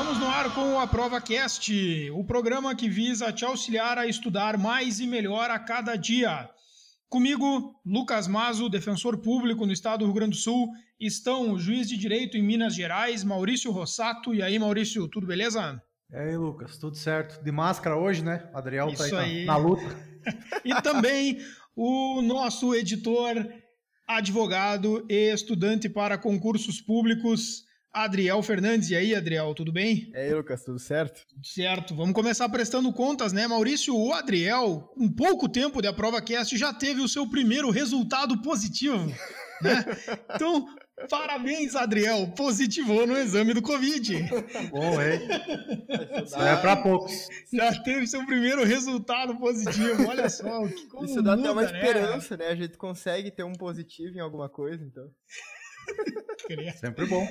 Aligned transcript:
Estamos 0.00 0.18
no 0.18 0.28
ar 0.30 0.54
com 0.54 0.80
a 0.80 0.86
Prova 0.86 1.20
Cast, 1.20 2.10
o 2.12 2.24
programa 2.24 2.74
que 2.74 2.88
visa 2.88 3.30
te 3.30 3.44
auxiliar 3.44 3.98
a 3.98 4.06
estudar 4.06 4.56
mais 4.56 4.98
e 4.98 5.06
melhor 5.06 5.50
a 5.50 5.58
cada 5.58 5.94
dia. 5.94 6.48
Comigo, 7.06 7.78
Lucas 7.84 8.26
Mazo, 8.26 8.70
defensor 8.70 9.18
público 9.18 9.66
no 9.66 9.72
estado 9.74 9.98
do 9.98 10.04
Rio 10.06 10.14
Grande 10.14 10.30
do 10.30 10.36
Sul, 10.36 10.70
estão 10.98 11.52
o 11.52 11.58
juiz 11.58 11.86
de 11.86 11.98
direito 11.98 12.38
em 12.38 12.42
Minas 12.42 12.74
Gerais, 12.74 13.22
Maurício 13.22 13.70
Rossato. 13.70 14.34
E 14.34 14.42
aí, 14.42 14.58
Maurício, 14.58 15.06
tudo 15.06 15.26
beleza? 15.26 15.78
E 16.10 16.16
aí, 16.16 16.34
Lucas, 16.34 16.78
tudo 16.78 16.96
certo? 16.96 17.44
De 17.44 17.52
máscara 17.52 17.94
hoje, 17.94 18.24
né? 18.24 18.48
Adriel 18.54 18.88
Isso 18.88 19.10
tá 19.10 19.20
aí. 19.20 19.40
aí 19.40 19.44
na, 19.44 19.52
na 19.52 19.58
luta. 19.58 19.84
e 20.64 20.80
também 20.80 21.36
o 21.76 22.22
nosso 22.22 22.74
editor, 22.74 23.46
advogado 24.08 25.04
e 25.10 25.30
estudante 25.30 25.90
para 25.90 26.16
concursos 26.16 26.80
públicos, 26.80 27.68
Adriel 27.92 28.42
Fernandes. 28.42 28.90
E 28.90 28.96
aí, 28.96 29.14
Adriel, 29.14 29.52
tudo 29.54 29.72
bem? 29.72 30.10
E 30.14 30.16
aí, 30.16 30.34
Lucas, 30.34 30.64
tudo 30.64 30.78
certo? 30.78 31.22
Certo, 31.42 31.94
vamos 31.94 32.14
começar 32.14 32.48
prestando 32.48 32.92
contas, 32.92 33.32
né, 33.32 33.46
Maurício? 33.46 33.96
O 33.96 34.12
Adriel, 34.12 34.92
um 34.96 35.12
pouco 35.12 35.48
tempo 35.48 35.82
de 35.82 35.88
a 35.88 35.92
prova 35.92 36.22
cast, 36.22 36.56
já 36.56 36.72
teve 36.72 37.00
o 37.00 37.08
seu 37.08 37.28
primeiro 37.28 37.70
resultado 37.70 38.40
positivo, 38.42 39.06
né? 39.60 39.84
Então, 40.34 40.68
parabéns, 41.08 41.74
Adriel, 41.74 42.28
positivou 42.36 43.06
no 43.08 43.18
exame 43.18 43.54
do 43.54 43.62
Covid. 43.62 44.22
Bom, 44.70 45.02
hein? 45.02 45.20
Isso 46.24 46.36
é 46.36 46.56
pra 46.60 46.76
poucos. 46.76 47.12
Já 47.52 47.74
teve 47.82 48.06
seu 48.06 48.24
primeiro 48.24 48.64
resultado 48.64 49.36
positivo, 49.36 50.06
olha 50.08 50.28
só. 50.28 50.66
Que 50.68 50.86
como 50.86 51.06
Isso 51.06 51.20
dá 51.20 51.36
muda, 51.36 51.50
até 51.50 51.50
uma 51.50 51.62
né? 51.62 51.72
esperança, 51.72 52.36
né? 52.36 52.46
A 52.48 52.54
gente 52.54 52.78
consegue 52.78 53.32
ter 53.32 53.42
um 53.42 53.54
positivo 53.54 54.16
em 54.16 54.20
alguma 54.20 54.48
coisa, 54.48 54.84
então. 54.84 55.10
Sempre 56.78 57.06
bom. 57.06 57.26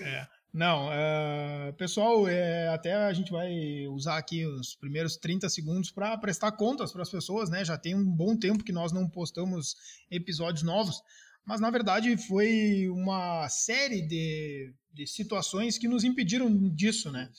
É. 0.00 0.26
Não, 0.52 0.92
é, 0.92 1.72
pessoal, 1.78 2.28
é, 2.28 2.68
até 2.68 2.92
a 2.94 3.12
gente 3.14 3.32
vai 3.32 3.86
usar 3.88 4.18
aqui 4.18 4.44
os 4.44 4.74
primeiros 4.74 5.16
30 5.16 5.48
segundos 5.48 5.90
para 5.90 6.16
prestar 6.18 6.52
contas 6.52 6.92
para 6.92 7.00
as 7.00 7.10
pessoas, 7.10 7.48
né? 7.48 7.64
Já 7.64 7.78
tem 7.78 7.94
um 7.94 8.04
bom 8.04 8.36
tempo 8.36 8.62
que 8.62 8.72
nós 8.72 8.92
não 8.92 9.08
postamos 9.08 9.74
episódios 10.10 10.62
novos, 10.62 11.02
mas 11.42 11.58
na 11.58 11.70
verdade 11.70 12.14
foi 12.18 12.86
uma 12.90 13.48
série 13.48 14.02
de, 14.02 14.74
de 14.92 15.06
situações 15.06 15.78
que 15.78 15.88
nos 15.88 16.04
impediram 16.04 16.54
disso, 16.68 17.10
né? 17.10 17.30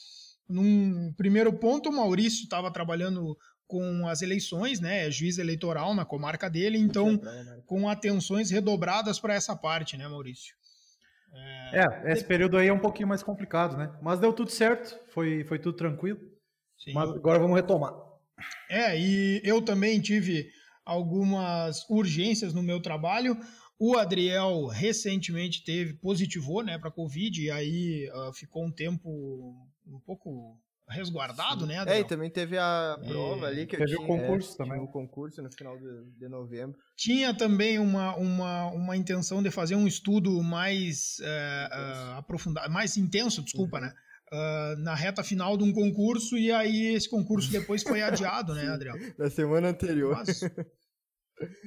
Num 0.50 1.14
primeiro 1.14 1.54
ponto, 1.54 1.90
o 1.90 1.94
Maurício 1.94 2.44
estava 2.44 2.72
trabalhando 2.72 3.38
com 3.68 4.08
as 4.08 4.24
eleições, 4.24 4.80
né? 4.80 5.06
É 5.06 5.12
juiz 5.12 5.38
eleitoral 5.38 5.94
na 5.94 6.04
comarca 6.04 6.50
dele, 6.50 6.80
então 6.80 7.22
com 7.68 7.88
atenções 7.88 8.50
redobradas 8.50 9.20
para 9.20 9.36
essa 9.36 9.56
parte, 9.56 9.98
né, 9.98 10.08
Maurício? 10.08 10.56
É, 11.74 12.12
esse 12.12 12.24
período 12.24 12.58
aí 12.58 12.68
é 12.68 12.74
um 12.74 12.80
pouquinho 12.80 13.08
mais 13.08 13.24
complicado, 13.24 13.76
né? 13.76 13.92
Mas 14.02 14.20
deu 14.20 14.32
tudo 14.32 14.52
certo, 14.52 15.00
foi, 15.10 15.44
foi 15.44 15.58
tudo 15.58 15.76
tranquilo. 15.76 16.20
Sim. 16.78 16.94
Mas 16.94 17.10
agora 17.10 17.40
vamos 17.40 17.56
retomar. 17.56 17.94
É, 18.70 19.00
e 19.00 19.42
eu 19.44 19.62
também 19.62 20.00
tive 20.00 20.50
algumas 20.86 21.90
urgências 21.90 22.54
no 22.54 22.62
meu 22.62 22.82
trabalho. 22.82 23.38
O 23.80 23.98
Adriel 23.98 24.68
recentemente 24.68 25.64
teve, 25.64 25.94
positivou, 25.96 26.64
né, 26.64 26.78
para 26.78 26.92
Covid, 26.92 27.42
e 27.42 27.50
aí 27.50 28.10
uh, 28.12 28.34
ficou 28.34 28.66
um 28.66 28.72
tempo 28.72 29.10
um 29.88 30.00
pouco 30.06 30.58
resguardado, 30.90 31.66
né, 31.66 31.76
É, 31.76 31.78
Adriel? 31.80 32.02
e 32.02 32.04
também 32.08 32.30
teve 32.30 32.58
a 32.58 32.98
prova 33.08 33.48
É, 33.48 33.50
ali 33.50 33.66
que 33.66 33.78
teve 33.78 33.94
eu 33.94 34.02
o 34.02 34.06
tinha. 34.06 34.20
concurso 34.20 34.54
é, 34.54 34.58
também. 34.58 34.74
Tinha 34.74 34.84
o 34.84 34.92
concurso 34.92 35.42
no 35.42 35.52
final 35.52 35.78
de, 35.78 36.04
de 36.20 36.28
novembro. 36.28 36.78
Tinha 36.98 37.34
também 37.34 37.80
uma, 37.80 38.16
uma, 38.16 38.66
uma 38.68 38.98
intenção 38.98 39.42
de 39.42 39.50
fazer 39.50 39.76
um 39.76 39.88
estudo 39.88 40.42
mais 40.44 41.18
ah, 41.72 42.18
aprofundado, 42.20 42.72
mais 42.72 42.98
intenso, 42.98 43.42
desculpa, 43.42 43.80
né? 43.80 43.94
ah, 44.32 44.76
na 44.80 44.94
reta 44.96 45.24
final 45.24 45.56
de 45.58 45.64
um 45.64 45.72
concurso, 45.72 46.38
e 46.38 46.52
aí 46.52 46.94
esse 46.94 47.10
concurso 47.10 47.50
depois 47.52 47.82
foi 47.84 48.02
adiado, 48.02 48.54
né, 48.54 48.68
Adriel? 48.68 48.96
Na 49.18 49.30
semana 49.30 49.70
anterior. 49.70 50.16
Mas, 50.18 50.40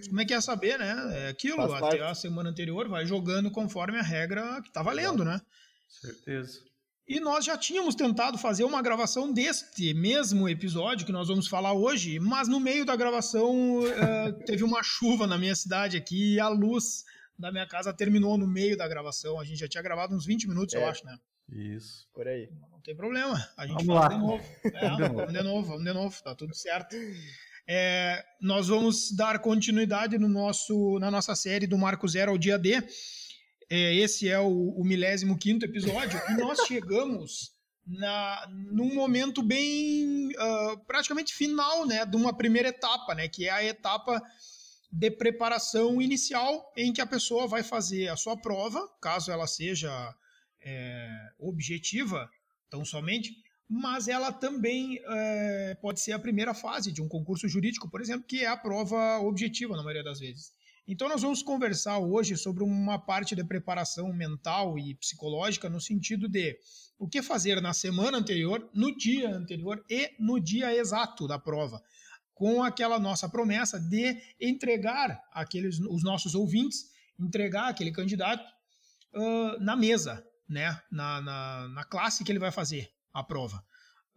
como 0.08 0.20
é 0.20 0.24
que 0.24 0.34
é 0.34 0.40
saber, 0.40 0.78
né? 0.78 0.94
É 1.26 1.28
aquilo, 1.28 1.56
Faz 1.56 1.72
até 1.72 1.80
parte. 1.80 2.00
a 2.02 2.14
semana 2.14 2.50
anterior 2.50 2.88
vai 2.88 3.04
jogando 3.06 3.50
conforme 3.50 3.98
a 3.98 4.02
regra 4.02 4.60
que 4.62 4.72
tá 4.72 4.82
valendo, 4.82 5.24
né? 5.24 5.40
Certeza. 5.88 6.60
E 7.08 7.20
nós 7.20 7.44
já 7.44 7.56
tínhamos 7.56 7.94
tentado 7.94 8.36
fazer 8.36 8.64
uma 8.64 8.82
gravação 8.82 9.32
deste 9.32 9.94
mesmo 9.94 10.48
episódio 10.48 11.06
que 11.06 11.12
nós 11.12 11.28
vamos 11.28 11.46
falar 11.46 11.72
hoje, 11.72 12.18
mas 12.18 12.48
no 12.48 12.58
meio 12.58 12.84
da 12.84 12.96
gravação 12.96 13.80
eh, 13.86 14.32
teve 14.44 14.64
uma 14.64 14.82
chuva 14.82 15.24
na 15.24 15.38
minha 15.38 15.54
cidade 15.54 15.96
aqui 15.96 16.34
e 16.34 16.40
a 16.40 16.48
luz 16.48 17.04
da 17.38 17.52
minha 17.52 17.66
casa 17.66 17.92
terminou 17.92 18.36
no 18.36 18.46
meio 18.46 18.76
da 18.76 18.88
gravação. 18.88 19.38
A 19.38 19.44
gente 19.44 19.58
já 19.60 19.68
tinha 19.68 19.82
gravado 19.84 20.16
uns 20.16 20.26
20 20.26 20.48
minutos, 20.48 20.74
eu 20.74 20.80
É. 20.80 20.84
acho, 20.88 21.04
né? 21.06 21.16
Isso. 21.52 22.08
Por 22.12 22.26
aí. 22.26 22.48
Não 22.72 22.80
tem 22.80 22.96
problema. 22.96 23.34
A 23.56 23.66
gente 23.68 23.84
Vamos 23.86 24.00
faz 24.02 24.12
lá. 24.12 24.18
de 24.18 24.26
novo. 24.26 24.44
É, 24.64 24.80
Vamos 24.80 24.96
de 24.96 25.02
novo. 25.02 25.14
vamos 25.16 25.32
de 25.32 25.42
novo, 25.42 25.68
vamos 25.68 25.84
de 25.84 25.92
novo, 25.92 26.22
tá 26.24 26.34
tudo 26.34 26.54
certo. 26.56 26.96
É, 27.68 28.24
nós 28.40 28.66
vamos 28.66 29.12
dar 29.14 29.38
continuidade 29.38 30.18
no 30.18 30.28
nosso, 30.28 30.98
na 30.98 31.08
nossa 31.10 31.36
série 31.36 31.68
do 31.68 31.78
Marco 31.78 32.08
Zero 32.08 32.32
ao 32.32 32.38
dia 32.38 32.58
D. 32.58 32.82
É, 33.68 33.94
esse 33.94 34.28
é 34.28 34.38
o, 34.38 34.70
o 34.70 34.84
milésimo 34.84 35.36
quinto 35.36 35.64
episódio 35.64 36.20
e 36.30 36.34
nós 36.34 36.60
chegamos 36.66 37.52
na, 37.86 38.48
num 38.50 38.94
momento 38.94 39.42
bem 39.42 40.30
ah, 40.38 40.76
praticamente 40.86 41.34
final, 41.34 41.86
né, 41.86 42.04
de 42.04 42.16
uma 42.16 42.36
primeira 42.36 42.68
etapa, 42.68 43.14
né, 43.14 43.28
que 43.28 43.46
é 43.46 43.50
a 43.50 43.64
etapa 43.64 44.20
de 44.90 45.10
preparação 45.10 46.00
inicial 46.00 46.72
em 46.76 46.92
que 46.92 47.00
a 47.00 47.06
pessoa 47.06 47.46
vai 47.46 47.62
fazer 47.62 48.08
a 48.08 48.16
sua 48.16 48.36
prova, 48.36 48.80
caso 49.00 49.30
ela 49.30 49.46
seja 49.46 50.14
é, 50.60 51.08
objetiva, 51.38 52.28
tão 52.70 52.84
somente, 52.84 53.32
mas 53.68 54.08
ela 54.08 54.32
também 54.32 55.00
é, 55.04 55.76
pode 55.80 56.00
ser 56.00 56.12
a 56.12 56.18
primeira 56.18 56.54
fase 56.54 56.92
de 56.92 57.02
um 57.02 57.08
concurso 57.08 57.48
jurídico, 57.48 57.90
por 57.90 58.00
exemplo, 58.00 58.26
que 58.26 58.42
é 58.42 58.46
a 58.46 58.56
prova 58.56 59.18
objetiva 59.18 59.76
na 59.76 59.82
maioria 59.82 60.04
das 60.04 60.20
vezes. 60.20 60.52
Então 60.88 61.08
nós 61.08 61.22
vamos 61.22 61.42
conversar 61.42 61.98
hoje 61.98 62.36
sobre 62.36 62.62
uma 62.62 62.96
parte 62.98 63.34
de 63.34 63.42
preparação 63.42 64.12
mental 64.12 64.78
e 64.78 64.94
psicológica 64.94 65.68
no 65.68 65.80
sentido 65.80 66.28
de 66.28 66.56
o 66.96 67.08
que 67.08 67.22
fazer 67.22 67.60
na 67.60 67.72
semana 67.72 68.18
anterior, 68.18 68.70
no 68.72 68.96
dia 68.96 69.34
anterior 69.34 69.84
e 69.90 70.12
no 70.18 70.38
dia 70.38 70.74
exato 70.74 71.26
da 71.26 71.38
prova, 71.40 71.82
com 72.32 72.62
aquela 72.62 73.00
nossa 73.00 73.28
promessa 73.28 73.80
de 73.80 74.16
entregar 74.40 75.20
aqueles 75.32 75.80
os 75.80 76.04
nossos 76.04 76.34
ouvintes, 76.36 76.84
entregar 77.18 77.68
aquele 77.68 77.90
candidato 77.90 78.44
ah, 79.14 79.56
na 79.60 79.74
mesa, 79.74 80.24
né, 80.48 80.80
na, 80.90 81.20
na, 81.20 81.68
na 81.68 81.84
classe 81.84 82.22
que 82.22 82.30
ele 82.30 82.38
vai 82.38 82.52
fazer 82.52 82.88
a 83.12 83.24
prova. 83.24 83.64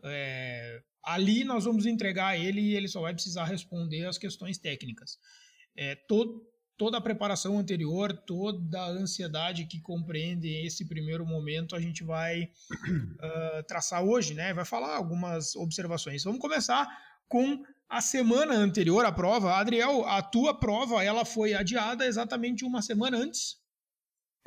É, 0.04 0.84
ali 1.04 1.44
nós 1.44 1.66
vamos 1.66 1.88
entregar 1.88 2.38
ele 2.40 2.62
e 2.62 2.76
ele 2.76 2.88
só 2.88 3.02
vai 3.02 3.14
precisar 3.14 3.46
responder 3.46 4.06
as 4.06 4.20
questões 4.20 4.60
técnicas. 4.60 5.18
É, 5.76 5.96
to- 5.96 6.46
toda 6.80 6.98
a 6.98 7.02
preparação 7.02 7.60
anterior, 7.60 8.14
toda 8.14 8.80
a 8.80 8.88
ansiedade 8.88 9.66
que 9.66 9.82
compreende 9.82 10.48
esse 10.66 10.86
primeiro 10.86 11.26
momento, 11.26 11.76
a 11.76 11.80
gente 11.82 12.06
vai 12.06 12.50
ah, 13.22 13.64
traçar 13.68 14.02
hoje, 14.02 14.34
né? 14.34 14.54
Vai 14.54 14.64
falar 14.64 14.96
algumas 14.96 15.58
observações. 15.58 16.24
Vamos 16.24 16.40
começar 16.40 16.88
com 17.28 17.62
a 17.90 18.00
semana 18.00 18.54
anterior 18.54 19.04
à 19.04 19.12
prova. 19.12 19.56
Adriel, 19.56 20.08
a 20.08 20.22
tua 20.22 20.58
prova 20.58 21.04
ela 21.04 21.26
foi 21.26 21.54
adiada 21.54 22.06
exatamente 22.06 22.64
uma 22.64 22.82
semana 22.82 23.18
antes. 23.18 23.58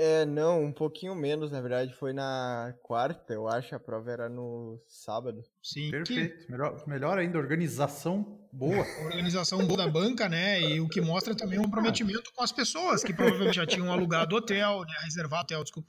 É, 0.04 0.24
não, 0.24 0.64
um 0.64 0.72
pouquinho 0.72 1.14
menos, 1.14 1.52
na 1.52 1.60
verdade. 1.60 1.94
Foi 1.94 2.12
na 2.12 2.74
quarta, 2.82 3.32
eu 3.32 3.46
acho. 3.46 3.74
A 3.74 3.78
prova 3.78 4.10
era 4.10 4.28
no 4.28 4.80
sábado. 4.88 5.42
Sim, 5.62 5.84
que- 5.84 5.90
Perfeito. 5.90 6.50
Melhor, 6.50 6.82
melhor 6.88 7.18
ainda, 7.18 7.38
organização 7.38 8.40
boa. 8.52 8.84
organização 9.04 9.64
boa 9.64 9.76
da 9.76 9.88
banca, 9.88 10.28
né? 10.28 10.60
E 10.60 10.80
o 10.80 10.88
que 10.88 11.00
mostra 11.00 11.34
também 11.36 11.58
um 11.58 11.62
comprometimento 11.64 12.32
com 12.34 12.42
as 12.42 12.50
pessoas 12.50 13.04
que 13.04 13.12
provavelmente 13.14 13.54
já 13.56 13.66
tinham 13.66 13.92
alugado 13.92 14.34
hotel, 14.34 14.80
né? 14.80 14.94
Reservado 15.04 15.42
hotel, 15.44 15.62
desculpa. 15.62 15.88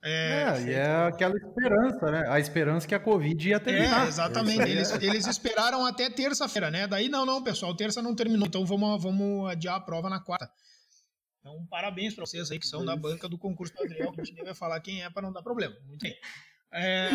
É, 0.00 0.10
É, 0.10 0.62
e 0.62 0.72
é 0.74 1.06
aquela 1.08 1.34
esperança, 1.36 2.10
né? 2.12 2.24
A 2.28 2.38
esperança 2.38 2.86
que 2.86 2.94
a 2.94 3.00
Covid 3.00 3.48
ia 3.48 3.56
é, 3.56 3.58
terminar. 3.58 4.06
exatamente. 4.06 4.62
Eles, 4.62 4.92
eles 5.02 5.26
esperaram 5.26 5.84
até 5.84 6.08
terça-feira, 6.08 6.70
né? 6.70 6.86
Daí, 6.86 7.08
não, 7.08 7.26
não, 7.26 7.42
pessoal, 7.42 7.74
terça 7.74 8.00
não 8.00 8.14
terminou, 8.14 8.46
então 8.46 8.64
vamos, 8.64 9.02
vamos 9.02 9.50
adiar 9.50 9.74
a 9.74 9.80
prova 9.80 10.08
na 10.08 10.20
quarta. 10.20 10.48
Então, 11.48 11.66
parabéns 11.66 12.14
para 12.14 12.26
vocês 12.26 12.50
aí 12.50 12.58
que 12.58 12.66
são 12.66 12.84
da 12.84 12.94
banca 12.94 13.28
do 13.28 13.38
concurso 13.38 13.74
do 13.74 13.82
Adriel, 13.82 14.12
que 14.12 14.20
a 14.20 14.24
gente 14.24 14.34
nem 14.34 14.44
vai 14.44 14.54
falar 14.54 14.78
quem 14.80 15.02
é 15.02 15.08
para 15.08 15.22
não 15.22 15.32
dar 15.32 15.42
problema. 15.42 15.74
Muito 15.86 16.02
bem. 16.02 16.14
É, 16.70 17.10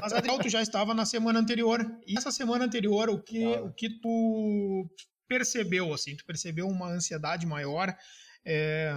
mas, 0.00 0.12
Adriel, 0.12 0.38
tu 0.38 0.48
já 0.48 0.62
estava 0.62 0.94
na 0.94 1.04
semana 1.04 1.40
anterior. 1.40 1.84
E 2.06 2.16
essa 2.16 2.30
semana 2.30 2.64
anterior, 2.64 3.10
o 3.10 3.20
que, 3.20 3.42
Tava. 3.52 3.66
o 3.66 3.72
que 3.72 3.90
tu 4.00 4.88
percebeu, 5.26 5.92
assim? 5.92 6.16
Tu 6.16 6.24
percebeu 6.24 6.68
uma 6.68 6.88
ansiedade 6.88 7.44
maior? 7.44 7.96
é, 8.44 8.94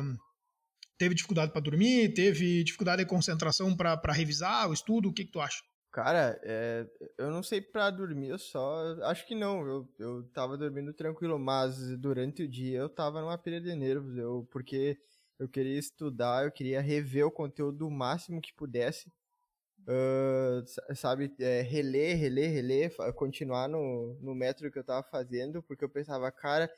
teve 0.97 1.15
dificuldade 1.15 1.51
para 1.51 1.61
dormir? 1.61 2.13
Teve 2.13 2.63
dificuldade 2.63 3.03
de 3.03 3.09
concentração 3.09 3.75
para 3.75 4.13
revisar 4.13 4.69
o 4.69 4.73
estudo? 4.73 5.09
O 5.09 5.13
que, 5.13 5.25
que 5.25 5.31
tu 5.31 5.39
acha? 5.39 5.63
Cara, 5.95 6.37
é, 6.43 6.85
eu 7.17 7.31
não 7.31 7.41
sei 7.41 7.61
pra 7.61 7.89
dormir, 7.89 8.27
eu 8.27 8.37
só. 8.37 8.83
Acho 9.03 9.25
que 9.25 9.33
não, 9.33 9.65
eu, 9.65 9.89
eu 9.97 10.23
tava 10.33 10.57
dormindo 10.57 10.91
tranquilo, 10.93 11.39
mas 11.39 11.97
durante 11.97 12.43
o 12.43 12.47
dia 12.49 12.79
eu 12.79 12.89
tava 12.89 13.21
numa 13.21 13.37
pilha 13.37 13.61
de 13.61 13.73
nervos, 13.73 14.17
eu, 14.17 14.45
porque 14.51 14.99
eu 15.39 15.47
queria 15.47 15.79
estudar, 15.79 16.43
eu 16.43 16.51
queria 16.51 16.81
rever 16.81 17.25
o 17.25 17.31
conteúdo 17.31 17.87
o 17.87 17.91
máximo 17.91 18.41
que 18.41 18.53
pudesse 18.53 19.09
uh, 19.87 20.95
sabe, 20.95 21.33
é, 21.39 21.61
reler, 21.61 22.17
reler, 22.17 22.51
reler, 22.51 22.95
continuar 23.13 23.67
no, 23.69 24.17
no 24.21 24.35
método 24.35 24.71
que 24.71 24.79
eu 24.79 24.83
tava 24.83 25.03
fazendo, 25.03 25.63
porque 25.63 25.85
eu 25.85 25.89
pensava, 25.89 26.31
cara, 26.31 26.69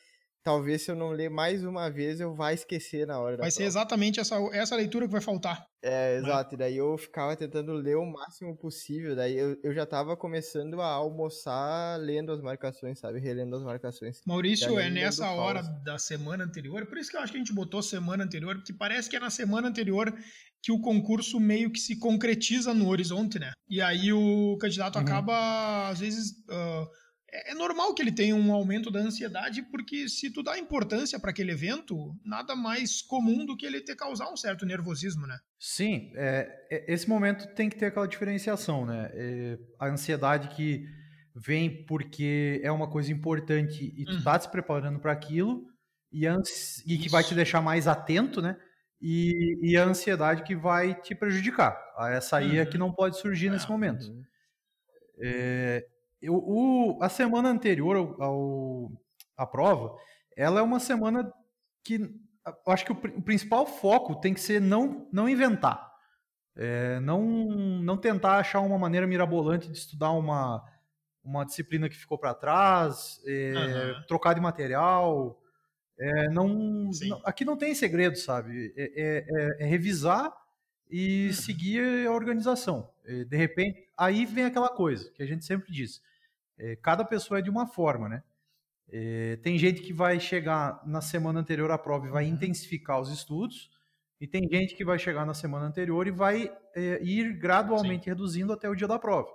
talvez 0.47 0.83
se 0.83 0.89
eu 0.89 0.95
não 0.95 1.09
ler 1.09 1.29
mais 1.29 1.61
uma 1.65 1.89
vez, 1.89 2.21
eu 2.21 2.33
vai 2.33 2.53
esquecer 2.53 3.05
na 3.05 3.19
hora 3.19 3.35
Vai 3.35 3.51
ser 3.51 3.57
prova. 3.57 3.67
exatamente 3.67 4.17
essa, 4.21 4.37
essa 4.53 4.77
leitura 4.77 5.05
que 5.05 5.11
vai 5.11 5.19
faltar. 5.19 5.67
É, 5.83 6.13
né? 6.13 6.17
exato. 6.19 6.55
E 6.55 6.57
daí 6.57 6.77
eu 6.77 6.97
ficava 6.97 7.35
tentando 7.35 7.73
ler 7.73 7.97
o 7.97 8.05
máximo 8.05 8.55
possível. 8.55 9.13
Daí 9.13 9.37
eu, 9.37 9.57
eu 9.61 9.73
já 9.73 9.85
tava 9.85 10.15
começando 10.15 10.79
a 10.79 10.85
almoçar 10.85 11.99
lendo 11.99 12.31
as 12.31 12.41
marcações, 12.41 12.97
sabe? 12.97 13.19
Relendo 13.19 13.57
as 13.57 13.63
marcações. 13.63 14.21
Maurício, 14.25 14.79
é 14.79 14.89
nessa 14.89 15.29
hora 15.31 15.61
da 15.83 15.99
semana 15.99 16.45
anterior, 16.45 16.85
por 16.85 16.97
isso 16.97 17.11
que 17.11 17.17
eu 17.17 17.21
acho 17.21 17.33
que 17.33 17.37
a 17.37 17.43
gente 17.43 17.53
botou 17.53 17.83
semana 17.83 18.23
anterior, 18.23 18.55
porque 18.55 18.71
parece 18.71 19.09
que 19.09 19.17
é 19.17 19.19
na 19.19 19.29
semana 19.29 19.67
anterior 19.67 20.17
que 20.63 20.71
o 20.71 20.79
concurso 20.79 21.41
meio 21.41 21.69
que 21.69 21.79
se 21.79 21.99
concretiza 21.99 22.73
no 22.73 22.87
horizonte, 22.87 23.37
né? 23.37 23.51
E 23.69 23.81
aí 23.81 24.13
o 24.13 24.57
candidato 24.61 24.95
uhum. 24.95 25.01
acaba, 25.01 25.89
às 25.89 25.99
vezes... 25.99 26.31
Uh, 26.49 26.87
é, 27.31 27.51
é 27.51 27.53
normal 27.53 27.93
que 27.93 28.01
ele 28.01 28.11
tenha 28.11 28.35
um 28.35 28.51
aumento 28.51 28.89
da 28.89 28.99
ansiedade, 28.99 29.61
porque 29.63 30.07
se 30.07 30.31
tu 30.31 30.41
dá 30.41 30.57
importância 30.57 31.19
para 31.19 31.31
aquele 31.31 31.51
evento, 31.51 32.15
nada 32.23 32.55
mais 32.55 33.01
comum 33.01 33.45
do 33.45 33.55
que 33.55 33.65
ele 33.65 33.81
ter 33.81 33.95
causar 33.95 34.31
um 34.31 34.37
certo 34.37 34.65
nervosismo, 34.65 35.27
né? 35.27 35.37
Sim, 35.59 36.11
é, 36.15 36.49
é, 36.71 36.93
esse 36.93 37.07
momento 37.07 37.47
tem 37.53 37.69
que 37.69 37.77
ter 37.77 37.87
aquela 37.87 38.07
diferenciação, 38.07 38.85
né? 38.85 39.09
É, 39.13 39.59
a 39.79 39.87
ansiedade 39.87 40.49
que 40.55 40.85
vem 41.35 41.85
porque 41.85 42.59
é 42.63 42.71
uma 42.71 42.89
coisa 42.89 43.11
importante 43.11 43.93
e 43.95 44.05
tu 44.05 44.13
uhum. 44.13 44.23
tá 44.23 44.39
se 44.39 44.49
preparando 44.49 44.99
para 44.99 45.11
aquilo 45.11 45.65
e, 46.11 46.25
e 46.85 46.97
que 46.97 47.09
vai 47.09 47.23
te 47.23 47.35
deixar 47.35 47.61
mais 47.61 47.87
atento, 47.87 48.41
né? 48.41 48.57
E, 48.99 49.59
e, 49.61 49.77
a 49.77 49.83
ansiedade 49.83 50.41
que 50.41 50.55
vai 50.55 50.99
te 50.99 51.13
prejudicar. 51.13 51.77
Essa 52.09 52.37
aí 52.37 52.57
é 52.57 52.65
que 52.65 52.77
uhum. 52.77 52.87
não 52.87 52.91
pode 52.91 53.19
surgir 53.19 53.51
nesse 53.51 53.67
é, 53.67 53.69
momento. 53.69 54.07
Uhum. 54.07 54.23
É, 55.21 55.85
eu, 56.21 56.35
o, 56.35 56.97
a 57.01 57.09
semana 57.09 57.49
anterior 57.49 57.95
ao, 57.95 58.23
ao, 58.23 58.91
à 59.35 59.45
prova, 59.45 59.95
ela 60.35 60.59
é 60.59 60.63
uma 60.63 60.79
semana 60.79 61.31
que 61.83 61.95
eu 62.65 62.73
acho 62.73 62.85
que 62.85 62.91
o, 62.91 62.95
o 62.95 63.21
principal 63.21 63.65
foco 63.65 64.15
tem 64.15 64.33
que 64.33 64.39
ser 64.39 64.61
não, 64.61 65.07
não 65.11 65.27
inventar. 65.27 65.87
É, 66.55 66.99
não, 67.01 67.23
não 67.23 67.97
tentar 67.97 68.37
achar 68.37 68.61
uma 68.61 68.79
maneira 68.79 69.05
mirabolante 69.05 69.69
de 69.69 69.77
estudar 69.77 70.11
uma, 70.11 70.63
uma 71.23 71.45
disciplina 71.45 71.87
que 71.87 71.95
ficou 71.95 72.17
para 72.17 72.33
trás, 72.33 73.21
é, 73.25 73.53
uhum. 73.53 74.03
trocar 74.07 74.33
de 74.33 74.41
material. 74.41 75.39
É, 75.99 76.29
não, 76.29 76.47
não, 76.47 77.21
aqui 77.23 77.45
não 77.45 77.57
tem 77.57 77.75
segredo, 77.75 78.17
sabe? 78.17 78.73
É, 78.75 78.83
é, 78.83 79.25
é, 79.29 79.63
é 79.63 79.65
revisar 79.65 80.33
e 80.89 81.27
uhum. 81.27 81.33
seguir 81.33 82.07
a 82.07 82.11
organização. 82.11 82.89
De 83.05 83.37
repente, 83.37 83.86
aí 83.97 84.25
vem 84.25 84.45
aquela 84.45 84.69
coisa 84.69 85.11
que 85.11 85.23
a 85.23 85.25
gente 85.25 85.45
sempre 85.45 85.71
diz: 85.71 86.01
é, 86.57 86.75
cada 86.75 87.03
pessoa 87.03 87.39
é 87.39 87.41
de 87.41 87.49
uma 87.49 87.67
forma, 87.67 88.07
né? 88.07 88.23
É, 88.89 89.37
tem 89.37 89.57
gente 89.57 89.81
que 89.81 89.91
vai 89.91 90.19
chegar 90.19 90.81
na 90.85 91.01
semana 91.01 91.39
anterior 91.39 91.69
à 91.71 91.77
prova 91.77 92.07
e 92.07 92.11
vai 92.11 92.25
uhum. 92.25 92.33
intensificar 92.33 93.01
os 93.01 93.11
estudos, 93.11 93.69
e 94.19 94.25
tem 94.25 94.47
gente 94.49 94.75
que 94.75 94.85
vai 94.85 94.97
chegar 94.97 95.25
na 95.25 95.33
semana 95.33 95.65
anterior 95.65 96.07
e 96.07 96.11
vai 96.11 96.51
é, 96.75 96.99
ir 97.03 97.37
gradualmente 97.37 98.05
Sim. 98.05 98.09
reduzindo 98.11 98.53
até 98.53 98.69
o 98.69 98.75
dia 98.75 98.87
da 98.87 98.97
prova. 98.97 99.29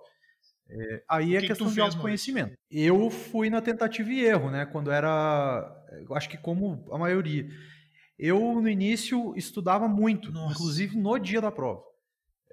É, 0.68 1.02
aí 1.08 1.36
é 1.36 1.40
questão 1.42 1.68
que 1.68 1.74
de 1.74 1.80
autoconhecimento. 1.80 2.56
Eu 2.70 3.10
fui 3.10 3.50
na 3.50 3.60
tentativa 3.60 4.10
e 4.10 4.24
erro, 4.24 4.50
né? 4.50 4.64
Quando 4.66 4.90
era. 4.90 5.70
Acho 6.12 6.28
que 6.28 6.38
como 6.38 6.88
a 6.90 6.98
maioria. 6.98 7.46
Eu, 8.18 8.60
no 8.60 8.68
início, 8.68 9.34
estudava 9.36 9.88
muito, 9.88 10.30
Nossa. 10.30 10.54
inclusive 10.54 10.96
no 10.96 11.18
dia 11.18 11.40
da 11.40 11.50
prova. 11.50 11.82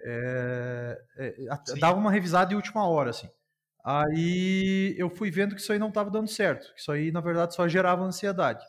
É, 0.03 1.01
é, 1.17 1.79
dava 1.79 1.97
uma 1.97 2.11
revisada 2.11 2.49
de 2.49 2.55
última 2.55 2.87
hora, 2.87 3.09
assim. 3.11 3.29
Aí 3.83 4.93
eu 4.97 5.09
fui 5.09 5.31
vendo 5.31 5.55
que 5.55 5.61
isso 5.61 5.71
aí 5.71 5.79
não 5.79 5.89
estava 5.89 6.11
dando 6.11 6.27
certo, 6.27 6.73
que 6.73 6.79
isso 6.81 6.91
aí, 6.91 7.11
na 7.11 7.21
verdade, 7.21 7.55
só 7.55 7.67
gerava 7.67 8.03
ansiedade. 8.03 8.63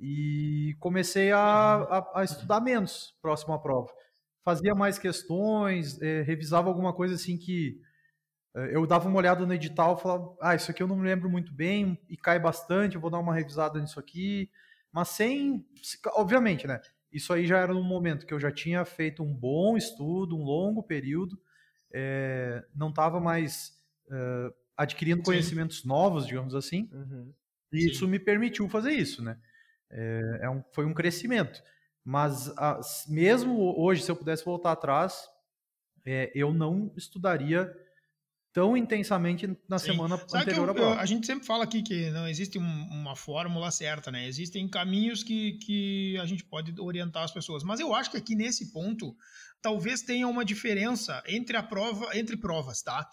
E 0.00 0.76
comecei 0.80 1.32
a, 1.32 1.38
a, 1.40 2.20
a 2.20 2.24
estudar 2.24 2.60
menos 2.60 3.16
próximo 3.22 3.54
à 3.54 3.58
prova. 3.58 3.90
Fazia 4.44 4.74
mais 4.74 4.98
questões, 4.98 6.00
é, 6.02 6.22
revisava 6.22 6.68
alguma 6.68 6.92
coisa 6.92 7.14
assim 7.14 7.38
que 7.38 7.80
é, 8.54 8.76
eu 8.76 8.86
dava 8.86 9.08
uma 9.08 9.18
olhada 9.18 9.46
no 9.46 9.52
edital 9.54 9.96
e 9.96 10.02
falava, 10.02 10.36
ah, 10.40 10.54
isso 10.54 10.70
aqui 10.70 10.82
eu 10.82 10.86
não 10.86 10.96
me 10.96 11.04
lembro 11.06 11.28
muito 11.30 11.52
bem 11.52 11.98
e 12.08 12.16
cai 12.16 12.38
bastante, 12.38 12.94
eu 12.94 13.00
vou 13.00 13.10
dar 13.10 13.18
uma 13.18 13.34
revisada 13.34 13.80
nisso 13.80 13.98
aqui. 13.98 14.50
Mas 14.92 15.08
sem, 15.08 15.66
obviamente, 16.14 16.66
né? 16.66 16.80
Isso 17.14 17.32
aí 17.32 17.46
já 17.46 17.58
era 17.58 17.72
no 17.72 17.82
momento 17.82 18.26
que 18.26 18.34
eu 18.34 18.40
já 18.40 18.50
tinha 18.50 18.84
feito 18.84 19.22
um 19.22 19.32
bom 19.32 19.76
estudo, 19.76 20.36
um 20.36 20.42
longo 20.42 20.82
período, 20.82 21.40
é, 21.92 22.64
não 22.74 22.88
estava 22.88 23.20
mais 23.20 23.72
uh, 24.08 24.52
adquirindo 24.76 25.18
Sim. 25.18 25.24
conhecimentos 25.24 25.84
novos, 25.84 26.26
digamos 26.26 26.56
assim. 26.56 26.90
Uhum. 26.92 27.32
E 27.72 27.82
Sim. 27.82 27.86
isso 27.88 28.08
me 28.08 28.18
permitiu 28.18 28.68
fazer 28.68 28.90
isso, 28.90 29.22
né? 29.22 29.38
É, 29.88 30.40
é 30.42 30.50
um, 30.50 30.62
foi 30.72 30.84
um 30.84 30.92
crescimento. 30.92 31.62
Mas 32.04 32.48
a, 32.58 32.80
mesmo 33.08 33.80
hoje, 33.80 34.02
se 34.02 34.10
eu 34.10 34.16
pudesse 34.16 34.44
voltar 34.44 34.72
atrás, 34.72 35.28
é, 36.04 36.32
eu 36.34 36.52
não 36.52 36.92
estudaria 36.96 37.72
tão 38.54 38.76
intensamente 38.76 39.48
na 39.68 39.80
Sim. 39.80 39.86
semana 39.86 40.16
Sabe 40.16 40.44
anterior 40.44 40.70
à 40.70 40.74
prova. 40.74 41.00
A 41.00 41.04
gente 41.04 41.26
sempre 41.26 41.44
fala 41.44 41.64
aqui 41.64 41.82
que 41.82 42.08
não 42.10 42.26
existe 42.26 42.56
um, 42.56 42.84
uma 42.88 43.16
fórmula 43.16 43.68
certa, 43.72 44.12
né? 44.12 44.28
Existem 44.28 44.68
caminhos 44.68 45.24
que, 45.24 45.54
que 45.54 46.16
a 46.18 46.24
gente 46.24 46.44
pode 46.44 46.72
orientar 46.80 47.24
as 47.24 47.32
pessoas. 47.32 47.64
Mas 47.64 47.80
eu 47.80 47.92
acho 47.92 48.12
que 48.12 48.16
aqui 48.16 48.36
nesse 48.36 48.72
ponto 48.72 49.16
talvez 49.60 50.02
tenha 50.02 50.28
uma 50.28 50.44
diferença 50.44 51.20
entre 51.26 51.56
a 51.56 51.64
prova, 51.64 52.16
entre 52.16 52.36
provas, 52.36 52.80
tá? 52.80 53.06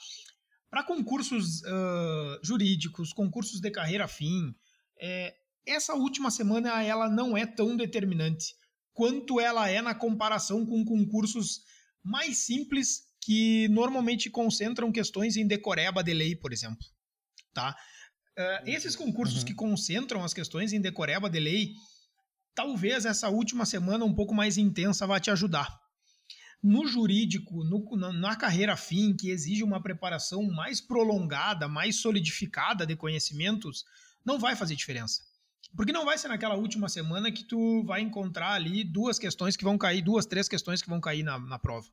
Para 0.69 0.83
concursos 0.83 1.61
uh, 1.63 2.39
jurídicos, 2.44 3.11
concursos 3.11 3.59
de 3.59 3.71
carreira 3.71 4.07
fim, 4.07 4.53
é, 5.01 5.33
essa 5.65 5.95
última 5.95 6.29
semana 6.29 6.83
ela 6.83 7.09
não 7.09 7.35
é 7.35 7.47
tão 7.47 7.75
determinante 7.75 8.53
quanto 8.94 9.39
ela 9.39 9.67
é 9.67 9.81
na 9.81 9.95
comparação 9.95 10.67
com 10.67 10.85
concursos 10.85 11.61
mais 12.03 12.45
simples 12.45 13.10
que 13.21 13.68
normalmente 13.69 14.29
concentram 14.29 14.91
questões 14.91 15.38
em 15.38 15.47
decoreba 15.47 16.03
de 16.03 16.13
lei, 16.13 16.35
por 16.35 16.51
exemplo. 16.51 16.85
Tá? 17.53 17.75
Uh, 18.38 18.69
esses 18.69 18.95
concursos 18.95 19.39
uhum. 19.39 19.45
que 19.45 19.53
concentram 19.53 20.23
as 20.23 20.33
questões 20.33 20.73
em 20.73 20.81
decoreba 20.81 21.30
de 21.30 21.40
lei, 21.40 21.73
talvez 22.56 23.06
essa 23.06 23.30
última 23.30 23.66
semana 23.66 24.04
um 24.04 24.13
pouco 24.13 24.33
mais 24.33 24.57
intensa 24.57 25.06
vá 25.06 25.19
te 25.19 25.30
ajudar 25.30 25.81
no 26.63 26.85
jurídico, 26.85 27.63
no, 27.63 27.97
na, 27.97 28.13
na, 28.13 28.35
carreira 28.35 28.78
fim, 28.78 29.16
que 29.16 29.30
exige 29.30 29.63
uma 29.63 29.81
preparação 29.81 30.44
mais 30.44 30.80
prolongada, 30.80 31.68
mais 31.68 31.95
solidificada 31.95 32.85
de 32.85 32.95
conhecimentos, 32.95 33.83
não 34.23 34.37
vai 34.37 34.56
fazer 34.56 34.75
diferença. 34.75 35.23
Porque 35.75 35.92
não 35.92 36.06
vai 36.06 36.18
ser 36.18 36.28
naquela 36.28 36.56
última 36.56 36.87
semana 36.87 37.31
que 37.31 37.44
tu 37.44 37.83
vai 37.83 38.01
encontrar 38.01 38.51
ali 38.51 38.83
duas 38.83 39.18
questões 39.18 39.56
que 39.56 39.63
vão 39.63 39.78
cair, 39.78 40.01
duas, 40.04 40.25
três 40.25 40.47
questões 40.47 40.81
que 40.81 40.90
vão 40.90 40.99
cair 40.99 41.23
na, 41.23 41.40
na 41.40 41.57
prova. 41.57 41.87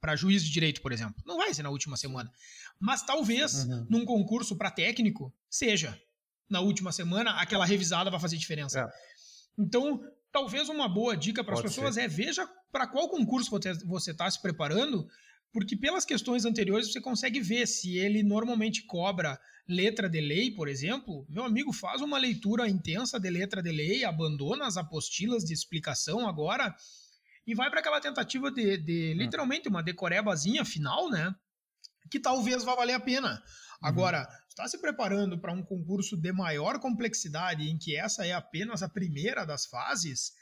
Para 0.00 0.16
juiz 0.16 0.44
de 0.44 0.50
direito, 0.50 0.80
por 0.82 0.92
exemplo. 0.92 1.14
Não 1.24 1.38
vai 1.38 1.52
ser 1.52 1.62
na 1.62 1.70
última 1.70 1.96
semana. 1.96 2.30
Mas 2.78 3.02
talvez, 3.02 3.64
uhum. 3.64 3.86
num 3.88 4.04
concurso 4.04 4.56
para 4.56 4.70
técnico, 4.70 5.32
seja. 5.48 6.00
Na 6.48 6.60
última 6.60 6.92
semana, 6.92 7.32
aquela 7.40 7.64
revisada 7.64 8.10
vai 8.10 8.20
fazer 8.20 8.36
diferença. 8.36 8.80
É. 8.80 8.88
Então, 9.58 10.00
talvez 10.30 10.68
uma 10.68 10.88
boa 10.88 11.16
dica 11.16 11.42
para 11.42 11.54
as 11.54 11.62
pessoas 11.62 11.94
ser. 11.94 12.02
é 12.02 12.08
veja 12.08 12.46
para 12.70 12.86
qual 12.86 13.08
concurso 13.08 13.50
você 13.84 14.10
está 14.10 14.30
se 14.30 14.40
preparando, 14.40 15.08
porque 15.52 15.74
pelas 15.74 16.04
questões 16.04 16.44
anteriores 16.44 16.92
você 16.92 17.00
consegue 17.00 17.40
ver 17.40 17.66
se 17.66 17.96
ele 17.96 18.22
normalmente 18.22 18.82
cobra 18.82 19.40
letra 19.66 20.08
de 20.08 20.20
lei, 20.20 20.50
por 20.50 20.68
exemplo. 20.68 21.26
Meu 21.28 21.44
amigo, 21.44 21.72
faz 21.72 22.02
uma 22.02 22.18
leitura 22.18 22.68
intensa 22.68 23.18
de 23.18 23.30
letra 23.30 23.62
de 23.62 23.72
lei, 23.72 24.04
abandona 24.04 24.66
as 24.66 24.76
apostilas 24.76 25.42
de 25.42 25.54
explicação 25.54 26.28
agora 26.28 26.74
e 27.46 27.54
vai 27.54 27.70
para 27.70 27.80
aquela 27.80 28.00
tentativa 28.00 28.50
de, 28.50 28.76
de 28.78 29.14
hum. 29.14 29.18
literalmente 29.18 29.68
uma 29.68 29.82
decorebazinha 29.82 30.64
final, 30.64 31.08
né? 31.08 31.34
Que 32.10 32.20
talvez 32.20 32.64
vá 32.64 32.74
valer 32.74 32.94
a 32.94 33.00
pena. 33.00 33.32
Uhum. 33.32 33.88
Agora, 33.88 34.28
está 34.48 34.66
se 34.66 34.80
preparando 34.80 35.38
para 35.38 35.52
um 35.52 35.62
concurso 35.62 36.16
de 36.16 36.32
maior 36.32 36.78
complexidade, 36.78 37.68
em 37.68 37.76
que 37.78 37.96
essa 37.96 38.26
é 38.26 38.32
apenas 38.32 38.82
a 38.82 38.88
primeira 38.88 39.44
das 39.44 39.66
fases, 39.66 40.32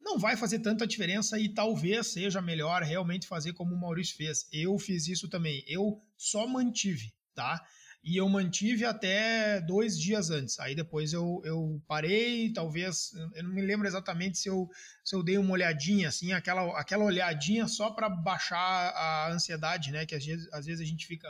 não 0.00 0.18
vai 0.18 0.36
fazer 0.36 0.58
tanta 0.60 0.86
diferença 0.86 1.38
e 1.38 1.52
talvez 1.52 2.12
seja 2.12 2.40
melhor 2.40 2.82
realmente 2.82 3.26
fazer 3.26 3.54
como 3.54 3.74
o 3.74 3.80
Maurício 3.80 4.16
fez. 4.16 4.46
Eu 4.52 4.78
fiz 4.78 5.08
isso 5.08 5.28
também. 5.28 5.64
Eu 5.66 6.02
só 6.16 6.46
mantive, 6.46 7.12
tá? 7.34 7.60
E 8.04 8.18
eu 8.18 8.28
mantive 8.28 8.84
até 8.84 9.62
dois 9.62 9.98
dias 9.98 10.28
antes. 10.28 10.60
Aí 10.60 10.74
depois 10.74 11.14
eu, 11.14 11.40
eu 11.42 11.82
parei, 11.88 12.52
talvez. 12.52 13.12
Eu 13.34 13.44
não 13.44 13.54
me 13.54 13.62
lembro 13.62 13.86
exatamente 13.86 14.36
se 14.36 14.46
eu, 14.46 14.68
se 15.02 15.16
eu 15.16 15.22
dei 15.22 15.38
uma 15.38 15.52
olhadinha, 15.52 16.08
assim, 16.08 16.34
aquela, 16.34 16.78
aquela 16.78 17.02
olhadinha 17.02 17.66
só 17.66 17.90
para 17.90 18.10
baixar 18.10 18.58
a 18.58 19.32
ansiedade, 19.32 19.90
né? 19.90 20.04
Que 20.04 20.14
às 20.14 20.24
vezes, 20.24 20.52
às 20.52 20.66
vezes 20.66 20.82
a 20.82 20.84
gente 20.84 21.06
fica 21.06 21.28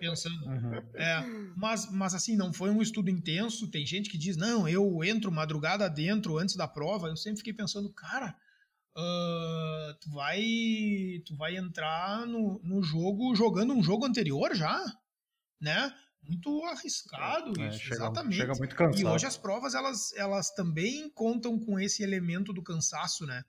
pensando. 0.00 0.34
Uhum. 0.46 0.74
É, 0.94 1.24
mas, 1.56 1.88
mas 1.92 2.14
assim, 2.14 2.36
não 2.36 2.52
foi 2.52 2.70
um 2.70 2.82
estudo 2.82 3.08
intenso. 3.08 3.70
Tem 3.70 3.86
gente 3.86 4.10
que 4.10 4.18
diz, 4.18 4.36
não, 4.36 4.68
eu 4.68 5.04
entro 5.04 5.30
madrugada 5.30 5.88
dentro 5.88 6.36
antes 6.36 6.56
da 6.56 6.66
prova. 6.66 7.06
Eu 7.06 7.16
sempre 7.16 7.38
fiquei 7.38 7.52
pensando, 7.52 7.92
cara, 7.92 8.34
uh, 8.96 9.94
tu 10.00 10.10
vai 10.10 10.42
tu 11.24 11.36
vai 11.36 11.56
entrar 11.56 12.26
no, 12.26 12.60
no 12.64 12.82
jogo 12.82 13.36
jogando 13.36 13.72
um 13.72 13.82
jogo 13.84 14.04
anterior 14.04 14.52
já, 14.52 14.84
né? 15.60 15.94
Muito 16.22 16.64
arriscado 16.64 17.60
é, 17.60 17.68
isso, 17.68 17.78
chega, 17.78 17.94
exatamente. 17.94 18.36
Chega 18.36 18.54
muito 18.54 18.74
cansado. 18.74 19.00
E 19.00 19.04
hoje 19.04 19.26
as 19.26 19.36
provas 19.36 19.74
elas, 19.74 20.12
elas 20.14 20.50
também 20.50 21.08
contam 21.10 21.58
com 21.58 21.78
esse 21.78 22.02
elemento 22.02 22.52
do 22.52 22.62
cansaço, 22.62 23.24
né? 23.24 23.44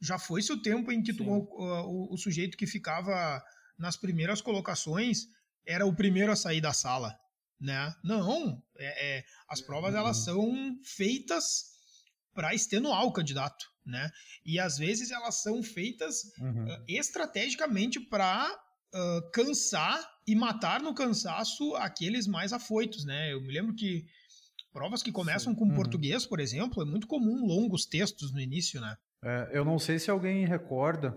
Já 0.00 0.18
foi-se 0.18 0.52
o 0.52 0.60
tempo 0.60 0.92
em 0.92 1.02
que 1.02 1.12
tu, 1.12 1.24
o, 1.24 1.38
o, 1.38 2.14
o 2.14 2.16
sujeito 2.16 2.56
que 2.56 2.66
ficava 2.66 3.42
nas 3.78 3.96
primeiras 3.96 4.40
colocações 4.40 5.26
era 5.66 5.86
o 5.86 5.94
primeiro 5.94 6.30
a 6.30 6.36
sair 6.36 6.60
da 6.60 6.72
sala, 6.72 7.18
né? 7.60 7.94
Não, 8.04 8.62
é, 8.78 9.18
é, 9.18 9.24
as 9.48 9.60
provas 9.60 9.94
elas 9.94 10.18
uhum. 10.18 10.24
são 10.24 10.78
feitas 10.84 11.74
para 12.34 12.54
extenuar 12.54 13.04
o 13.04 13.12
candidato, 13.12 13.66
né? 13.84 14.10
E 14.44 14.58
às 14.58 14.76
vezes 14.76 15.10
elas 15.10 15.42
são 15.42 15.62
feitas 15.62 16.24
uhum. 16.38 16.66
uh, 16.66 16.84
estrategicamente 16.86 18.00
para 18.00 18.52
uh, 18.94 19.30
cansar 19.32 20.00
e 20.26 20.34
matar 20.34 20.80
no 20.80 20.94
cansaço 20.94 21.74
aqueles 21.76 22.26
mais 22.26 22.52
afoitos, 22.52 23.04
né? 23.04 23.32
Eu 23.32 23.40
me 23.40 23.52
lembro 23.52 23.74
que 23.74 24.06
provas 24.72 25.02
que 25.02 25.12
começam 25.12 25.52
Sim. 25.52 25.58
com 25.58 25.66
uhum. 25.66 25.74
português, 25.74 26.24
por 26.24 26.40
exemplo, 26.40 26.82
é 26.82 26.86
muito 26.86 27.06
comum 27.06 27.44
longos 27.46 27.84
textos 27.84 28.32
no 28.32 28.40
início, 28.40 28.80
né? 28.80 28.96
É, 29.22 29.50
eu 29.52 29.64
não 29.64 29.78
sei 29.78 29.98
se 29.98 30.10
alguém 30.10 30.44
recorda, 30.46 31.16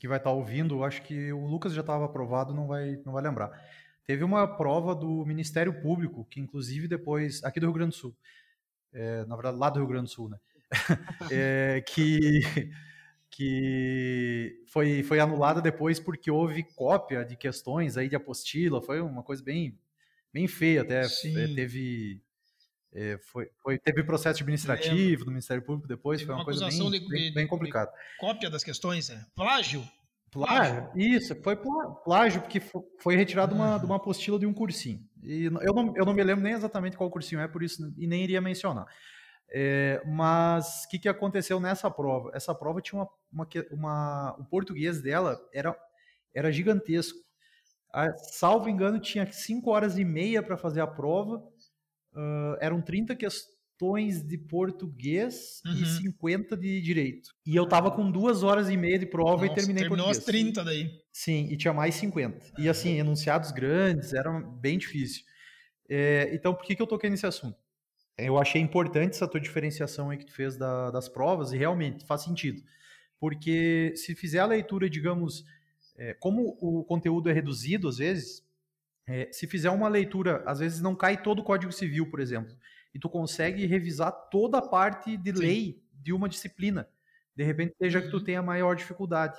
que 0.00 0.08
vai 0.08 0.18
estar 0.18 0.30
tá 0.30 0.36
ouvindo, 0.36 0.82
acho 0.82 1.02
que 1.02 1.32
o 1.32 1.46
Lucas 1.46 1.72
já 1.72 1.82
estava 1.82 2.04
aprovado, 2.04 2.52
não 2.52 2.66
vai, 2.66 3.00
não 3.04 3.12
vai 3.12 3.22
lembrar. 3.22 3.50
Teve 4.04 4.24
uma 4.24 4.46
prova 4.46 4.94
do 4.94 5.24
Ministério 5.24 5.80
Público, 5.80 6.26
que 6.30 6.40
inclusive 6.40 6.88
depois, 6.88 7.42
aqui 7.44 7.60
do 7.60 7.66
Rio 7.66 7.74
Grande 7.74 7.90
do 7.90 7.96
Sul, 7.96 8.16
é, 8.92 9.24
na 9.24 9.36
verdade 9.36 9.58
lá 9.58 9.70
do 9.70 9.78
Rio 9.78 9.88
Grande 9.88 10.06
do 10.06 10.10
Sul, 10.10 10.28
né? 10.28 10.38
é, 11.30 11.84
que 11.86 12.40
que 13.36 14.62
foi, 14.68 15.02
foi 15.02 15.18
anulada 15.18 15.60
depois 15.60 15.98
porque 15.98 16.30
houve 16.30 16.62
cópia 16.62 17.24
de 17.24 17.36
questões 17.36 17.96
aí 17.96 18.08
de 18.08 18.14
apostila, 18.14 18.80
foi 18.80 19.00
uma 19.00 19.22
coisa 19.24 19.42
bem, 19.42 19.76
bem 20.32 20.46
feia 20.46 20.82
até, 20.82 21.00
é, 21.00 21.48
teve 21.54 22.22
é, 22.92 23.18
foi, 23.18 23.50
foi, 23.60 23.76
teve 23.76 24.04
processo 24.04 24.40
administrativo 24.40 25.22
é, 25.22 25.24
do 25.24 25.30
Ministério 25.32 25.62
Público 25.64 25.88
depois, 25.88 26.22
foi 26.22 26.32
uma, 26.32 26.44
coisa 26.44 26.68
bem, 26.68 26.90
de, 26.90 27.08
bem, 27.08 27.34
bem 27.34 27.46
complicada. 27.46 27.92
Cópia 28.20 28.48
das 28.48 28.62
questões, 28.62 29.10
é? 29.10 29.20
Plágio? 29.34 29.84
Plágio, 30.30 30.90
isso, 30.96 31.34
foi 31.42 31.56
plágio, 32.04 32.40
porque 32.40 32.60
foi 33.00 33.16
retirado 33.16 33.54
uma, 33.54 33.78
de 33.78 33.84
uma 33.84 33.96
apostila 33.96 34.38
de 34.38 34.46
um 34.46 34.52
cursinho. 34.52 35.00
E 35.22 35.44
eu 35.44 35.72
não, 35.72 35.96
eu 35.96 36.04
não 36.04 36.12
me 36.12 36.22
lembro 36.22 36.42
nem 36.42 36.52
exatamente 36.52 36.96
qual 36.96 37.10
cursinho 37.10 37.40
é, 37.40 37.48
por 37.48 37.62
isso, 37.62 37.92
e 37.96 38.06
nem 38.06 38.22
iria 38.22 38.40
mencionar. 38.40 38.86
É, 39.50 40.02
mas 40.06 40.84
o 40.84 40.88
que, 40.88 40.98
que 40.98 41.08
aconteceu 41.08 41.60
nessa 41.60 41.90
prova? 41.90 42.30
Essa 42.34 42.54
prova 42.54 42.80
tinha 42.80 43.00
uma, 43.00 43.08
uma, 43.32 43.48
uma, 43.70 44.36
o 44.38 44.44
português 44.44 45.00
dela 45.00 45.40
era, 45.52 45.76
era 46.34 46.50
gigantesco. 46.50 47.18
A, 47.92 48.12
salvo 48.16 48.68
engano, 48.68 48.98
tinha 48.98 49.30
5 49.30 49.70
horas 49.70 49.98
e 49.98 50.04
meia 50.04 50.42
para 50.42 50.56
fazer 50.56 50.80
a 50.80 50.86
prova 50.86 51.42
uh, 52.14 52.56
eram 52.60 52.80
30 52.80 53.14
questões 53.16 54.22
de 54.22 54.38
português 54.38 55.60
uhum. 55.66 55.72
e 55.72 55.86
50 55.86 56.56
de 56.56 56.80
direito. 56.80 57.30
E 57.46 57.54
eu 57.54 57.66
tava 57.66 57.90
com 57.90 58.10
duas 58.10 58.42
horas 58.42 58.68
e 58.68 58.76
meia 58.76 58.98
de 58.98 59.06
prova 59.06 59.46
Nossa, 59.46 59.52
e 59.52 59.54
terminei 59.54 59.82
terminou 59.82 60.06
português. 60.06 60.24
Terminou 60.24 60.50
as 60.50 60.64
30 60.64 60.64
daí. 60.64 60.90
Sim, 61.12 61.48
e 61.50 61.56
tinha 61.56 61.72
mais 61.72 61.94
50. 61.96 62.52
E 62.58 62.68
assim, 62.68 62.98
enunciados 62.98 63.50
grandes, 63.50 64.12
era 64.12 64.32
bem 64.40 64.78
difícil. 64.78 65.22
É, 65.88 66.30
então, 66.32 66.54
por 66.54 66.64
que, 66.64 66.74
que 66.74 66.82
eu 66.82 66.86
toquei 66.86 67.10
nesse 67.10 67.26
assunto? 67.26 67.58
Eu 68.16 68.38
achei 68.38 68.60
importante 68.60 69.14
essa 69.14 69.26
tua 69.26 69.40
diferenciação 69.40 70.10
aí 70.10 70.18
que 70.18 70.26
tu 70.26 70.32
fez 70.32 70.56
da, 70.56 70.90
das 70.90 71.08
provas 71.08 71.52
e 71.52 71.58
realmente 71.58 72.06
faz 72.06 72.22
sentido. 72.22 72.62
Porque 73.18 73.92
se 73.96 74.14
fizer 74.14 74.38
a 74.38 74.46
leitura, 74.46 74.88
digamos, 74.88 75.44
é, 75.96 76.14
como 76.14 76.56
o 76.60 76.84
conteúdo 76.84 77.28
é 77.28 77.32
reduzido 77.32 77.88
às 77.88 77.98
vezes, 77.98 78.44
é, 79.06 79.30
se 79.32 79.46
fizer 79.46 79.70
uma 79.70 79.88
leitura, 79.88 80.42
às 80.46 80.60
vezes 80.60 80.80
não 80.80 80.94
cai 80.94 81.20
todo 81.20 81.40
o 81.40 81.44
Código 81.44 81.72
Civil, 81.72 82.08
por 82.08 82.20
exemplo, 82.20 82.56
e 82.94 82.98
tu 82.98 83.08
consegue 83.08 83.66
revisar 83.66 84.12
toda 84.30 84.58
a 84.58 84.62
parte 84.62 85.16
de 85.16 85.34
Sim. 85.34 85.42
lei 85.42 85.82
de 85.92 86.12
uma 86.12 86.28
disciplina. 86.28 86.88
De 87.34 87.42
repente, 87.42 87.74
seja 87.76 88.00
que 88.00 88.08
tu 88.08 88.18
uhum. 88.18 88.24
tenha 88.24 88.42
maior 88.42 88.76
dificuldade. 88.76 89.38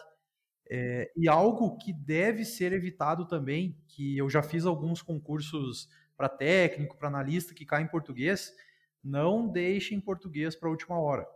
É, 0.69 1.11
e 1.15 1.29
algo 1.29 1.77
que 1.77 1.93
deve 1.93 2.43
ser 2.43 2.73
evitado 2.73 3.27
também, 3.27 3.77
que 3.87 4.17
eu 4.17 4.29
já 4.29 4.41
fiz 4.41 4.65
alguns 4.65 5.01
concursos 5.01 5.87
para 6.17 6.29
técnico, 6.29 6.97
para 6.97 7.07
analista 7.07 7.53
que 7.53 7.65
cai 7.65 7.81
em 7.81 7.87
português, 7.87 8.53
não 9.03 9.47
deixe 9.47 9.93
em 9.93 9.99
português 9.99 10.55
para 10.55 10.69
a 10.69 10.71
última 10.71 10.99
hora. 10.99 11.27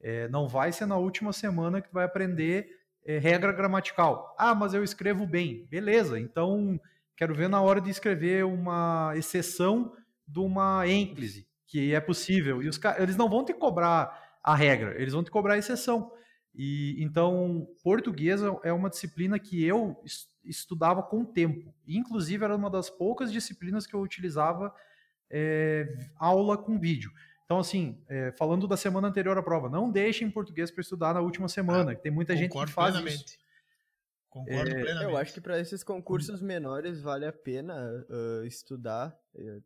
É, 0.00 0.28
não 0.28 0.46
vai 0.46 0.72
ser 0.72 0.86
na 0.86 0.96
última 0.96 1.32
semana 1.32 1.80
que 1.80 1.92
vai 1.92 2.04
aprender 2.04 2.68
é, 3.04 3.18
regra 3.18 3.52
gramatical. 3.52 4.34
Ah, 4.38 4.54
mas 4.54 4.74
eu 4.74 4.84
escrevo 4.84 5.26
bem. 5.26 5.66
Beleza, 5.66 6.20
então 6.20 6.78
Quero 7.16 7.34
ver 7.34 7.48
na 7.48 7.62
hora 7.62 7.80
de 7.80 7.88
escrever 7.88 8.44
uma 8.44 9.12
exceção 9.16 9.94
de 10.28 10.38
uma 10.38 10.86
ênclise, 10.86 11.48
que 11.66 11.94
é 11.94 12.00
possível. 12.00 12.62
E 12.62 12.68
os 12.68 12.78
eles 12.98 13.16
não 13.16 13.28
vão 13.28 13.42
te 13.42 13.54
cobrar 13.54 14.36
a 14.42 14.54
regra, 14.54 15.00
eles 15.00 15.14
vão 15.14 15.24
te 15.24 15.30
cobrar 15.30 15.54
a 15.54 15.58
exceção. 15.58 16.12
E 16.56 16.96
então, 16.98 17.68
português 17.82 18.40
é 18.64 18.72
uma 18.72 18.88
disciplina 18.88 19.38
que 19.38 19.62
eu 19.62 20.02
estudava 20.42 21.02
com 21.02 21.22
tempo. 21.22 21.74
Inclusive, 21.86 22.44
era 22.44 22.56
uma 22.56 22.70
das 22.70 22.88
poucas 22.88 23.30
disciplinas 23.30 23.86
que 23.86 23.94
eu 23.94 24.00
utilizava 24.00 24.74
é, 25.30 25.86
aula 26.16 26.56
com 26.56 26.78
vídeo. 26.78 27.12
Então, 27.44 27.58
assim, 27.58 28.02
é, 28.08 28.32
falando 28.32 28.66
da 28.66 28.76
semana 28.76 29.08
anterior 29.08 29.36
à 29.36 29.42
prova, 29.42 29.68
não 29.68 29.90
deixem 29.90 30.30
português 30.30 30.70
para 30.70 30.80
estudar 30.80 31.12
na 31.12 31.20
última 31.20 31.48
semana, 31.48 31.94
que 31.94 32.02
tem 32.02 32.10
muita 32.10 32.34
gente 32.34 32.50
que 32.50 32.66
faz 32.72 32.94
plenamente. 32.94 33.24
isso. 33.24 33.38
Concordo 34.30 34.70
é, 34.70 34.80
plenamente. 34.80 35.12
Eu 35.12 35.16
acho 35.16 35.34
que 35.34 35.40
para 35.40 35.60
esses 35.60 35.84
concursos 35.84 36.40
menores 36.40 37.00
vale 37.00 37.26
a 37.26 37.32
pena 37.32 38.04
uh, 38.08 38.46
estudar 38.46 39.14
uh, 39.34 39.62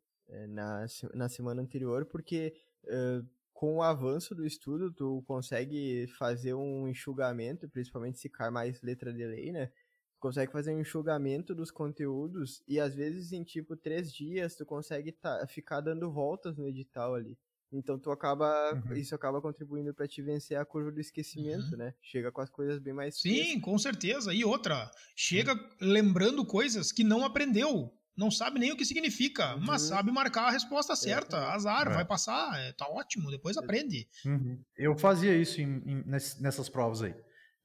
na, 0.49 0.87
na 1.15 1.29
semana 1.29 1.63
anterior, 1.63 2.05
porque 2.05 2.53
uh, 2.85 3.25
com 3.61 3.77
o 3.77 3.83
avanço 3.83 4.35
do 4.35 4.47
estudo, 4.47 4.91
tu 4.91 5.23
consegue 5.27 6.07
fazer 6.19 6.55
um 6.55 6.89
enxugamento, 6.89 7.69
principalmente 7.69 8.19
se 8.19 8.27
cai 8.31 8.49
mais 8.49 8.81
letra 8.81 9.13
de 9.13 9.23
lei, 9.23 9.53
né? 9.53 9.67
Tu 9.67 10.19
consegue 10.19 10.51
fazer 10.51 10.75
um 10.75 10.81
enxugamento 10.81 11.55
dos 11.55 11.71
conteúdos 11.71 12.63
e 12.67 12.81
às 12.81 12.95
vezes 12.95 13.33
em 13.33 13.45
tipo 13.45 13.77
três 13.77 14.11
dias 14.11 14.57
tu 14.57 14.65
consegue 14.65 15.13
tá, 15.13 15.47
ficar 15.47 15.83
dando 15.83 16.11
voltas 16.11 16.57
no 16.57 16.67
edital 16.67 17.15
ali. 17.15 17.37
Então 17.71 17.99
tu 17.99 18.11
acaba, 18.11 18.73
uhum. 18.73 18.95
isso 18.95 19.15
acaba 19.15 19.43
contribuindo 19.43 19.93
para 19.93 20.09
te 20.09 20.23
vencer 20.23 20.57
a 20.57 20.65
curva 20.65 20.91
do 20.91 20.99
esquecimento, 20.99 21.73
uhum. 21.73 21.77
né? 21.77 21.95
Chega 22.01 22.33
com 22.33 22.41
as 22.41 22.49
coisas 22.49 22.79
bem 22.79 22.95
mais 22.95 23.21
Sim, 23.21 23.29
frescas. 23.29 23.63
com 23.63 23.79
certeza. 23.79 24.33
E 24.33 24.43
outra, 24.43 24.91
chega 25.15 25.53
uhum. 25.53 25.69
lembrando 25.83 26.47
coisas 26.47 26.91
que 26.91 27.05
não 27.05 27.27
aprendeu, 27.27 27.93
não 28.17 28.31
sabe 28.31 28.59
nem 28.59 28.73
o 28.73 28.77
que 28.77 28.85
significa, 28.85 29.57
mas 29.57 29.83
uhum. 29.83 29.89
sabe 29.89 30.13
marcar 30.13 30.49
a 30.49 30.51
resposta 30.51 30.95
certa. 30.95 31.37
É. 31.37 31.45
Azar, 31.55 31.89
é. 31.89 31.95
vai 31.95 32.05
passar, 32.05 32.59
é, 32.61 32.73
tá 32.73 32.87
ótimo, 32.89 33.31
depois 33.31 33.57
aprende. 33.57 34.09
Uhum. 34.25 34.63
Eu 34.77 34.97
fazia 34.97 35.35
isso 35.37 35.61
em, 35.61 35.83
em, 35.87 36.05
nessas 36.07 36.69
provas 36.69 37.03
aí. 37.03 37.15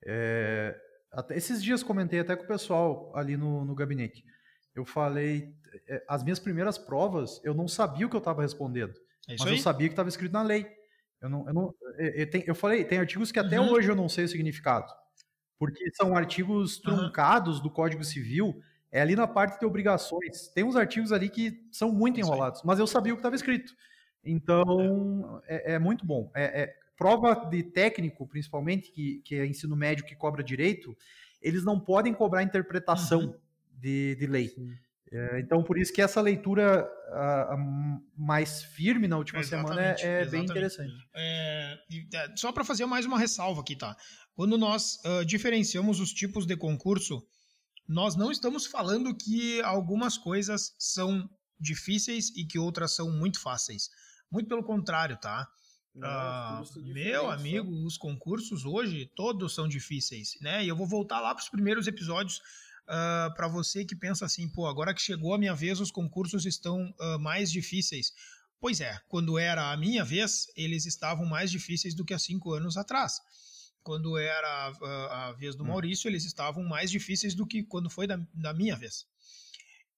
É, 0.06 0.80
até, 1.12 1.36
esses 1.38 1.62
dias 1.64 1.84
comentei 1.84 2.20
até 2.20 2.36
com 2.36 2.44
o 2.44 2.48
pessoal 2.48 3.12
ali 3.16 3.36
no, 3.36 3.66
no 3.66 3.76
gabinete. 3.76 4.24
Eu 4.76 4.86
falei, 4.86 5.54
é, 5.88 6.04
as 6.08 6.24
minhas 6.24 6.40
primeiras 6.40 6.78
provas, 6.78 7.42
eu 7.44 7.54
não 7.54 7.68
sabia 7.68 8.06
o 8.06 8.10
que 8.10 8.16
eu 8.16 8.20
estava 8.20 8.42
respondendo. 8.42 8.94
É 9.28 9.36
mas 9.40 9.48
aí? 9.48 9.54
eu 9.54 9.60
sabia 9.60 9.88
que 9.88 9.94
estava 9.94 10.10
escrito 10.10 10.34
na 10.34 10.44
lei. 10.44 10.68
Eu, 11.22 11.30
não, 11.30 11.48
eu, 11.48 11.54
não, 11.54 11.74
eu, 11.98 12.30
tem, 12.30 12.44
eu 12.46 12.54
falei, 12.54 12.84
tem 12.84 13.00
artigos 13.00 13.32
que 13.32 13.40
até 13.40 13.60
uhum. 13.60 13.72
hoje 13.72 13.90
eu 13.90 13.96
não 13.96 14.08
sei 14.08 14.26
o 14.26 14.28
significado. 14.28 14.92
Porque 15.58 15.90
são 15.96 16.16
artigos 16.16 16.78
truncados 16.78 17.62
do 17.62 17.72
Código 17.72 18.04
Civil, 18.04 18.62
é 18.96 19.02
ali 19.02 19.14
na 19.14 19.28
parte 19.28 19.60
de 19.60 19.66
obrigações. 19.66 20.48
Tem 20.56 20.64
uns 20.64 20.78
artigos 20.78 21.12
ali 21.12 21.28
que 21.28 21.68
são 21.70 21.92
muito 21.92 22.18
enrolados, 22.18 22.62
mas 22.64 22.80
eu 22.80 22.88
sabia 22.88 23.12
o 23.12 23.18
que 23.18 23.20
estava 23.20 23.36
escrito. 23.36 23.76
Então, 24.24 25.42
é, 25.46 25.74
é 25.74 25.80
muito 25.80 26.06
bom. 26.06 26.32
É, 26.34 26.62
é, 26.62 26.76
prova 26.96 27.36
de 27.50 27.62
técnico, 27.62 28.26
principalmente, 28.26 28.90
que, 28.94 29.22
que 29.26 29.36
é 29.36 29.46
ensino 29.46 29.76
médio 29.76 30.06
que 30.06 30.16
cobra 30.16 30.42
direito, 30.42 30.96
eles 31.42 31.66
não 31.66 31.78
podem 31.78 32.14
cobrar 32.14 32.42
interpretação 32.42 33.20
uhum. 33.20 33.36
de, 33.74 34.16
de 34.16 34.28
lei. 34.28 34.56
É, 35.12 35.42
então, 35.42 35.62
por 35.62 35.78
isso 35.78 35.92
que 35.92 36.02
essa 36.02 36.22
leitura 36.22 36.90
mais 38.18 38.64
firme 38.64 39.10
na 39.10 39.18
última 39.18 39.42
exatamente, 39.42 40.00
semana 40.00 40.20
é, 40.20 40.22
é 40.22 40.26
bem 40.26 40.44
interessante. 40.46 40.94
É, 41.14 41.78
é 42.14 42.38
só 42.38 42.54
para 42.54 42.64
fazer 42.64 42.86
mais 42.86 43.06
uma 43.06 43.20
ressalva 43.20 43.60
aqui, 43.60 43.76
tá? 43.76 43.94
Quando 44.34 44.58
nós 44.58 45.00
uh, 45.04 45.26
diferenciamos 45.26 46.00
os 46.00 46.14
tipos 46.14 46.46
de 46.46 46.56
concurso, 46.56 47.22
nós 47.88 48.16
não 48.16 48.32
estamos 48.32 48.66
falando 48.66 49.16
que 49.16 49.62
algumas 49.62 50.18
coisas 50.18 50.76
são 50.78 51.30
difíceis 51.60 52.30
e 52.36 52.46
que 52.46 52.60
outras 52.60 52.96
são 52.96 53.12
muito 53.12 53.40
fáceis. 53.40 53.90
Muito 54.32 54.48
pelo 54.48 54.64
contrário, 54.64 55.18
tá? 55.18 55.48
Uh, 55.96 56.94
meu 56.94 57.32
amigo, 57.32 57.72
os 57.86 57.98
concursos 57.98 58.66
hoje 58.66 59.10
todos 59.16 59.56
são 59.56 59.68
difíceis, 59.68 60.38
né? 60.42 60.64
E 60.66 60.68
eu 60.68 60.76
vou 60.76 60.86
voltar 60.86 61.22
lá 61.22 61.34
para 61.34 61.42
os 61.42 61.48
primeiros 61.48 61.88
episódios 61.88 62.38
uh, 62.38 62.42
ah, 62.88 63.34
para 63.34 63.48
você 63.48 63.86
que 63.86 63.96
pensa 63.96 64.26
assim, 64.26 64.50
pô, 64.50 64.68
agora 64.68 64.94
que 64.94 65.02
chegou 65.02 65.34
a 65.34 65.38
minha 65.38 65.56
vez, 65.56 65.80
os 65.80 65.92
concursos 65.92 66.46
estão 66.46 66.94
uh, 67.00 67.20
mais 67.20 67.50
difíceis. 67.50 68.12
Pois 68.60 68.82
é, 68.82 69.00
quando 69.08 69.40
era 69.40 69.72
a 69.72 69.78
minha 69.78 70.04
vez, 70.04 70.48
eles 70.56 70.86
estavam 70.86 71.26
mais 71.26 71.50
difíceis 71.50 71.94
do 71.94 72.04
que 72.04 72.14
há 72.14 72.20
cinco 72.20 72.52
anos 72.52 72.76
atrás. 72.76 73.22
Quando 73.86 74.18
era 74.18 74.74
a, 74.82 75.28
a 75.28 75.32
vez 75.34 75.56
do 75.56 75.64
hum. 75.64 75.68
Maurício, 75.68 76.10
eles 76.10 76.26
estavam 76.26 76.64
mais 76.64 76.90
difíceis 76.90 77.36
do 77.36 77.46
que 77.46 77.64
quando 77.64 77.88
foi 77.88 78.08
da, 78.08 78.20
da 78.34 78.52
minha 78.52 78.76
vez. 78.76 79.06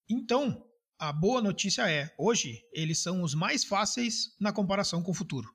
Então, 0.08 0.62
a 0.98 1.10
boa 1.10 1.40
notícia 1.40 1.90
é, 1.90 2.14
hoje 2.18 2.62
eles 2.72 2.98
são 2.98 3.22
os 3.22 3.34
mais 3.34 3.64
fáceis 3.64 4.36
na 4.38 4.52
comparação 4.52 5.02
com 5.02 5.10
o 5.10 5.14
futuro, 5.14 5.48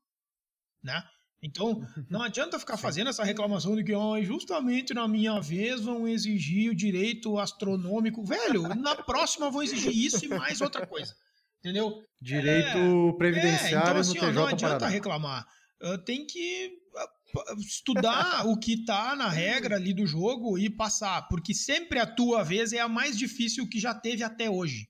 né? 0.84 1.04
Então, 1.44 1.86
não 2.10 2.24
adianta 2.24 2.58
ficar 2.58 2.76
fazendo 2.76 3.10
essa 3.10 3.24
reclamação 3.24 3.76
de 3.76 3.84
que 3.84 3.94
oh, 3.94 4.20
justamente 4.24 4.96
na 4.96 5.08
minha 5.08 5.40
vez 5.40 5.82
vão 5.82 6.08
exigir 6.08 6.72
o 6.72 6.76
direito 6.76 7.38
astronômico. 7.38 8.26
Velho, 8.26 8.64
na 8.76 8.96
próxima 8.96 9.52
vão 9.52 9.62
exigir 9.62 9.96
isso 9.96 10.26
e 10.26 10.28
mais 10.28 10.60
outra 10.60 10.88
coisa. 10.88 11.16
Entendeu? 11.60 12.04
Direito 12.20 12.78
é, 12.78 13.18
previdenciário 13.18 13.78
é, 13.78 13.90
então, 13.90 13.98
assim, 13.98 14.14
no 14.14 14.20
TJ 14.20 14.30
ó, 14.30 14.34
Não 14.34 14.48
adianta 14.48 14.80
Paraná. 14.80 14.88
reclamar. 14.88 15.48
Uh, 15.82 15.98
tem 15.98 16.26
que 16.26 16.83
estudar 17.58 18.46
o 18.46 18.58
que 18.58 18.74
está 18.74 19.16
na 19.16 19.30
regra 19.30 19.76
ali 19.76 19.94
do 19.94 20.06
jogo 20.06 20.58
e 20.58 20.70
passar, 20.70 21.28
porque 21.28 21.54
sempre 21.54 22.00
a 22.00 22.06
tua 22.06 22.44
vez 22.44 22.74
é 22.74 22.80
a 22.80 22.88
mais 22.88 23.18
difícil 23.18 23.68
que 23.68 23.80
já 23.80 23.94
teve 23.94 24.24
até 24.24 24.50
hoje. 24.50 24.90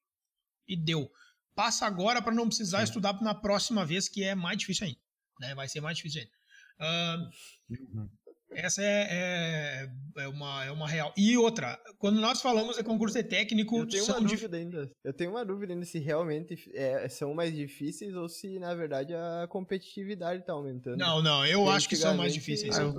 E 0.67 0.75
deu. 0.75 1.09
Passa 1.55 1.85
agora 1.85 2.21
para 2.21 2.33
não 2.33 2.47
precisar 2.47 2.79
Sim. 2.79 2.85
estudar 2.85 3.21
na 3.21 3.35
próxima 3.35 3.85
vez, 3.85 4.09
que 4.09 4.23
é 4.23 4.33
mais 4.33 4.57
difícil 4.57 4.87
ainda. 4.87 4.99
Né? 5.39 5.55
Vai 5.55 5.67
ser 5.67 5.81
mais 5.81 5.97
difícil 5.97 6.21
ainda. 6.21 6.33
Uh, 6.79 8.09
essa 8.51 8.81
é, 8.81 9.07
é, 9.09 9.92
uma, 10.33 10.65
é 10.65 10.71
uma 10.71 10.87
real. 10.87 11.13
E 11.15 11.37
outra, 11.37 11.79
quando 11.97 12.19
nós 12.19 12.41
falamos 12.41 12.75
de 12.75 12.83
concurso 12.83 13.15
de 13.15 13.23
técnico. 13.23 13.77
Eu 13.77 13.87
tenho 13.87 14.05
uma 14.05 14.21
dúvida 14.21 14.57
ainda. 14.57 14.91
Eu 15.03 15.13
tenho 15.13 15.31
uma 15.31 15.45
dúvida 15.45 15.73
ainda 15.73 15.85
se 15.85 15.99
realmente 15.99 16.69
é, 16.73 17.07
são 17.07 17.33
mais 17.33 17.53
difíceis 17.53 18.15
ou 18.15 18.27
se, 18.27 18.59
na 18.59 18.73
verdade, 18.73 19.13
a 19.13 19.47
competitividade 19.47 20.41
está 20.41 20.53
aumentando. 20.53 20.97
Não, 20.97 21.21
não, 21.21 21.45
eu 21.45 21.69
acho 21.69 21.87
que 21.87 21.95
são 21.95 22.15
mais 22.15 22.33
difíceis. 22.33 22.77
Eu, 22.77 22.93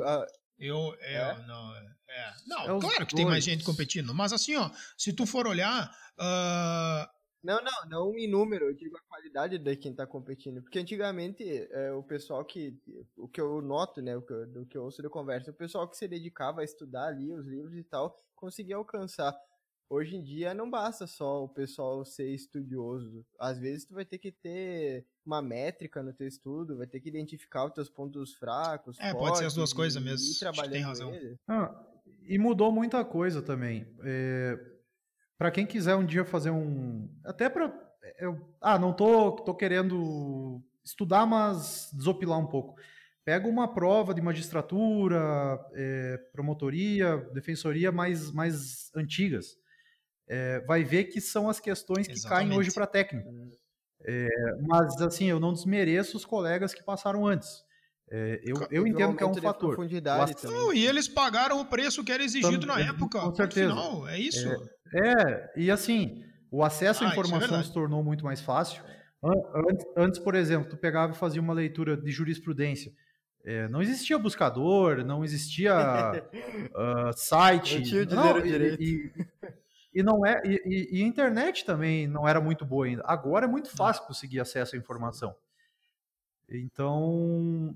eu, 0.58 0.96
é, 1.00 1.14
é? 1.14 1.46
não, 1.46 1.76
é, 1.76 1.86
é. 2.08 2.32
não, 2.46 2.78
claro 2.78 3.06
que 3.06 3.14
tem 3.14 3.24
mais 3.24 3.42
gente 3.44 3.64
competindo, 3.64 4.14
mas 4.14 4.32
assim, 4.32 4.56
ó, 4.56 4.70
se 4.96 5.12
tu 5.12 5.26
for 5.26 5.46
olhar, 5.46 5.90
uh, 6.18 7.13
não, 7.44 7.60
não, 7.62 7.88
não 7.88 8.18
em 8.18 8.26
número, 8.26 8.64
eu 8.64 8.74
digo 8.74 8.96
a 8.96 9.02
qualidade 9.02 9.58
de 9.58 9.76
quem 9.76 9.94
tá 9.94 10.06
competindo. 10.06 10.62
Porque 10.62 10.78
antigamente, 10.78 11.44
é, 11.70 11.92
o 11.92 12.02
pessoal 12.02 12.42
que. 12.42 12.74
O 13.16 13.28
que 13.28 13.40
eu 13.40 13.60
noto, 13.60 14.00
né? 14.00 14.16
O 14.16 14.22
que, 14.22 14.46
do 14.46 14.64
que 14.64 14.78
eu 14.78 14.84
ouço 14.84 15.02
de 15.02 15.10
conversa, 15.10 15.50
o 15.50 15.54
pessoal 15.54 15.86
que 15.86 15.96
se 15.96 16.08
dedicava 16.08 16.62
a 16.62 16.64
estudar 16.64 17.08
ali 17.08 17.30
os 17.30 17.46
livros 17.46 17.76
e 17.76 17.84
tal, 17.84 18.18
conseguia 18.34 18.76
alcançar. 18.76 19.38
Hoje 19.90 20.16
em 20.16 20.22
dia 20.22 20.54
não 20.54 20.70
basta 20.70 21.06
só 21.06 21.44
o 21.44 21.48
pessoal 21.48 22.02
ser 22.06 22.30
estudioso. 22.34 23.24
Às 23.38 23.58
vezes 23.58 23.84
tu 23.84 23.94
vai 23.94 24.06
ter 24.06 24.16
que 24.16 24.32
ter 24.32 25.06
uma 25.24 25.42
métrica 25.42 26.02
no 26.02 26.14
teu 26.14 26.26
estudo, 26.26 26.78
vai 26.78 26.86
ter 26.86 26.98
que 27.00 27.10
identificar 27.10 27.66
os 27.66 27.72
teus 27.74 27.90
pontos 27.90 28.34
fracos. 28.34 28.98
É, 28.98 29.12
pode 29.12 29.36
ser 29.36 29.44
as 29.44 29.54
duas 29.54 29.74
coisas 29.74 30.02
mesmo. 30.02 30.26
E 30.26 30.70
tem 30.70 30.80
razão. 30.80 31.12
Ah, 31.46 31.78
e 32.26 32.38
mudou 32.38 32.72
muita 32.72 33.04
coisa 33.04 33.42
também. 33.42 33.86
É, 34.02 34.73
para 35.38 35.50
quem 35.50 35.66
quiser 35.66 35.94
um 35.94 36.04
dia 36.04 36.24
fazer 36.24 36.50
um. 36.50 37.08
Até 37.24 37.48
para. 37.48 37.72
Ah, 38.60 38.78
não 38.78 38.92
tô, 38.92 39.32
tô 39.32 39.54
querendo 39.54 40.62
estudar, 40.84 41.26
mas 41.26 41.90
desopilar 41.92 42.38
um 42.38 42.46
pouco. 42.46 42.76
Pega 43.24 43.48
uma 43.48 43.72
prova 43.72 44.12
de 44.12 44.20
magistratura, 44.20 45.58
é, 45.72 46.18
promotoria, 46.32 47.16
defensoria 47.32 47.90
mais, 47.90 48.30
mais 48.30 48.90
antigas. 48.94 49.56
É, 50.28 50.60
vai 50.60 50.84
ver 50.84 51.04
que 51.04 51.20
são 51.20 51.48
as 51.48 51.58
questões 51.58 52.06
que 52.06 52.12
Exatamente. 52.12 52.48
caem 52.48 52.58
hoje 52.58 52.72
para 52.72 52.86
técnico. 52.86 53.30
É, 54.06 54.28
mas, 54.60 55.00
assim, 55.00 55.26
eu 55.26 55.40
não 55.40 55.54
desmereço 55.54 56.16
os 56.16 56.26
colegas 56.26 56.74
que 56.74 56.82
passaram 56.82 57.26
antes. 57.26 57.64
É, 58.10 58.40
eu, 58.44 58.56
eu 58.70 58.86
entendo 58.86 59.16
que 59.16 59.22
é 59.22 59.26
um 59.26 59.34
fator. 59.34 59.76
Não, 60.44 60.72
e 60.72 60.86
eles 60.86 61.08
pagaram 61.08 61.60
o 61.60 61.64
preço 61.64 62.04
que 62.04 62.12
era 62.12 62.22
exigido 62.22 62.66
Também, 62.66 62.84
na 62.84 62.90
época. 62.90 63.20
Com 63.20 63.34
certeza. 63.34 63.70
Final, 63.70 64.08
é 64.08 64.18
isso. 64.18 64.48
É, 64.94 65.08
é, 65.08 65.52
e 65.56 65.70
assim, 65.70 66.22
o 66.50 66.62
acesso 66.62 67.02
à 67.02 67.08
ah, 67.08 67.10
é 67.10 67.12
informação 67.12 67.58
é 67.58 67.62
se 67.62 67.72
tornou 67.72 68.02
muito 68.04 68.24
mais 68.24 68.40
fácil. 68.40 68.82
Antes, 69.24 69.86
antes, 69.96 70.20
por 70.20 70.34
exemplo, 70.34 70.68
tu 70.68 70.76
pegava 70.76 71.12
e 71.12 71.16
fazia 71.16 71.40
uma 71.40 71.54
leitura 71.54 71.96
de 71.96 72.10
jurisprudência. 72.10 72.92
É, 73.42 73.68
não 73.68 73.82
existia 73.82 74.18
buscador, 74.18 75.04
não 75.04 75.24
existia 75.24 75.74
uh, 75.74 77.12
site. 77.16 77.76
Não 77.76 77.82
tinha 77.84 78.04
não, 78.04 78.40
direito. 78.40 78.82
E, 78.82 79.12
e, 79.16 80.00
e, 80.00 80.02
não 80.02 80.24
é, 80.24 80.40
e, 80.44 80.98
e, 80.98 81.02
a 81.02 81.06
internet 81.06 81.64
também 81.64 82.06
não 82.06 82.28
era 82.28 82.40
muito 82.40 82.64
boa 82.64 82.86
ainda. 82.86 83.02
Agora 83.06 83.46
é 83.46 83.48
muito 83.48 83.70
fácil 83.70 84.04
conseguir 84.06 84.40
acesso 84.40 84.76
à 84.76 84.78
informação. 84.78 85.34
Então, 86.48 87.74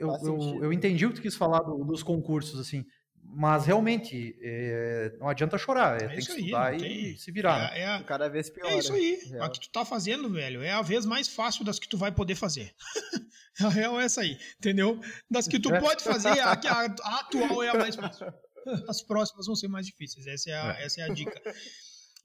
eu, 0.00 0.08
eu, 0.22 0.64
eu, 0.64 0.72
entendi 0.72 1.04
o 1.04 1.10
que 1.10 1.16
tu 1.16 1.22
quis 1.22 1.36
falar 1.36 1.60
do, 1.60 1.84
dos 1.84 2.02
concursos, 2.02 2.58
assim. 2.58 2.84
Mas 3.22 3.66
realmente, 3.66 4.36
é, 4.42 5.12
não 5.20 5.28
adianta 5.28 5.56
chorar, 5.56 6.00
é, 6.00 6.04
é 6.04 6.08
tem 6.08 6.16
que 6.16 6.22
estudar 6.22 6.66
aí, 6.68 6.76
e 6.76 6.80
tem... 6.80 7.16
se 7.16 7.30
virar. 7.30 7.76
É, 7.76 7.82
é, 7.82 8.02
cada 8.02 8.28
vez 8.28 8.50
pior. 8.50 8.66
É 8.66 8.78
isso 8.78 8.92
aí. 8.92 9.20
Real. 9.30 9.44
A 9.44 9.50
que 9.50 9.60
tu 9.60 9.70
tá 9.70 9.84
fazendo, 9.84 10.28
velho, 10.30 10.62
é 10.62 10.72
a 10.72 10.82
vez 10.82 11.06
mais 11.06 11.28
fácil 11.28 11.64
das 11.64 11.78
que 11.78 11.88
tu 11.88 11.96
vai 11.96 12.10
poder 12.10 12.34
fazer. 12.34 12.74
a 13.62 13.68
real 13.68 14.00
é 14.00 14.04
essa 14.04 14.22
aí, 14.22 14.36
entendeu? 14.58 14.98
Das 15.30 15.46
que 15.46 15.60
tu 15.60 15.70
pode 15.78 16.02
fazer, 16.02 16.40
a, 16.40 16.52
a, 16.52 16.54
a, 16.54 17.20
atual 17.20 17.62
é 17.62 17.68
a 17.68 17.74
mais 17.74 17.94
fácil. 17.94 18.32
As 18.88 19.02
próximas 19.02 19.46
vão 19.46 19.56
ser 19.56 19.68
mais 19.68 19.86
difíceis. 19.86 20.26
Essa 20.26 20.50
é 20.50 20.54
a, 20.54 20.78
é. 20.78 20.84
essa 20.84 21.00
é 21.00 21.04
a 21.04 21.08
dica. 21.08 21.40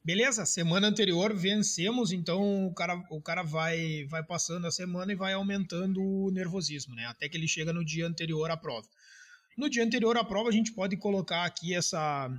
Beleza, 0.05 0.45
semana 0.45 0.87
anterior 0.87 1.33
vencemos, 1.35 2.11
então 2.11 2.67
o 2.67 2.73
cara, 2.75 3.03
o 3.09 3.19
cara 3.19 3.41
vai, 3.41 4.05
vai 4.07 4.23
passando 4.23 4.67
a 4.67 4.71
semana 4.71 5.11
e 5.11 5.15
vai 5.15 5.33
aumentando 5.33 5.99
o 5.99 6.29
nervosismo, 6.29 6.93
né? 6.93 7.07
Até 7.07 7.27
que 7.27 7.35
ele 7.35 7.47
chega 7.47 7.73
no 7.73 7.83
dia 7.83 8.05
anterior 8.05 8.51
à 8.51 8.55
prova. 8.55 8.87
No 9.57 9.67
dia 9.67 9.83
anterior 9.83 10.15
à 10.15 10.23
prova, 10.23 10.49
a 10.49 10.51
gente 10.51 10.71
pode 10.73 10.95
colocar 10.95 11.43
aqui 11.43 11.73
essa, 11.73 12.29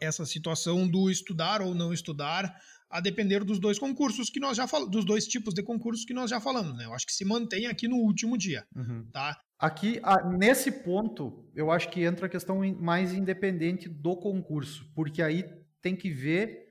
essa 0.00 0.24
situação 0.24 0.88
do 0.88 1.10
estudar 1.10 1.60
ou 1.60 1.74
não 1.74 1.92
estudar, 1.92 2.58
a 2.88 3.00
depender 3.00 3.44
dos 3.44 3.58
dois 3.58 3.78
concursos 3.78 4.30
que 4.30 4.40
nós 4.40 4.56
já 4.56 4.66
falamos, 4.66 4.90
dos 4.90 5.04
dois 5.04 5.26
tipos 5.26 5.52
de 5.52 5.62
concursos 5.62 6.06
que 6.06 6.14
nós 6.14 6.30
já 6.30 6.40
falamos, 6.40 6.74
né? 6.74 6.86
Eu 6.86 6.94
acho 6.94 7.04
que 7.04 7.12
se 7.12 7.22
mantém 7.22 7.66
aqui 7.66 7.86
no 7.86 7.96
último 7.96 8.38
dia, 8.38 8.66
uhum. 8.74 9.06
tá? 9.12 9.38
Aqui, 9.58 10.00
nesse 10.38 10.72
ponto, 10.72 11.44
eu 11.54 11.70
acho 11.70 11.90
que 11.90 12.02
entra 12.02 12.24
a 12.24 12.30
questão 12.30 12.60
mais 12.80 13.12
independente 13.12 13.90
do 13.90 14.16
concurso, 14.16 14.90
porque 14.94 15.20
aí 15.20 15.44
tem 15.82 15.94
que 15.94 16.08
ver 16.08 16.67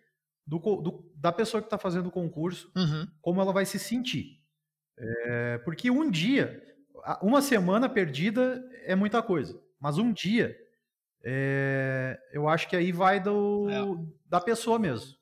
do, 0.48 0.60
do, 0.60 1.12
da 1.16 1.32
pessoa 1.32 1.62
que 1.62 1.68
está 1.68 1.78
fazendo 1.78 2.08
o 2.08 2.12
concurso, 2.12 2.72
uhum. 2.76 3.06
como 3.22 3.42
ela 3.42 3.52
vai 3.52 3.66
se 3.66 3.78
sentir. 3.78 4.42
É, 4.98 5.58
porque 5.60 5.92
um 5.92 6.10
dia, 6.10 6.64
uma 7.22 7.42
semana 7.42 7.90
perdida 7.90 8.64
é 8.86 8.96
muita 8.96 9.22
coisa, 9.22 9.62
mas 9.78 9.98
um 9.98 10.12
dia, 10.14 10.58
é, 11.24 12.18
eu 12.32 12.48
acho 12.48 12.70
que 12.70 12.78
aí 12.78 12.94
vai 12.94 13.20
do, 13.20 13.68
é. 13.70 14.08
da 14.26 14.40
pessoa 14.40 14.80
mesmo. 14.80 15.16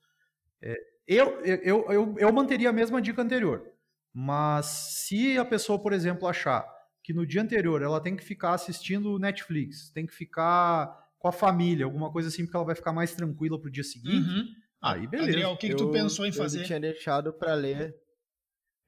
É, 0.61 0.77
eu, 1.07 1.43
eu, 1.43 1.91
eu, 1.91 2.15
eu 2.17 2.31
manteria 2.31 2.69
a 2.69 2.73
mesma 2.73 3.01
dica 3.01 3.21
anterior, 3.21 3.67
mas 4.13 4.67
se 4.67 5.37
a 5.39 5.43
pessoa, 5.43 5.79
por 5.79 5.91
exemplo, 5.91 6.27
achar 6.27 6.65
que 7.03 7.13
no 7.13 7.25
dia 7.25 7.41
anterior 7.41 7.81
ela 7.81 7.99
tem 7.99 8.15
que 8.15 8.23
ficar 8.23 8.53
assistindo 8.53 9.19
Netflix, 9.19 9.89
tem 9.89 10.05
que 10.05 10.13
ficar 10.13 11.03
com 11.19 11.27
a 11.27 11.31
família, 11.31 11.85
alguma 11.85 12.11
coisa 12.11 12.29
assim, 12.29 12.43
porque 12.43 12.55
ela 12.55 12.65
vai 12.65 12.75
ficar 12.75 12.93
mais 12.93 13.13
tranquila 13.13 13.59
para 13.59 13.67
o 13.67 13.71
dia 13.71 13.83
seguinte. 13.83 14.29
Uhum 14.29 14.64
Aí 14.85 15.07
beleza. 15.07 15.29
Adriel, 15.29 15.49
o 15.51 15.57
que, 15.57 15.69
que 15.69 15.75
tu 15.75 15.91
pensou 15.91 16.25
em 16.27 16.31
fazer? 16.31 16.61
Eu 16.61 16.65
tinha 16.65 16.79
deixado 16.79 17.33
para 17.33 17.55
ler. 17.55 17.95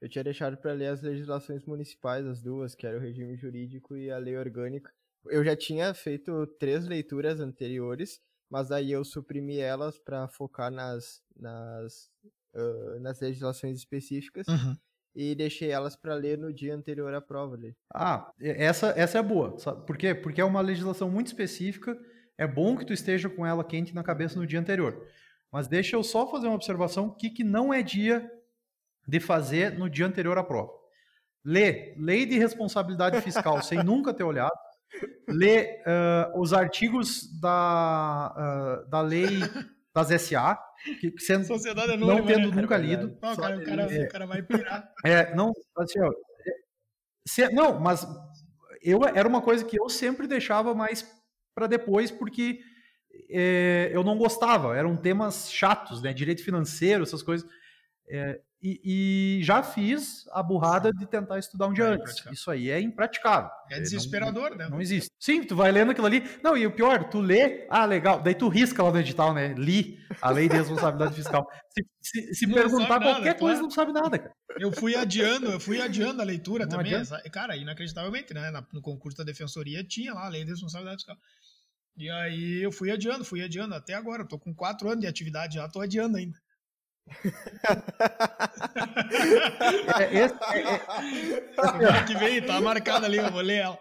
Eu 0.00 0.08
tinha 0.08 0.22
deixado 0.22 0.56
para 0.56 0.72
ler 0.72 0.86
as 0.86 1.02
legislações 1.02 1.64
municipais, 1.64 2.24
as 2.24 2.40
duas, 2.40 2.74
que 2.76 2.86
era 2.86 2.96
o 2.96 3.00
regime 3.00 3.36
jurídico 3.36 3.96
e 3.96 4.08
a 4.08 4.16
lei 4.16 4.36
orgânica. 4.36 4.92
Eu 5.26 5.44
já 5.44 5.56
tinha 5.56 5.92
feito 5.92 6.46
três 6.58 6.86
leituras 6.86 7.40
anteriores, 7.40 8.20
mas 8.48 8.68
daí 8.68 8.92
eu 8.92 9.04
suprimi 9.04 9.58
elas 9.58 9.98
para 9.98 10.28
focar 10.28 10.70
nas, 10.70 11.20
nas, 11.36 12.08
uh, 12.54 13.00
nas 13.00 13.20
legislações 13.20 13.76
específicas. 13.76 14.46
Uhum. 14.46 14.76
E 15.16 15.34
deixei 15.34 15.70
elas 15.70 15.96
para 15.96 16.14
ler 16.14 16.38
no 16.38 16.52
dia 16.52 16.76
anterior 16.76 17.12
à 17.12 17.20
prova. 17.20 17.56
Ali. 17.56 17.76
Ah, 17.92 18.30
essa, 18.40 18.94
essa 18.96 19.18
é 19.18 19.22
boa. 19.22 19.58
Sabe? 19.58 19.84
Por 19.84 19.96
quê? 19.96 20.14
Porque 20.14 20.40
é 20.40 20.44
uma 20.44 20.60
legislação 20.60 21.10
muito 21.10 21.26
específica. 21.26 21.98
É 22.36 22.46
bom 22.46 22.76
que 22.76 22.86
tu 22.86 22.92
esteja 22.92 23.28
com 23.28 23.44
ela 23.44 23.64
quente 23.64 23.92
na 23.92 24.04
cabeça 24.04 24.38
no 24.38 24.46
dia 24.46 24.60
anterior. 24.60 25.04
Mas 25.52 25.66
deixa 25.66 25.96
eu 25.96 26.02
só 26.02 26.30
fazer 26.30 26.46
uma 26.46 26.56
observação: 26.56 27.06
o 27.06 27.14
que, 27.14 27.30
que 27.30 27.44
não 27.44 27.72
é 27.72 27.82
dia 27.82 28.30
de 29.06 29.20
fazer 29.20 29.78
no 29.78 29.88
dia 29.88 30.06
anterior 30.06 30.36
à 30.38 30.44
prova? 30.44 30.72
Lê 31.44 31.94
Lei 31.96 32.26
de 32.26 32.38
Responsabilidade 32.38 33.20
Fiscal 33.22 33.60
sem 33.62 33.82
nunca 33.82 34.12
ter 34.12 34.24
olhado. 34.24 34.56
Lê 35.28 35.82
uh, 35.82 36.40
os 36.40 36.52
artigos 36.52 37.28
da, 37.40 38.34
uh, 38.84 38.90
da 38.90 39.00
lei 39.00 39.40
das 39.94 40.22
SA, 40.22 40.58
que, 41.00 41.12
sendo, 41.18 41.44
Sociedade 41.44 41.92
Anônima, 41.92 42.20
não 42.20 42.26
tendo 42.26 42.50
né? 42.54 42.62
nunca 42.62 42.76
lido. 42.76 43.18
Não, 43.20 43.36
cara, 43.36 43.58
o, 43.58 43.64
cara, 43.64 43.94
é, 43.94 44.04
o 44.04 44.08
cara 44.08 44.26
vai 44.26 44.42
pirar. 44.42 44.92
É, 45.04 45.34
não, 45.34 45.52
assim, 45.76 46.00
ó, 46.00 46.10
se, 47.26 47.48
não, 47.50 47.78
mas 47.78 48.06
eu, 48.82 49.00
era 49.04 49.28
uma 49.28 49.42
coisa 49.42 49.64
que 49.64 49.78
eu 49.78 49.88
sempre 49.88 50.26
deixava 50.26 50.74
mais 50.74 51.06
para 51.54 51.66
depois, 51.66 52.10
porque 52.10 52.60
é, 53.30 53.90
eu 53.92 54.04
não 54.04 54.16
gostava, 54.16 54.76
eram 54.76 54.96
temas 54.96 55.50
chatos, 55.50 56.02
né? 56.02 56.12
Direito 56.12 56.44
financeiro, 56.44 57.02
essas 57.02 57.22
coisas. 57.22 57.48
É, 58.10 58.40
e, 58.60 59.38
e, 59.38 59.44
já 59.44 59.62
fiz 59.62 60.24
a 60.32 60.42
burrada 60.42 60.92
de 60.92 61.06
tentar 61.06 61.38
estudar 61.38 61.68
um 61.68 61.72
dia 61.72 61.84
é 61.84 61.88
antes. 61.90 62.24
Isso 62.32 62.50
aí 62.50 62.70
é 62.70 62.80
impraticável. 62.80 63.50
É 63.70 63.78
desesperador, 63.78 64.50
não, 64.50 64.56
né? 64.56 64.68
Não 64.68 64.80
existe. 64.80 65.10
Sim, 65.16 65.44
tu 65.44 65.54
vai 65.54 65.70
lendo 65.70 65.92
aquilo 65.92 66.08
ali. 66.08 66.28
Não, 66.42 66.56
e 66.56 66.66
o 66.66 66.72
pior, 66.72 67.08
tu 67.08 67.20
lê, 67.20 67.68
ah, 67.70 67.84
legal. 67.84 68.20
Daí 68.20 68.34
tu 68.34 68.48
risca 68.48 68.82
lá 68.82 68.90
no 68.90 68.98
edital, 68.98 69.32
né? 69.32 69.54
Li 69.56 70.00
a 70.20 70.30
lei 70.30 70.48
de 70.48 70.56
responsabilidade 70.56 71.14
fiscal. 71.14 71.48
Se, 71.70 71.86
se, 72.00 72.34
se 72.34 72.52
perguntar 72.52 73.00
qualquer 73.00 73.26
nada, 73.26 73.38
coisa, 73.38 73.62
não 73.62 73.70
sabe 73.70 73.92
nada, 73.92 74.18
cara. 74.18 74.34
Eu 74.58 74.72
fui 74.72 74.96
adiando, 74.96 75.52
eu 75.52 75.60
fui 75.60 75.80
adiando 75.80 76.20
a 76.20 76.24
leitura 76.24 76.64
não 76.64 76.78
também. 76.78 76.94
Adianta. 76.94 77.30
Cara, 77.30 77.56
inacreditavelmente, 77.56 78.34
né? 78.34 78.50
No 78.72 78.82
concurso 78.82 79.18
da 79.18 79.24
defensoria 79.24 79.84
tinha 79.84 80.12
lá 80.12 80.26
a 80.26 80.30
lei 80.30 80.44
de 80.44 80.50
responsabilidade 80.50 80.96
fiscal. 80.96 81.16
E 81.98 82.08
aí 82.08 82.62
eu 82.62 82.70
fui 82.70 82.92
adiando, 82.92 83.24
fui 83.24 83.42
adiando 83.42 83.74
até 83.74 83.94
agora. 83.94 84.22
Eu 84.22 84.28
tô 84.28 84.38
com 84.38 84.54
quatro 84.54 84.88
anos 84.88 85.00
de 85.00 85.08
atividade 85.08 85.56
já, 85.56 85.68
tô 85.68 85.80
adiando 85.80 86.16
ainda. 86.16 86.38
é, 89.98 90.14
esse, 90.22 90.34
é, 90.54 90.62
é... 91.98 92.04
que 92.04 92.14
vem, 92.14 92.40
tá 92.40 92.60
marcada 92.60 93.06
ali, 93.06 93.16
eu 93.16 93.32
vou 93.32 93.40
ler 93.40 93.62
ela. 93.62 93.78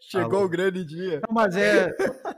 Chegou 0.00 0.38
Alô. 0.38 0.46
o 0.46 0.48
grande 0.48 0.84
dia. 0.84 1.20
Não, 1.26 1.34
mas 1.34 1.56
é, 1.56 1.90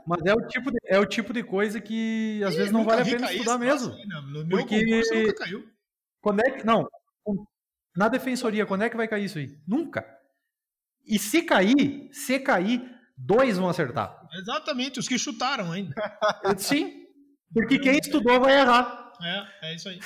mas 0.07 0.25
é 0.25 0.33
o 0.33 0.47
tipo 0.47 0.71
de, 0.71 0.77
é 0.85 0.97
o 0.97 1.05
tipo 1.05 1.31
de 1.31 1.43
coisa 1.43 1.79
que 1.79 2.41
às 2.43 2.55
e 2.55 2.57
vezes 2.57 2.71
não 2.71 2.83
vale 2.83 3.03
a 3.03 3.05
pena 3.05 3.31
estudar 3.31 3.59
mesmo. 3.59 3.93
no 4.31 4.45
meu 4.45 4.57
porque 4.57 4.83
nunca 4.83 5.35
caiu. 5.35 5.63
Quando 6.19 6.39
é 6.39 6.51
que 6.51 6.65
não? 6.65 6.89
Na 7.95 8.07
defensoria, 8.07 8.65
quando 8.65 8.83
é 8.83 8.89
que 8.89 8.97
vai 8.97 9.07
cair 9.07 9.25
isso 9.25 9.37
aí? 9.37 9.55
Nunca. 9.67 10.05
E 11.05 11.19
se 11.19 11.43
cair, 11.43 12.09
se 12.11 12.39
cair, 12.39 12.96
dois 13.17 13.57
vão 13.57 13.69
acertar. 13.69 14.21
Exatamente, 14.33 14.99
os 14.99 15.07
que 15.07 15.17
chutaram 15.17 15.71
ainda. 15.71 15.93
Sim. 16.57 17.05
Porque 17.53 17.79
quem 17.79 17.97
estudou 17.97 18.39
vai 18.39 18.59
errar. 18.59 19.13
É, 19.21 19.69
é 19.69 19.75
isso 19.75 19.89
aí. 19.89 19.99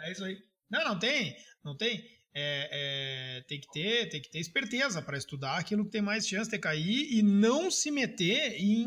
É 0.00 0.12
isso 0.12 0.24
aí. 0.24 0.38
Não, 0.70 0.84
não 0.84 0.98
tem, 0.98 1.36
não 1.64 1.76
tem. 1.76 2.04
É, 2.34 2.68
é, 2.72 3.42
tem 3.46 3.60
que 3.60 3.70
ter, 3.70 4.08
tem 4.08 4.22
que 4.22 4.30
ter 4.30 4.38
esperteza 4.38 5.02
para 5.02 5.18
estudar 5.18 5.58
aquilo 5.58 5.84
que 5.84 5.90
tem 5.90 6.00
mais 6.00 6.26
chance 6.26 6.50
de 6.50 6.58
cair 6.58 7.12
e 7.12 7.22
não 7.22 7.70
se 7.70 7.90
meter 7.90 8.54
em, 8.58 8.86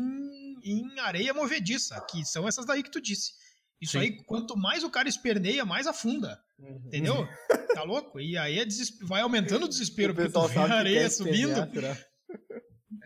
em 0.64 0.98
areia 0.98 1.32
movediça, 1.32 2.04
que 2.10 2.24
são 2.24 2.48
essas 2.48 2.66
daí 2.66 2.82
que 2.82 2.90
tu 2.90 3.00
disse. 3.00 3.32
Isso 3.80 3.92
Sim. 3.92 3.98
aí, 3.98 4.24
quanto 4.24 4.56
mais 4.56 4.82
o 4.82 4.90
cara 4.90 5.08
esperneia, 5.08 5.64
mais 5.64 5.86
afunda. 5.86 6.40
Uhum. 6.58 6.82
Entendeu? 6.86 7.28
Tá 7.74 7.82
louco? 7.82 8.18
E 8.18 8.36
aí 8.38 8.58
é 8.58 8.66
vai 9.02 9.20
aumentando 9.20 9.66
o 9.66 9.68
desespero, 9.68 10.12
o 10.12 10.16
porque 10.16 10.32
tu 10.32 10.46
vê 10.48 10.58
a 10.58 10.74
areia 10.74 11.10
subindo. 11.10 11.70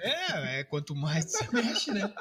É, 0.00 0.60
é 0.60 0.64
quanto 0.64 0.94
mais 0.94 1.26
você 1.26 1.46
mexe, 1.52 1.92
né? 1.92 2.12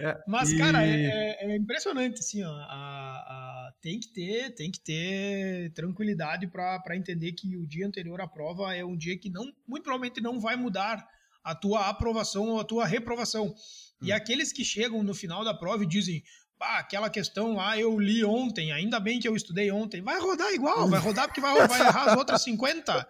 É, 0.00 0.22
Mas, 0.26 0.52
cara, 0.54 0.86
é, 0.86 0.90
é, 0.90 1.52
é, 1.52 1.56
impressionante, 1.56 2.20
assim, 2.20 2.42
ó. 2.42 2.50
A, 2.50 2.68
a, 2.68 3.72
tem 3.80 3.98
que 3.98 4.08
ter, 4.08 4.54
tem 4.54 4.70
que 4.70 4.80
ter 4.80 5.72
tranquilidade 5.72 6.46
para 6.46 6.96
entender 6.96 7.32
que 7.32 7.56
o 7.56 7.66
dia 7.66 7.86
anterior 7.86 8.20
à 8.20 8.28
prova 8.28 8.74
é 8.74 8.84
um 8.84 8.96
dia 8.96 9.18
que 9.18 9.30
não, 9.30 9.44
muito 9.66 9.82
provavelmente 9.82 10.20
não 10.20 10.38
vai 10.38 10.56
mudar 10.56 11.06
a 11.42 11.54
tua 11.54 11.88
aprovação 11.88 12.50
ou 12.50 12.60
a 12.60 12.64
tua 12.64 12.86
reprovação. 12.86 13.46
Hum. 13.48 13.54
E 14.02 14.12
aqueles 14.12 14.52
que 14.52 14.64
chegam 14.64 15.02
no 15.02 15.14
final 15.14 15.44
da 15.44 15.54
prova 15.54 15.82
e 15.82 15.86
dizem, 15.86 16.22
ah, 16.62 16.78
aquela 16.78 17.10
questão 17.10 17.54
lá 17.54 17.78
eu 17.78 17.98
li 17.98 18.24
ontem, 18.24 18.72
ainda 18.72 18.98
bem 19.00 19.18
que 19.18 19.28
eu 19.28 19.34
estudei 19.36 19.70
ontem. 19.70 20.00
Vai 20.00 20.20
rodar 20.20 20.52
igual, 20.52 20.88
vai 20.88 21.00
rodar 21.00 21.26
porque 21.26 21.40
vai, 21.40 21.66
vai 21.66 21.80
errar 21.80 22.10
as 22.10 22.16
outras 22.16 22.42
50. 22.42 23.08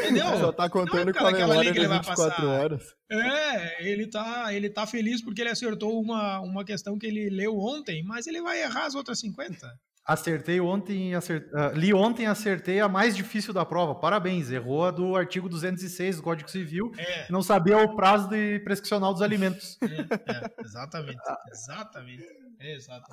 Entendeu? 0.00 0.26
Só 0.38 0.52
tá 0.52 0.68
contando 0.68 1.12
com 1.12 1.26
a 1.26 1.32
memória 1.32 1.72
que 1.72 1.78
ele 1.78 1.88
vai 1.88 2.02
passar. 2.02 2.44
horas. 2.44 2.82
É, 3.10 3.88
ele 3.88 4.06
tá, 4.06 4.52
ele 4.52 4.68
tá 4.68 4.86
feliz 4.86 5.22
porque 5.22 5.40
ele 5.40 5.50
acertou 5.50 6.00
uma, 6.00 6.40
uma 6.40 6.64
questão 6.64 6.98
que 6.98 7.06
ele 7.06 7.30
leu 7.30 7.58
ontem, 7.58 8.02
mas 8.02 8.26
ele 8.26 8.42
vai 8.42 8.60
errar 8.60 8.86
as 8.86 8.94
outras 8.94 9.20
50. 9.20 9.66
Acertei 10.08 10.58
ontem, 10.58 11.14
acert... 11.14 11.44
Uh, 11.52 11.76
li 11.76 11.92
ontem 11.92 12.26
acertei 12.26 12.80
a 12.80 12.88
mais 12.88 13.14
difícil 13.14 13.52
da 13.52 13.62
prova. 13.62 13.94
Parabéns, 13.94 14.50
errou 14.50 14.86
a 14.86 14.90
do 14.90 15.14
artigo 15.14 15.50
206 15.50 16.16
do 16.16 16.22
Código 16.22 16.50
Civil. 16.50 16.90
É. 16.96 17.26
Não 17.30 17.42
sabia 17.42 17.76
o 17.76 17.94
prazo 17.94 18.26
de 18.26 18.58
prescricional 18.60 19.12
dos 19.12 19.20
alimentos. 19.20 19.76
É, 19.82 20.32
é, 20.32 20.64
exatamente, 20.64 21.20
exatamente. 21.52 22.24
Exato. 22.60 23.10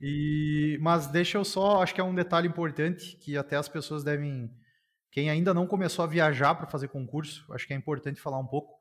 E, 0.00 0.78
mas 0.80 1.06
deixa 1.06 1.38
eu 1.38 1.44
só, 1.44 1.82
acho 1.82 1.94
que 1.94 2.00
é 2.00 2.04
um 2.04 2.14
detalhe 2.14 2.48
importante 2.48 3.16
que 3.16 3.36
até 3.36 3.56
as 3.56 3.68
pessoas 3.68 4.04
devem. 4.04 4.50
Quem 5.10 5.30
ainda 5.30 5.54
não 5.54 5.66
começou 5.66 6.04
a 6.04 6.08
viajar 6.08 6.54
para 6.56 6.66
fazer 6.66 6.88
concurso, 6.88 7.46
acho 7.52 7.66
que 7.66 7.72
é 7.72 7.76
importante 7.76 8.20
falar 8.20 8.38
um 8.38 8.46
pouco. 8.46 8.74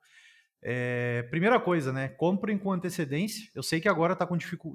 É, 0.62 1.24
primeira 1.30 1.60
coisa, 1.60 1.94
né? 1.94 2.08
Comprem 2.08 2.58
com 2.58 2.72
antecedência. 2.72 3.50
Eu 3.54 3.62
sei 3.62 3.80
que 3.80 3.88
agora 3.88 4.14
está 4.14 4.28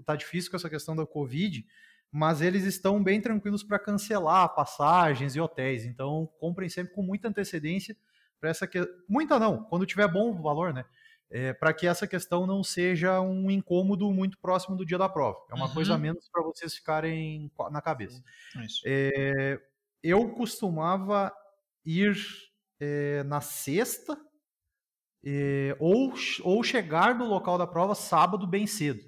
tá 0.04 0.14
difícil 0.14 0.50
com 0.50 0.56
essa 0.56 0.70
questão 0.70 0.94
da 0.94 1.04
Covid, 1.04 1.66
mas 2.12 2.40
eles 2.40 2.64
estão 2.64 3.02
bem 3.02 3.20
tranquilos 3.20 3.64
para 3.64 3.78
cancelar 3.78 4.54
passagens 4.54 5.34
e 5.34 5.40
hotéis. 5.40 5.84
Então, 5.84 6.28
comprem 6.38 6.68
sempre 6.68 6.92
com 6.92 7.02
muita 7.02 7.28
antecedência 7.28 7.96
para 8.38 8.50
essa 8.50 8.66
que... 8.66 8.86
muita 9.08 9.38
não, 9.38 9.64
quando 9.64 9.86
tiver 9.86 10.06
bom 10.06 10.40
valor, 10.40 10.72
né? 10.72 10.84
É, 11.30 11.52
para 11.52 11.72
que 11.72 11.86
essa 11.86 12.06
questão 12.06 12.46
não 12.46 12.64
seja 12.64 13.20
um 13.20 13.50
incômodo 13.50 14.10
muito 14.12 14.38
próximo 14.38 14.76
do 14.76 14.84
dia 14.84 14.98
da 14.98 15.08
prova. 15.08 15.38
É 15.50 15.54
uma 15.54 15.66
uhum. 15.66 15.74
coisa 15.74 15.94
a 15.94 15.98
menos 15.98 16.28
para 16.30 16.42
vocês 16.42 16.74
ficarem 16.74 17.50
na 17.70 17.82
cabeça. 17.82 18.22
É, 18.86 19.60
eu 20.02 20.30
costumava 20.30 21.32
ir 21.84 22.16
é, 22.80 23.22
na 23.24 23.40
sexta 23.40 24.18
ou, 25.78 26.14
ou 26.42 26.62
chegar 26.62 27.14
no 27.14 27.26
local 27.26 27.58
da 27.58 27.66
prova 27.66 27.94
sábado 27.94 28.46
bem 28.46 28.66
cedo, 28.66 29.02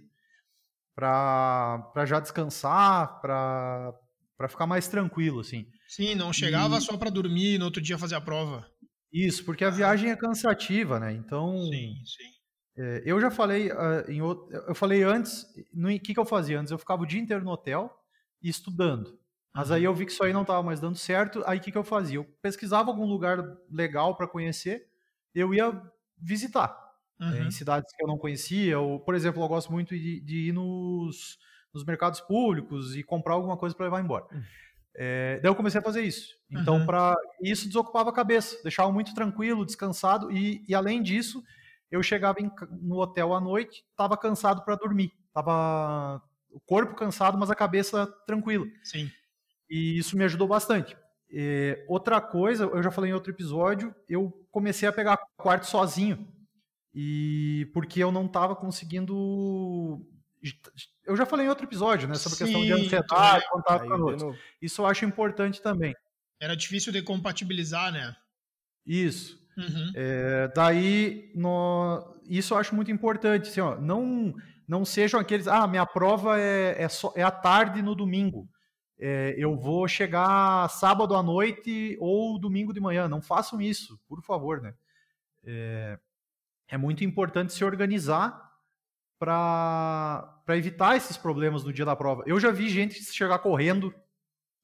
para 0.94 2.04
já 2.04 2.20
descansar, 2.20 3.20
para 3.22 4.48
ficar 4.48 4.66
mais 4.66 4.86
tranquilo, 4.86 5.40
assim. 5.40 5.66
Sim, 5.88 6.14
não 6.14 6.32
chegava 6.32 6.76
e... 6.76 6.80
só 6.82 6.96
para 6.98 7.10
dormir 7.10 7.54
e 7.54 7.58
no 7.58 7.64
outro 7.64 7.80
dia 7.80 7.96
fazer 7.96 8.16
a 8.16 8.20
prova. 8.20 8.70
Isso, 9.12 9.44
porque 9.44 9.64
a 9.64 9.70
viagem 9.70 10.10
é 10.10 10.16
cansativa, 10.16 11.00
né? 11.00 11.12
Então. 11.12 11.58
Sim, 11.64 11.94
sim. 12.04 12.40
É, 12.76 13.02
eu 13.04 13.20
já 13.20 13.30
falei 13.30 13.70
uh, 13.70 14.08
em 14.08 14.22
outro, 14.22 14.50
eu 14.52 14.74
falei 14.74 15.02
antes, 15.02 15.44
o 15.74 15.86
que, 16.00 16.14
que 16.14 16.20
eu 16.20 16.24
fazia 16.24 16.58
antes? 16.58 16.70
Eu 16.70 16.78
ficava 16.78 17.02
o 17.02 17.06
dia 17.06 17.20
inteiro 17.20 17.44
no 17.44 17.50
hotel 17.50 17.94
e 18.42 18.48
estudando. 18.48 19.18
Mas 19.52 19.68
uhum. 19.68 19.76
aí 19.76 19.84
eu 19.84 19.94
vi 19.94 20.06
que 20.06 20.12
isso 20.12 20.22
aí 20.22 20.32
não 20.32 20.42
estava 20.42 20.62
mais 20.62 20.80
dando 20.80 20.96
certo. 20.96 21.42
Aí 21.46 21.58
o 21.58 21.60
que, 21.60 21.72
que 21.72 21.78
eu 21.78 21.84
fazia? 21.84 22.16
Eu 22.16 22.24
pesquisava 22.40 22.90
algum 22.90 23.04
lugar 23.04 23.38
legal 23.70 24.16
para 24.16 24.28
conhecer, 24.28 24.88
eu 25.34 25.52
ia 25.52 25.82
visitar 26.16 26.76
uhum. 27.20 27.32
é, 27.32 27.42
em 27.42 27.50
cidades 27.50 27.92
que 27.94 28.02
eu 28.02 28.08
não 28.08 28.16
conhecia. 28.16 28.78
Ou, 28.78 29.00
por 29.00 29.14
exemplo, 29.14 29.42
eu 29.42 29.48
gosto 29.48 29.72
muito 29.72 29.94
de, 29.94 30.20
de 30.20 30.48
ir 30.48 30.52
nos, 30.52 31.38
nos 31.74 31.84
mercados 31.84 32.20
públicos 32.20 32.96
e 32.96 33.02
comprar 33.02 33.34
alguma 33.34 33.56
coisa 33.56 33.74
para 33.74 33.86
levar 33.86 34.00
embora. 34.00 34.26
Uhum. 34.32 34.42
É, 34.96 35.38
daí 35.40 35.50
eu 35.50 35.54
comecei 35.54 35.80
a 35.80 35.84
fazer 35.84 36.02
isso. 36.02 36.34
Então, 36.50 36.78
uhum. 36.78 36.86
para 36.86 37.16
isso 37.42 37.66
desocupava 37.66 38.10
a 38.10 38.14
cabeça, 38.14 38.60
deixava 38.62 38.90
muito 38.90 39.14
tranquilo, 39.14 39.64
descansado 39.64 40.32
e, 40.32 40.64
e 40.68 40.74
além 40.74 41.02
disso, 41.02 41.42
eu 41.90 42.02
chegava 42.02 42.40
em, 42.40 42.50
no 42.82 43.00
hotel 43.00 43.34
à 43.34 43.40
noite, 43.40 43.84
estava 43.90 44.16
cansado 44.16 44.64
para 44.64 44.76
dormir, 44.76 45.12
tava 45.32 46.20
o 46.50 46.60
corpo 46.60 46.94
cansado, 46.94 47.38
mas 47.38 47.50
a 47.50 47.54
cabeça 47.54 48.06
tranquila. 48.26 48.66
Sim. 48.82 49.10
E 49.68 49.98
isso 49.98 50.16
me 50.16 50.24
ajudou 50.24 50.48
bastante. 50.48 50.96
É, 51.32 51.84
outra 51.88 52.20
coisa, 52.20 52.64
eu 52.64 52.82
já 52.82 52.90
falei 52.90 53.12
em 53.12 53.14
outro 53.14 53.32
episódio, 53.32 53.94
eu 54.08 54.32
comecei 54.50 54.88
a 54.88 54.92
pegar 54.92 55.18
quarto 55.36 55.66
sozinho 55.66 56.28
e 56.92 57.70
porque 57.72 58.02
eu 58.02 58.10
não 58.10 58.26
estava 58.26 58.56
conseguindo 58.56 60.04
eu 61.10 61.16
já 61.16 61.26
falei 61.26 61.46
em 61.46 61.48
outro 61.48 61.64
episódio, 61.66 62.08
né? 62.08 62.14
Sobre 62.14 62.36
a 62.36 62.38
questão 62.38 62.62
de 62.62 62.72
ansiedade, 62.72 63.44
contato 63.50 63.86
com 63.86 64.00
outros. 64.02 64.38
Isso 64.62 64.80
eu 64.80 64.86
acho 64.86 65.04
importante 65.04 65.60
também. 65.60 65.94
Era 66.40 66.56
difícil 66.56 66.92
de 66.92 67.02
compatibilizar, 67.02 67.92
né? 67.92 68.14
Isso. 68.86 69.38
Uhum. 69.58 69.92
É, 69.94 70.48
daí, 70.54 71.32
no, 71.34 72.16
isso 72.28 72.54
eu 72.54 72.58
acho 72.58 72.74
muito 72.74 72.90
importante. 72.90 73.50
Assim, 73.50 73.60
ó, 73.60 73.78
não, 73.80 74.32
não 74.66 74.84
sejam 74.84 75.18
aqueles. 75.18 75.48
Ah, 75.48 75.66
minha 75.66 75.84
prova 75.84 76.38
é, 76.38 76.82
é, 76.82 76.88
só, 76.88 77.12
é 77.16 77.22
à 77.22 77.30
tarde 77.30 77.82
no 77.82 77.94
domingo. 77.94 78.48
É, 78.98 79.34
eu 79.36 79.56
vou 79.56 79.88
chegar 79.88 80.68
sábado 80.70 81.14
à 81.16 81.22
noite 81.22 81.96
ou 82.00 82.38
domingo 82.38 82.72
de 82.72 82.80
manhã. 82.80 83.08
Não 83.08 83.20
façam 83.20 83.60
isso, 83.60 83.98
por 84.08 84.22
favor, 84.22 84.62
né? 84.62 84.74
É, 85.44 85.98
é 86.68 86.78
muito 86.78 87.02
importante 87.02 87.52
se 87.52 87.64
organizar 87.64 88.49
para 89.20 90.42
evitar 90.48 90.96
esses 90.96 91.18
problemas 91.18 91.62
no 91.62 91.72
dia 91.72 91.84
da 91.84 91.94
prova. 91.94 92.24
Eu 92.26 92.40
já 92.40 92.50
vi 92.50 92.70
gente 92.70 93.04
chegar 93.04 93.38
correndo 93.40 93.94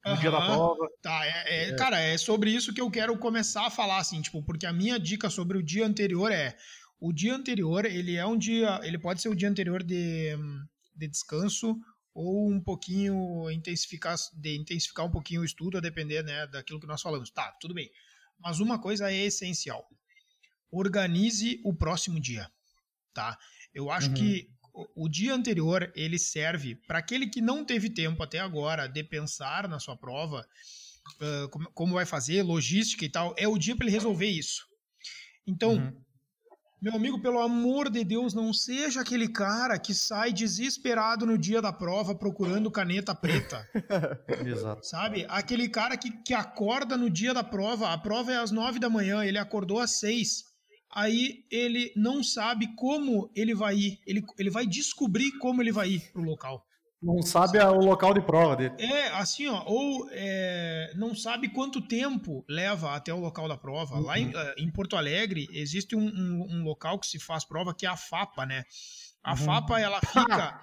no 0.03 0.13
uhum. 0.13 0.19
dia 0.19 0.31
da 0.31 0.41
prova. 0.41 0.89
Tá, 0.99 1.25
é, 1.25 1.43
é, 1.45 1.69
é. 1.69 1.75
Cara, 1.75 1.99
é 1.99 2.17
sobre 2.17 2.49
isso 2.49 2.73
que 2.73 2.81
eu 2.81 2.89
quero 2.89 3.15
começar 3.19 3.67
a 3.67 3.69
falar, 3.69 3.99
assim, 3.99 4.19
tipo, 4.19 4.41
porque 4.41 4.65
a 4.65 4.73
minha 4.73 4.99
dica 4.99 5.29
sobre 5.29 5.59
o 5.59 5.63
dia 5.63 5.85
anterior 5.85 6.31
é 6.31 6.57
o 6.99 7.13
dia 7.13 7.35
anterior, 7.35 7.85
ele 7.85 8.15
é 8.15 8.25
um 8.25 8.35
dia, 8.35 8.79
ele 8.81 8.97
pode 8.97 9.21
ser 9.21 9.29
o 9.29 9.35
dia 9.35 9.47
anterior 9.47 9.83
de, 9.83 10.35
de 10.95 11.07
descanso 11.07 11.79
ou 12.11 12.49
um 12.49 12.59
pouquinho 12.59 13.51
intensificar, 13.51 14.15
de 14.33 14.57
intensificar 14.57 15.05
um 15.05 15.11
pouquinho 15.11 15.41
o 15.41 15.45
estudo, 15.45 15.77
a 15.77 15.81
depender, 15.81 16.23
né, 16.23 16.47
daquilo 16.47 16.79
que 16.79 16.87
nós 16.87 16.99
falamos. 16.99 17.29
Tá, 17.29 17.51
tudo 17.61 17.75
bem. 17.75 17.91
Mas 18.39 18.59
uma 18.59 18.79
coisa 18.79 19.11
é 19.11 19.15
essencial. 19.15 19.87
Organize 20.71 21.61
o 21.63 21.75
próximo 21.75 22.19
dia, 22.19 22.49
tá? 23.13 23.37
Eu 23.77 23.91
acho 23.91 24.07
uhum. 24.07 24.15
que 24.15 24.49
o, 24.95 25.07
dia 25.07 25.35
anterior 25.35 25.91
ele 25.95 26.17
serve 26.17 26.73
para 26.87 26.97
aquele 26.97 27.27
que 27.27 27.39
não 27.39 27.63
teve 27.63 27.91
tempo 27.91 28.23
até 28.23 28.39
agora 28.39 28.87
de 28.87 29.03
pensar 29.03 29.67
na 29.67 29.79
sua 29.79 29.95
prova, 29.95 30.43
uh, 31.21 31.47
como, 31.49 31.71
como, 31.73 31.93
vai 31.93 32.03
fazer, 32.03 32.41
logística 32.41 33.05
e 33.05 33.09
tal, 33.09 33.35
é 33.37 33.47
o 33.47 33.55
dia 33.55 33.75
para 33.75 33.85
ele 33.85 33.93
resolver 33.93 34.25
isso. 34.25 34.65
Então, 35.45 35.73
uhum. 35.75 35.93
meu 36.81 36.95
amigo, 36.95 37.21
pelo 37.21 37.39
amor 37.39 37.91
de 37.91 38.03
Deus, 38.03 38.33
não 38.33 38.51
seja 38.51 39.01
aquele 39.01 39.27
cara 39.27 39.77
que 39.77 39.93
sai 39.93 40.33
desesperado 40.33 41.23
no 41.23 41.37
dia 41.37 41.61
da 41.61 41.71
prova 41.71 42.15
procurando 42.15 42.71
caneta 42.71 43.13
preta. 43.13 43.63
Exato. 44.43 44.87
Sabe? 44.87 45.23
Aquele 45.29 45.69
cara 45.69 45.95
que, 45.95 46.09
que 46.23 46.33
acorda 46.33 46.97
no 46.97 47.11
dia 47.11 47.31
da 47.31 47.43
prova, 47.43 47.93
a 47.93 47.97
prova 47.99 48.33
é 48.33 48.37
às 48.37 48.49
nove 48.49 48.79
da 48.79 48.89
manhã, 48.89 49.23
ele 49.23 49.37
acordou 49.37 49.79
às 49.79 49.99
seis 49.99 50.46
aí 50.97 51.45
ele 51.51 51.93
não 51.95 52.23
sabe 52.23 52.73
como 52.75 53.29
ele 53.35 53.53
vai 53.53 53.75
ir. 53.75 53.99
Ele, 54.07 54.25
ele 54.39 54.49
vai 54.49 54.65
descobrir 54.65 55.31
como 55.37 55.61
ele 55.61 55.71
vai 55.71 55.89
ir 55.89 56.11
pro 56.11 56.23
local. 56.23 56.65
Não 56.99 57.21
sabe 57.21 57.59
o 57.59 57.77
local 57.77 58.15
de 58.15 58.21
prova 58.21 58.55
dele. 58.55 58.73
É, 58.79 59.09
assim, 59.09 59.45
ó, 59.45 59.61
ou 59.67 60.09
é, 60.11 60.91
não 60.95 61.13
sabe 61.13 61.49
quanto 61.49 61.79
tempo 61.79 62.43
leva 62.49 62.95
até 62.95 63.13
o 63.13 63.19
local 63.19 63.47
da 63.47 63.55
prova. 63.55 63.97
Uhum. 63.97 64.01
Lá 64.01 64.17
em, 64.17 64.35
eh, 64.35 64.55
em, 64.57 64.71
Porto 64.71 64.97
Alegre 64.97 65.47
existe 65.51 65.95
um, 65.95 66.07
um, 66.07 66.47
um, 66.49 66.63
local 66.63 66.97
que 66.97 67.05
se 67.05 67.19
faz 67.19 67.45
prova 67.45 67.75
que 67.75 67.85
é 67.85 67.89
a 67.89 67.95
FAPA, 67.95 68.47
né? 68.47 68.63
A 69.23 69.31
uhum. 69.31 69.37
FAPA, 69.37 69.79
ela 69.79 70.01
fica. 70.01 70.61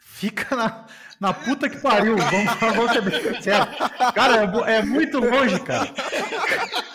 fica 0.00 0.56
na, 0.56 0.86
na 1.18 1.34
puta 1.34 1.68
que 1.68 1.78
pariu. 1.78 2.16
Vamos, 2.16 2.54
vamos 2.60 2.92
ser 2.92 3.02
bem 3.02 3.34
sinceros. 3.34 3.76
Cara, 4.14 4.68
é, 4.70 4.76
é 4.76 4.82
muito 4.84 5.18
longe, 5.18 5.58
cara. 5.58 5.92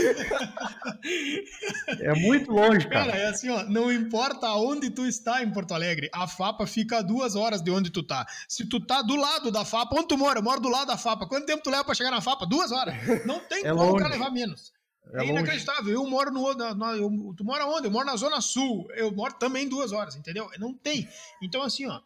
É 2.00 2.14
muito 2.14 2.50
longe, 2.50 2.88
cara. 2.88 3.06
Cara, 3.06 3.18
é 3.18 3.28
assim, 3.28 3.48
ó, 3.48 3.64
não 3.64 3.92
importa 3.92 4.52
onde 4.54 4.90
tu 4.90 5.06
está 5.06 5.42
em 5.42 5.50
Porto 5.50 5.74
Alegre, 5.74 6.10
a 6.12 6.26
FAPA 6.26 6.66
fica 6.66 6.98
a 6.98 7.02
duas 7.02 7.34
horas 7.34 7.62
de 7.62 7.70
onde 7.70 7.90
tu 7.90 8.02
tá. 8.02 8.26
Se 8.48 8.66
tu 8.66 8.80
tá 8.80 9.02
do 9.02 9.16
lado 9.16 9.50
da 9.50 9.64
FAPA, 9.64 9.96
onde 9.96 10.08
tu 10.08 10.18
mora? 10.18 10.38
Eu 10.38 10.42
moro 10.42 10.60
do 10.60 10.68
lado 10.68 10.88
da 10.88 10.96
FAPA. 10.96 11.26
Quanto 11.26 11.46
tempo 11.46 11.62
tu 11.62 11.70
leva 11.70 11.84
pra 11.84 11.94
chegar 11.94 12.10
na 12.10 12.20
FAPA? 12.20 12.46
Duas 12.46 12.72
horas. 12.72 12.94
Não 13.26 13.40
tem 13.40 13.64
é 13.66 13.70
como 13.70 13.92
o 13.92 13.96
cara 13.96 14.10
levar 14.10 14.30
menos. 14.30 14.72
É, 15.12 15.24
é 15.24 15.26
inacreditável. 15.26 15.92
Eu 15.92 16.06
moro 16.06 16.30
no. 16.30 16.54
Na, 16.54 16.74
na, 16.74 16.96
eu, 16.96 17.10
tu 17.36 17.44
mora 17.44 17.66
onde? 17.66 17.86
Eu 17.86 17.90
moro 17.90 18.06
na 18.06 18.16
Zona 18.16 18.40
Sul. 18.40 18.86
Eu 18.94 19.12
moro 19.12 19.34
também 19.34 19.68
duas 19.68 19.92
horas, 19.92 20.16
entendeu? 20.16 20.48
Não 20.58 20.74
tem. 20.74 21.08
Então, 21.42 21.62
assim, 21.62 21.86
ó. 21.86 22.00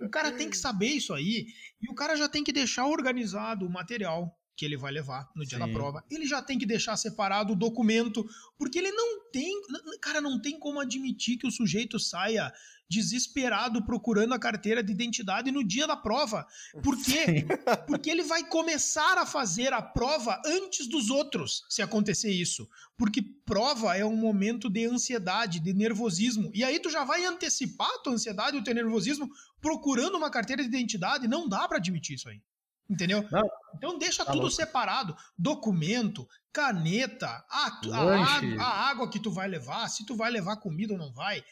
O 0.00 0.08
cara 0.08 0.32
tem 0.32 0.48
que 0.48 0.56
saber 0.56 0.88
isso 0.88 1.14
aí. 1.14 1.46
E 1.80 1.90
o 1.90 1.94
cara 1.94 2.16
já 2.16 2.28
tem 2.28 2.42
que 2.42 2.52
deixar 2.52 2.86
organizado 2.86 3.66
o 3.66 3.70
material 3.70 4.36
que 4.60 4.66
ele 4.66 4.76
vai 4.76 4.92
levar 4.92 5.26
no 5.34 5.42
dia 5.42 5.58
Sim. 5.58 5.66
da 5.66 5.72
prova. 5.72 6.04
Ele 6.10 6.26
já 6.26 6.42
tem 6.42 6.58
que 6.58 6.66
deixar 6.66 6.94
separado 6.94 7.54
o 7.54 7.56
documento, 7.56 8.28
porque 8.58 8.78
ele 8.78 8.92
não 8.92 9.30
tem, 9.30 9.58
cara, 10.02 10.20
não 10.20 10.38
tem 10.38 10.58
como 10.58 10.78
admitir 10.78 11.38
que 11.38 11.46
o 11.46 11.50
sujeito 11.50 11.98
saia 11.98 12.52
desesperado 12.86 13.82
procurando 13.86 14.34
a 14.34 14.38
carteira 14.38 14.82
de 14.82 14.92
identidade 14.92 15.50
no 15.50 15.64
dia 15.66 15.86
da 15.86 15.96
prova. 15.96 16.46
Por 16.82 16.94
quê? 17.02 17.24
Sim. 17.24 17.46
Porque 17.86 18.10
ele 18.10 18.22
vai 18.22 18.44
começar 18.44 19.16
a 19.16 19.24
fazer 19.24 19.72
a 19.72 19.80
prova 19.80 20.38
antes 20.44 20.86
dos 20.86 21.08
outros, 21.08 21.64
se 21.70 21.80
acontecer 21.80 22.30
isso. 22.30 22.68
Porque 22.98 23.22
prova 23.22 23.96
é 23.96 24.04
um 24.04 24.16
momento 24.16 24.68
de 24.68 24.84
ansiedade, 24.84 25.58
de 25.58 25.72
nervosismo. 25.72 26.50
E 26.52 26.62
aí 26.62 26.78
tu 26.78 26.90
já 26.90 27.02
vai 27.02 27.24
antecipar 27.24 27.88
a 27.88 27.98
tua 28.00 28.12
ansiedade, 28.12 28.58
o 28.58 28.62
teu 28.62 28.74
nervosismo 28.74 29.30
procurando 29.58 30.18
uma 30.18 30.30
carteira 30.30 30.60
de 30.62 30.68
identidade, 30.68 31.26
não 31.26 31.48
dá 31.48 31.66
para 31.66 31.78
admitir 31.78 32.16
isso 32.16 32.28
aí. 32.28 32.42
Entendeu? 32.90 33.24
Não. 33.30 33.48
Então 33.76 33.98
deixa 33.98 34.24
tá 34.24 34.32
tudo 34.32 34.42
louco. 34.42 34.56
separado. 34.56 35.16
Documento, 35.38 36.26
caneta, 36.52 37.28
a, 37.48 37.80
a, 37.92 38.36
água, 38.36 38.62
a, 38.62 38.90
água, 38.90 39.08
que 39.08 39.20
tu 39.20 39.30
vai 39.30 39.46
levar, 39.46 39.88
se 39.88 40.04
tu 40.04 40.16
vai 40.16 40.30
levar 40.30 40.56
comida 40.56 40.94
ou 40.94 40.98
não 40.98 41.12
vai. 41.12 41.44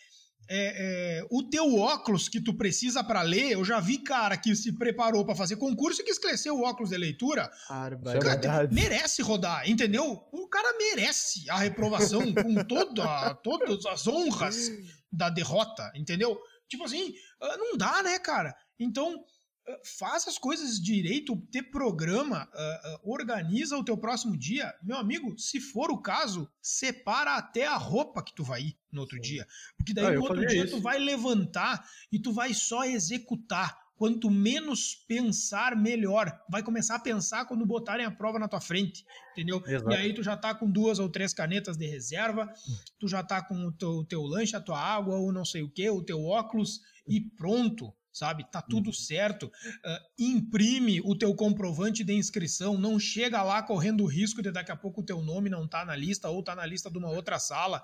É, 0.51 1.20
é, 1.20 1.27
o 1.31 1.42
teu 1.42 1.77
óculos 1.77 2.27
que 2.27 2.40
tu 2.40 2.55
precisa 2.55 3.05
para 3.05 3.20
ler, 3.20 3.53
eu 3.53 3.62
já 3.64 3.81
vi 3.81 3.98
cara 3.98 4.35
que 4.35 4.57
se 4.57 4.72
preparou 4.72 5.24
para 5.24 5.37
fazer 5.37 5.57
concurso 5.57 6.01
e 6.01 6.05
que 6.05 6.11
esclareceu 6.11 6.57
o 6.57 6.62
óculos 6.62 6.88
de 6.88 6.96
leitura. 6.96 7.51
Cara, 7.68 8.68
merece 8.72 9.20
rodar, 9.20 9.68
entendeu? 9.68 10.27
O 10.33 10.48
cara 10.48 10.77
merece 10.79 11.48
a 11.51 11.59
reprovação 11.59 12.22
com 12.33 12.64
toda, 12.64 13.35
todas 13.35 13.85
as 13.87 14.07
honras 14.09 14.72
da 15.12 15.29
derrota, 15.29 15.92
entendeu? 15.94 16.40
Tipo 16.66 16.85
assim, 16.85 17.12
ah, 17.42 17.57
não 17.59 17.77
dá, 17.77 18.03
né, 18.03 18.18
cara? 18.18 18.57
Então, 18.81 19.22
faça 19.85 20.31
as 20.31 20.38
coisas 20.38 20.81
direito, 20.81 21.37
ter 21.50 21.64
programa, 21.64 22.48
uh, 22.54 23.09
uh, 23.09 23.12
organiza 23.12 23.76
o 23.76 23.85
teu 23.85 23.96
próximo 23.96 24.37
dia. 24.37 24.74
Meu 24.83 24.96
amigo, 24.96 25.38
se 25.38 25.61
for 25.61 25.90
o 25.90 26.00
caso, 26.00 26.48
separa 26.61 27.37
até 27.37 27.66
a 27.66 27.76
roupa 27.76 28.22
que 28.22 28.35
tu 28.35 28.42
vai 28.42 28.62
ir 28.62 28.78
no 28.90 29.02
outro 29.02 29.16
Sim. 29.16 29.22
dia. 29.22 29.46
Porque 29.76 29.92
daí 29.92 30.07
ah, 30.07 30.12
no 30.12 30.22
outro 30.22 30.46
dia 30.46 30.64
isso. 30.64 30.76
tu 30.76 30.83
vai 30.83 30.98
levantar 30.98 31.85
e 32.11 32.18
tu 32.18 32.33
vai 32.33 32.54
só 32.54 32.85
executar. 32.85 33.76
Quanto 33.96 34.31
menos 34.31 34.94
pensar, 35.09 35.74
melhor. 35.74 36.33
Vai 36.48 36.62
começar 36.62 36.94
a 36.94 37.00
pensar 37.00 37.46
quando 37.46 37.66
botarem 37.66 38.07
a 38.07 38.11
prova 38.12 38.38
na 38.38 38.46
tua 38.46 38.61
frente, 38.61 39.04
entendeu? 39.33 39.61
Exato. 39.66 39.90
E 39.90 39.94
aí 39.94 40.14
tu 40.14 40.22
já 40.22 40.37
tá 40.37 40.54
com 40.54 40.70
duas 40.70 41.00
ou 41.00 41.09
três 41.09 41.35
canetas 41.35 41.76
de 41.76 41.85
reserva, 41.85 42.48
tu 42.96 43.09
já 43.09 43.24
tá 43.24 43.42
com 43.42 43.57
o 43.57 43.72
teu, 43.72 44.04
teu 44.04 44.22
lanche, 44.22 44.54
a 44.54 44.61
tua 44.61 44.81
água, 44.81 45.16
ou 45.16 45.33
não 45.33 45.44
sei 45.44 45.62
o 45.62 45.68
que, 45.68 45.90
o 45.90 46.00
teu 46.00 46.24
óculos, 46.24 46.81
e 47.09 47.20
pronto 47.20 47.92
sabe? 48.18 48.44
Tá 48.50 48.61
tudo 48.61 48.88
uhum. 48.88 48.92
certo. 48.92 49.46
Uh, 49.46 49.98
imprime 50.18 51.00
o 51.04 51.16
teu 51.16 51.35
comprovante 51.35 52.02
de 52.02 52.12
inscrição, 52.12 52.76
não 52.76 52.98
chega 52.98 53.42
lá 53.42 53.62
correndo 53.62 54.02
o 54.02 54.07
risco 54.07 54.42
de 54.42 54.50
daqui 54.50 54.72
a 54.72 54.76
pouco 54.76 55.00
o 55.00 55.04
teu 55.04 55.22
nome 55.22 55.48
não 55.48 55.66
tá 55.66 55.85
na 55.85 55.94
lista 55.94 56.28
ou 56.28 56.42
tá 56.42 56.54
na 56.54 56.66
lista 56.66 56.90
de 56.90 56.98
uma 56.98 57.11
outra 57.11 57.38
sala. 57.38 57.83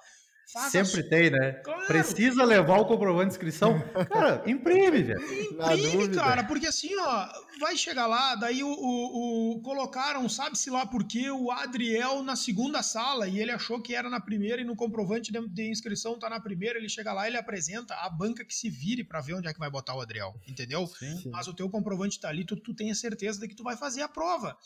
Sempre 0.71 1.03
tem, 1.09 1.31
né? 1.31 1.53
Claro. 1.65 1.87
Precisa 1.87 2.45
levar 2.45 2.79
o 2.79 2.87
comprovante 2.87 3.31
de 3.31 3.35
inscrição? 3.35 3.81
Cara, 4.13 4.43
imprime, 4.47 5.03
velho. 5.03 5.21
Imprime, 5.21 6.15
cara, 6.15 6.45
porque 6.45 6.67
assim, 6.67 6.95
ó, 6.97 7.29
vai 7.59 7.77
chegar 7.77 8.07
lá, 8.07 8.35
daí 8.35 8.63
o, 8.63 8.69
o, 8.69 9.53
o 9.57 9.63
colocaram, 9.63 10.29
sabe-se 10.29 10.71
lá 10.71 10.85
por 10.87 11.05
quê, 11.05 11.31
o 11.31 11.51
Adriel 11.51 12.23
na 12.23 12.37
segunda 12.37 12.83
sala 12.83 13.27
e 13.27 13.41
ele 13.41 13.51
achou 13.51 13.81
que 13.81 13.95
era 13.95 14.11
na 14.11 14.21
primeira 14.21 14.61
e 14.61 14.65
no 14.65 14.77
comprovante 14.77 15.33
de, 15.33 15.49
de 15.49 15.71
inscrição 15.71 16.19
tá 16.19 16.29
na 16.29 16.41
primeira, 16.41 16.79
ele 16.79 16.89
chega 16.89 17.13
lá, 17.13 17.27
ele 17.27 17.37
apresenta 17.37 17.95
a 17.95 18.11
banca 18.11 18.45
que 18.45 18.55
se 18.55 18.69
vire 18.69 19.05
para 19.05 19.21
ver 19.21 19.35
onde 19.35 19.49
é 19.49 19.53
que 19.53 19.59
vai 19.59 19.71
botar 19.71 19.95
o 19.95 20.01
Adriel, 20.01 20.35
entendeu? 20.47 20.87
Sim, 20.87 21.17
sim. 21.19 21.31
Mas 21.31 21.49
o 21.49 21.55
teu 21.55 21.71
comprovante 21.71 22.21
tá 22.21 22.29
ali, 22.29 22.45
tu, 22.45 22.57
tu 22.57 22.75
tem 22.75 22.91
a 22.91 22.95
certeza 22.95 23.41
de 23.41 23.49
que 23.49 23.57
tu 23.57 23.63
vai 23.63 23.77
fazer 23.77 24.03
a 24.03 24.09
prova. 24.09 24.57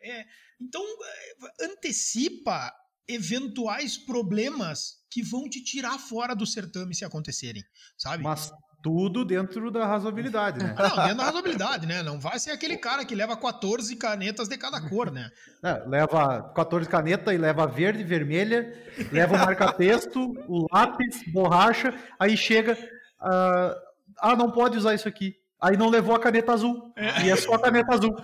É, 0.00 0.24
então, 0.60 0.82
é, 0.82 1.64
antecipa 1.64 2.74
eventuais 3.06 3.96
problemas 3.96 5.01
que 5.12 5.22
vão 5.22 5.48
te 5.48 5.62
tirar 5.62 5.98
fora 5.98 6.34
do 6.34 6.46
certame 6.46 6.94
se 6.94 7.04
acontecerem, 7.04 7.62
sabe? 7.98 8.22
Mas 8.22 8.50
tudo 8.82 9.24
dentro 9.24 9.70
da 9.70 9.86
razoabilidade, 9.86 10.58
né? 10.58 10.74
Não, 10.76 10.96
dentro 10.96 11.16
da 11.18 11.24
razoabilidade, 11.24 11.86
né? 11.86 12.02
Não 12.02 12.18
vai 12.18 12.38
ser 12.38 12.50
aquele 12.50 12.78
cara 12.78 13.04
que 13.04 13.14
leva 13.14 13.36
14 13.36 13.94
canetas 13.96 14.48
de 14.48 14.56
cada 14.56 14.80
cor, 14.88 15.12
né? 15.12 15.30
É, 15.62 15.84
leva 15.86 16.50
14 16.54 16.88
canetas 16.88 17.32
e 17.32 17.36
leva 17.36 17.66
verde, 17.66 18.02
vermelha, 18.02 18.72
leva 19.12 19.36
o 19.36 19.38
marca-texto, 19.38 20.34
o 20.48 20.66
lápis, 20.72 21.22
borracha, 21.30 21.94
aí 22.18 22.36
chega. 22.36 22.72
Uh, 23.20 23.76
ah, 24.18 24.34
não 24.36 24.50
pode 24.50 24.78
usar 24.78 24.94
isso 24.94 25.06
aqui. 25.06 25.36
Aí 25.60 25.76
não 25.76 25.90
levou 25.90 26.14
a 26.14 26.18
caneta 26.18 26.52
azul. 26.52 26.92
É. 26.96 27.26
E 27.26 27.30
é 27.30 27.36
só 27.36 27.54
a 27.54 27.60
caneta 27.60 27.94
azul. 27.94 28.16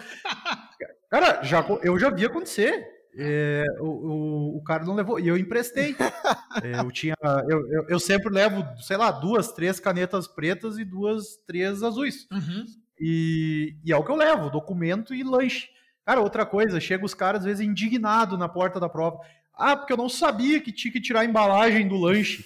Cara, 1.09 1.42
já, 1.44 1.64
eu 1.83 1.98
já 1.98 2.11
vi 2.11 2.24
acontecer. 2.24 2.97
É, 3.20 3.64
o, 3.81 3.87
o, 3.87 4.57
o, 4.59 4.62
cara 4.62 4.85
não 4.85 4.94
levou, 4.94 5.18
e 5.18 5.26
eu 5.26 5.37
emprestei. 5.37 5.94
É, 6.62 6.81
eu 6.81 6.90
tinha, 6.90 7.14
eu, 7.48 7.70
eu, 7.70 7.87
eu, 7.88 8.00
sempre 8.00 8.33
levo, 8.33 8.66
sei 8.83 8.96
lá, 8.96 9.12
duas, 9.12 9.52
três 9.52 9.78
canetas 9.78 10.26
pretas 10.26 10.76
e 10.76 10.85
duas, 10.85 11.37
três 11.46 11.85
azuis. 11.85 12.26
Uhum. 12.33 12.64
E, 12.98 13.76
e 13.85 13.92
é 13.92 13.96
o 13.96 14.02
que 14.02 14.11
eu 14.11 14.16
levo, 14.16 14.50
documento 14.50 15.14
e 15.14 15.22
lanche. 15.22 15.68
Cara, 16.04 16.20
outra 16.20 16.44
coisa, 16.44 16.81
chega 16.81 17.04
os 17.04 17.14
caras 17.14 17.40
às 17.40 17.44
vezes 17.44 17.66
indignados 17.66 18.38
na 18.38 18.48
porta 18.48 18.81
da 18.81 18.88
prova. 18.88 19.20
Ah, 19.54 19.76
porque 19.76 19.92
eu 19.92 19.96
não 19.96 20.09
sabia 20.09 20.61
que 20.61 20.72
tinha 20.72 20.92
que 20.92 21.00
tirar 21.00 21.20
a 21.20 21.24
embalagem 21.24 21.87
do 21.87 21.96
lanche. 21.96 22.44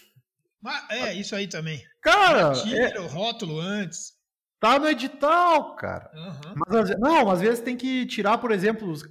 Mas, 0.61 0.90
é, 0.90 1.14
isso 1.14 1.35
aí 1.35 1.46
também. 1.46 1.82
Cara, 2.00 2.52
tira 2.52 2.88
é... 2.88 3.00
o 3.00 3.06
rótulo 3.06 3.58
antes. 3.61 4.12
Tá 4.61 4.78
no 4.78 4.88
edital, 4.88 5.74
cara. 5.76 6.11
Uhum. 6.14 6.54
Mas, 6.68 6.98
não, 6.98 7.30
às 7.30 7.40
vezes 7.40 7.61
tem 7.61 7.76
que 7.76 8.04
tirar, 8.06 8.38
por 8.38 8.52
exemplo, 8.52 8.90
os 8.90 9.02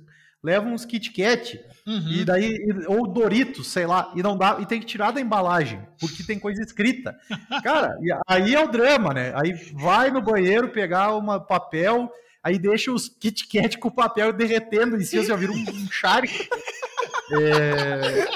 leva 0.44 0.68
uns 0.68 0.86
Kit 0.86 1.12
Kat 1.12 1.60
uhum. 1.86 2.12
e 2.12 2.26
daí 2.26 2.58
ou 2.88 3.08
Doritos, 3.08 3.68
sei 3.68 3.86
lá, 3.86 4.12
e 4.16 4.24
não 4.24 4.38
dá 4.38 4.58
e 4.60 4.66
tem 4.66 4.80
que 4.80 4.86
tirar 4.86 5.12
da 5.12 5.22
embalagem 5.22 5.82
porque 6.00 6.24
tem 6.24 6.40
coisa 6.40 6.62
escrita. 6.62 7.16
Cara, 7.64 7.98
aí 8.28 8.56
é 8.56 8.64
o 8.64 8.72
drama, 8.72 9.14
né? 9.14 9.34
Aí 9.36 9.54
vai 9.74 10.10
no 10.10 10.22
banheiro 10.22 10.70
pegar 10.70 11.16
uma 11.16 11.40
papel, 11.40 12.12
aí 12.44 12.58
deixa 12.58 12.92
os 12.92 13.08
Kit 13.08 13.48
Kat 13.48 13.78
com 13.78 13.90
o 13.90 13.94
papel 13.94 14.34
derretendo 14.34 14.98
em 14.98 15.02
cima, 15.02 15.24
você 15.24 15.30
já 15.30 15.36
vira 15.36 15.52
um, 15.52 15.56
um 15.56 15.92
charque. 15.92 16.50
É... 17.34 18.28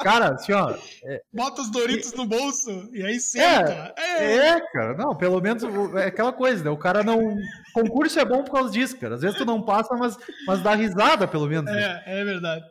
Cara, 0.00 0.34
assim, 0.34 0.52
ó. 0.52 0.74
É... 1.04 1.22
Bota 1.32 1.62
os 1.62 1.70
Doritos 1.70 2.12
no 2.12 2.26
bolso 2.26 2.90
e 2.92 3.02
aí 3.04 3.20
senta. 3.20 3.94
É, 3.96 4.24
é, 4.24 4.36
é, 4.36 4.60
cara. 4.72 4.94
Não, 4.94 5.16
pelo 5.16 5.40
menos 5.40 5.62
é 5.96 6.06
aquela 6.06 6.32
coisa, 6.32 6.64
né? 6.64 6.70
O 6.70 6.76
cara 6.76 7.02
não. 7.02 7.36
Concurso 7.72 8.18
é 8.18 8.24
bom 8.24 8.42
por 8.44 8.52
causa 8.52 8.72
disso, 8.72 8.98
cara. 8.98 9.14
Às 9.14 9.22
vezes 9.22 9.36
tu 9.36 9.44
não 9.44 9.62
passa, 9.62 9.94
mas, 9.96 10.16
mas 10.46 10.62
dá 10.62 10.74
risada, 10.74 11.26
pelo 11.28 11.46
menos. 11.46 11.70
Né? 11.70 12.02
É, 12.06 12.20
é 12.20 12.24
verdade. 12.24 12.64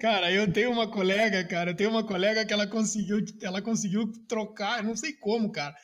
Cara, 0.00 0.32
eu 0.32 0.50
tenho 0.50 0.70
uma 0.70 0.90
colega, 0.90 1.46
cara, 1.46 1.70
eu 1.70 1.76
tenho 1.76 1.90
uma 1.90 2.04
colega 2.04 2.46
que 2.46 2.52
ela 2.52 2.66
conseguiu, 2.66 3.18
ela 3.42 3.60
conseguiu 3.60 4.10
trocar, 4.26 4.82
não 4.82 4.96
sei 4.96 5.12
como, 5.12 5.52
cara. 5.52 5.74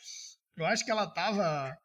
Eu 0.57 0.65
acho 0.67 0.85
que 0.85 0.91
ela 0.91 1.07
tava. 1.07 1.77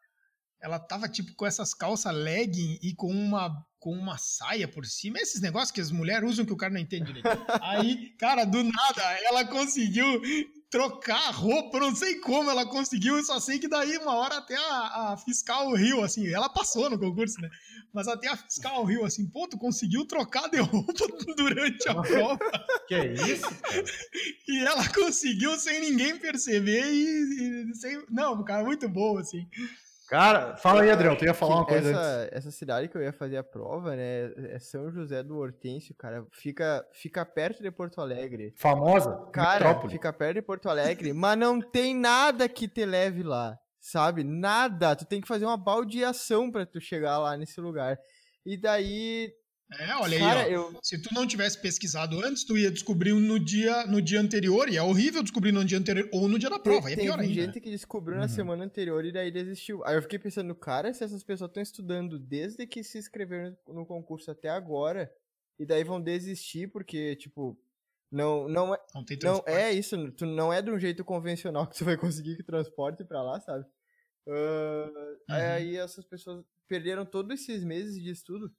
Ela 0.62 0.80
tava, 0.80 1.10
tipo, 1.10 1.36
com 1.36 1.45
essas 1.45 1.73
calças 1.73 2.13
legging 2.13 2.80
e 2.82 2.95
com 2.95 3.08
uma, 3.12 3.54
com 3.84 3.91
uma 3.91 4.17
saia 4.17 4.65
por 4.65 4.86
cima. 4.86 5.19
Esses 5.19 5.41
negócios 5.41 5.69
que 5.69 5.82
as 5.82 5.91
mulheres 5.91 6.30
usam 6.30 6.46
que 6.46 6.54
o 6.54 6.58
cara 6.58 6.72
não 6.72 6.80
entende 6.80 7.12
direito. 7.12 7.28
Aí, 7.62 8.12
cara, 8.17 8.46
do 8.46 8.63
nada, 8.63 9.04
ela 9.26 9.43
conseguiu 9.43 10.22
trocar 10.69 11.28
a 11.28 11.32
roupa, 11.32 11.82
não 11.82 11.93
sei 11.93 12.15
como 12.15 12.50
ela 12.50 12.65
conseguiu, 12.65 13.17
eu 13.17 13.24
só 13.24 13.41
sei 13.41 13.60
que 13.60 13.67
daí 13.67 13.98
uma 13.98 14.15
hora 14.15 14.38
até 14.38 14.56
a, 14.56 15.12
a 15.12 15.17
fiscal 15.17 15.72
riu, 15.74 16.02
assim, 16.02 16.28
ela 16.30 16.48
passou 16.48 16.89
no 16.89 16.98
concurso, 16.98 17.39
né? 17.41 17.50
Mas 17.93 18.08
até 18.08 18.30
a 18.30 18.38
fiscal 18.38 18.86
riu, 18.86 19.06
assim, 19.06 19.28
pô, 19.28 19.48
tu 19.50 19.58
conseguiu 19.58 20.06
trocar 20.06 20.50
de 20.50 20.58
roupa 20.63 20.93
durante 21.36 21.89
a 21.89 21.96
prova. 21.96 22.39
Que 22.88 22.96
é 22.96 23.13
isso, 23.13 23.54
cara? 23.62 23.84
E 24.48 24.60
ela 24.60 24.88
conseguiu 24.89 25.58
sem 25.60 25.82
ninguém 25.82 26.17
perceber 26.17 26.86
e, 26.86 27.69
e 27.72 27.76
sem... 27.76 28.02
Não, 28.10 28.43
cara, 28.43 28.63
muito 28.63 28.88
bom, 28.88 29.17
assim. 29.17 29.46
Cara, 30.13 30.56
fala 30.58 30.84
aí, 30.84 30.91
Adriel, 30.91 31.17
tu 31.17 31.26
ia 31.26 31.34
falar 31.34 31.56
uma 31.56 31.65
coisa 31.65 31.89
essa, 31.89 31.99
antes. 31.99 32.34
Essa 32.34 32.52
cidade 32.52 32.88
que 32.88 32.95
eu 32.95 33.02
ia 33.02 33.12
fazer 33.12 33.36
a 33.36 33.43
prova, 33.43 33.95
né, 33.95 34.32
é 34.52 34.60
São 34.60 34.91
José 34.91 35.23
do 35.23 35.39
Hortêncio, 35.39 35.95
cara, 35.95 36.23
fica, 36.30 36.86
fica 36.93 37.26
perto 37.26 37.63
de 37.63 37.71
Porto 37.71 37.99
Alegre. 37.99 38.54
Famosa? 38.56 39.28
Cara, 39.34 39.69
metrópole. 39.69 39.91
fica 39.91 40.13
perto 40.13 40.36
de 40.36 40.43
Porto 40.43 40.69
Alegre, 40.69 41.13
mas 41.13 41.36
não 41.36 41.60
tem 41.60 41.95
nada 41.95 42.47
que 42.47 42.67
te 42.67 42.86
leve 42.86 43.23
lá, 43.23 43.58
sabe? 43.80 44.23
Nada, 44.23 44.95
tu 44.95 45.04
tem 45.04 45.19
que 45.19 45.28
fazer 45.28 45.45
uma 45.45 45.58
baldeação 45.58 46.52
para 46.52 46.63
tu 46.63 46.80
chegar 46.80 47.17
lá 47.17 47.36
nesse 47.36 47.60
lugar. 47.60 47.97
E 48.45 48.56
daí 48.56 49.34
é, 49.79 49.95
olha 49.95 50.19
Cara, 50.19 50.43
aí, 50.43 50.55
ó. 50.55 50.69
Eu... 50.69 50.79
Se 50.81 51.01
tu 51.01 51.13
não 51.13 51.25
tivesse 51.25 51.59
pesquisado 51.59 52.19
antes, 52.23 52.43
tu 52.43 52.57
ia 52.57 52.71
descobrir 52.71 53.13
no 53.13 53.39
dia, 53.39 53.86
no 53.86 54.01
dia 54.01 54.19
anterior, 54.19 54.69
e 54.69 54.77
é 54.77 54.83
horrível 54.83 55.23
descobrir 55.23 55.51
no 55.51 55.63
dia 55.63 55.77
anterior 55.77 56.09
ou 56.12 56.27
no 56.27 56.38
dia 56.38 56.49
da 56.49 56.59
prova, 56.59 56.88
tem, 56.88 56.93
é 56.93 57.01
pior 57.01 57.17
tem 57.17 57.29
ainda. 57.29 57.41
gente 57.41 57.59
que 57.59 57.69
descobriu 57.69 58.17
na 58.17 58.23
uhum. 58.23 58.29
semana 58.29 58.63
anterior 58.63 59.03
e 59.05 59.12
daí 59.12 59.31
desistiu. 59.31 59.83
Aí 59.86 59.95
eu 59.95 60.01
fiquei 60.01 60.19
pensando, 60.19 60.53
cara, 60.55 60.93
se 60.93 61.03
essas 61.03 61.23
pessoas 61.23 61.49
estão 61.49 61.63
estudando 61.63 62.19
desde 62.19 62.65
que 62.67 62.83
se 62.83 62.97
inscreveram 62.97 63.55
no 63.67 63.86
concurso 63.86 64.31
até 64.31 64.49
agora, 64.49 65.12
e 65.59 65.65
daí 65.65 65.83
vão 65.83 66.01
desistir 66.01 66.67
porque, 66.67 67.15
tipo, 67.15 67.57
não, 68.12 68.47
não 68.47 68.75
é. 68.75 68.79
Não, 68.93 69.03
tem 69.03 69.17
não 69.23 69.43
é 69.47 69.71
isso, 69.71 70.12
tu 70.12 70.25
não 70.25 70.53
é 70.53 70.62
de 70.62 70.69
um 70.69 70.79
jeito 70.79 71.03
convencional 71.03 71.65
que 71.67 71.77
tu 71.77 71.86
vai 71.86 71.97
conseguir 71.97 72.36
que 72.36 72.43
transporte 72.43 73.03
para 73.03 73.21
lá, 73.21 73.39
sabe? 73.39 73.65
Uh, 74.27 74.31
uhum. 74.31 75.36
Aí 75.36 75.75
essas 75.77 76.05
pessoas 76.05 76.45
perderam 76.67 77.05
todos 77.05 77.41
esses 77.41 77.63
meses 77.63 78.01
de 78.01 78.09
estudo 78.09 78.53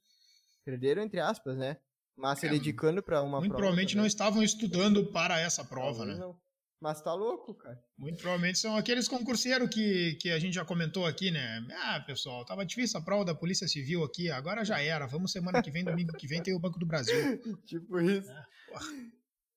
Perderam, 0.64 1.03
entre 1.03 1.20
aspas, 1.20 1.57
né? 1.57 1.77
Mas 2.16 2.38
se 2.38 2.46
é, 2.46 2.50
dedicando 2.50 3.03
para 3.03 3.22
uma 3.22 3.38
muito 3.38 3.50
prova. 3.50 3.57
provavelmente 3.57 3.90
também. 3.90 4.03
não 4.03 4.07
estavam 4.07 4.42
estudando 4.42 5.11
para 5.12 5.38
essa 5.40 5.64
prova, 5.64 6.05
não, 6.05 6.14
né? 6.14 6.20
Não. 6.20 6.44
Mas 6.81 7.00
tá 7.00 7.14
louco, 7.14 7.55
cara. 7.55 7.83
Muito 7.96 8.18
provavelmente 8.18 8.59
são 8.59 8.77
aqueles 8.77 9.09
concurseiros 9.09 9.70
que, 9.70 10.16
que 10.20 10.31
a 10.31 10.38
gente 10.38 10.55
já 10.55 10.64
comentou 10.64 11.07
aqui, 11.07 11.31
né? 11.31 11.66
Ah, 11.83 12.00
pessoal, 12.07 12.44
tava 12.44 12.64
difícil 12.64 13.00
a 13.00 13.03
prova 13.03 13.24
da 13.24 13.35
Polícia 13.35 13.66
Civil 13.66 14.05
aqui, 14.05 14.31
agora 14.31 14.64
já 14.64 14.81
era. 14.81 15.07
Vamos 15.07 15.33
semana 15.33 15.62
que 15.62 15.70
vem, 15.70 15.85
domingo 15.85 16.12
que 16.12 16.27
vem, 16.27 16.42
tem 16.42 16.55
o 16.55 16.61
Banco 16.61 16.79
do 16.79 16.87
Brasil. 16.87 17.14
tipo 17.64 17.98
isso. 18.00 18.31
É, 18.31 18.44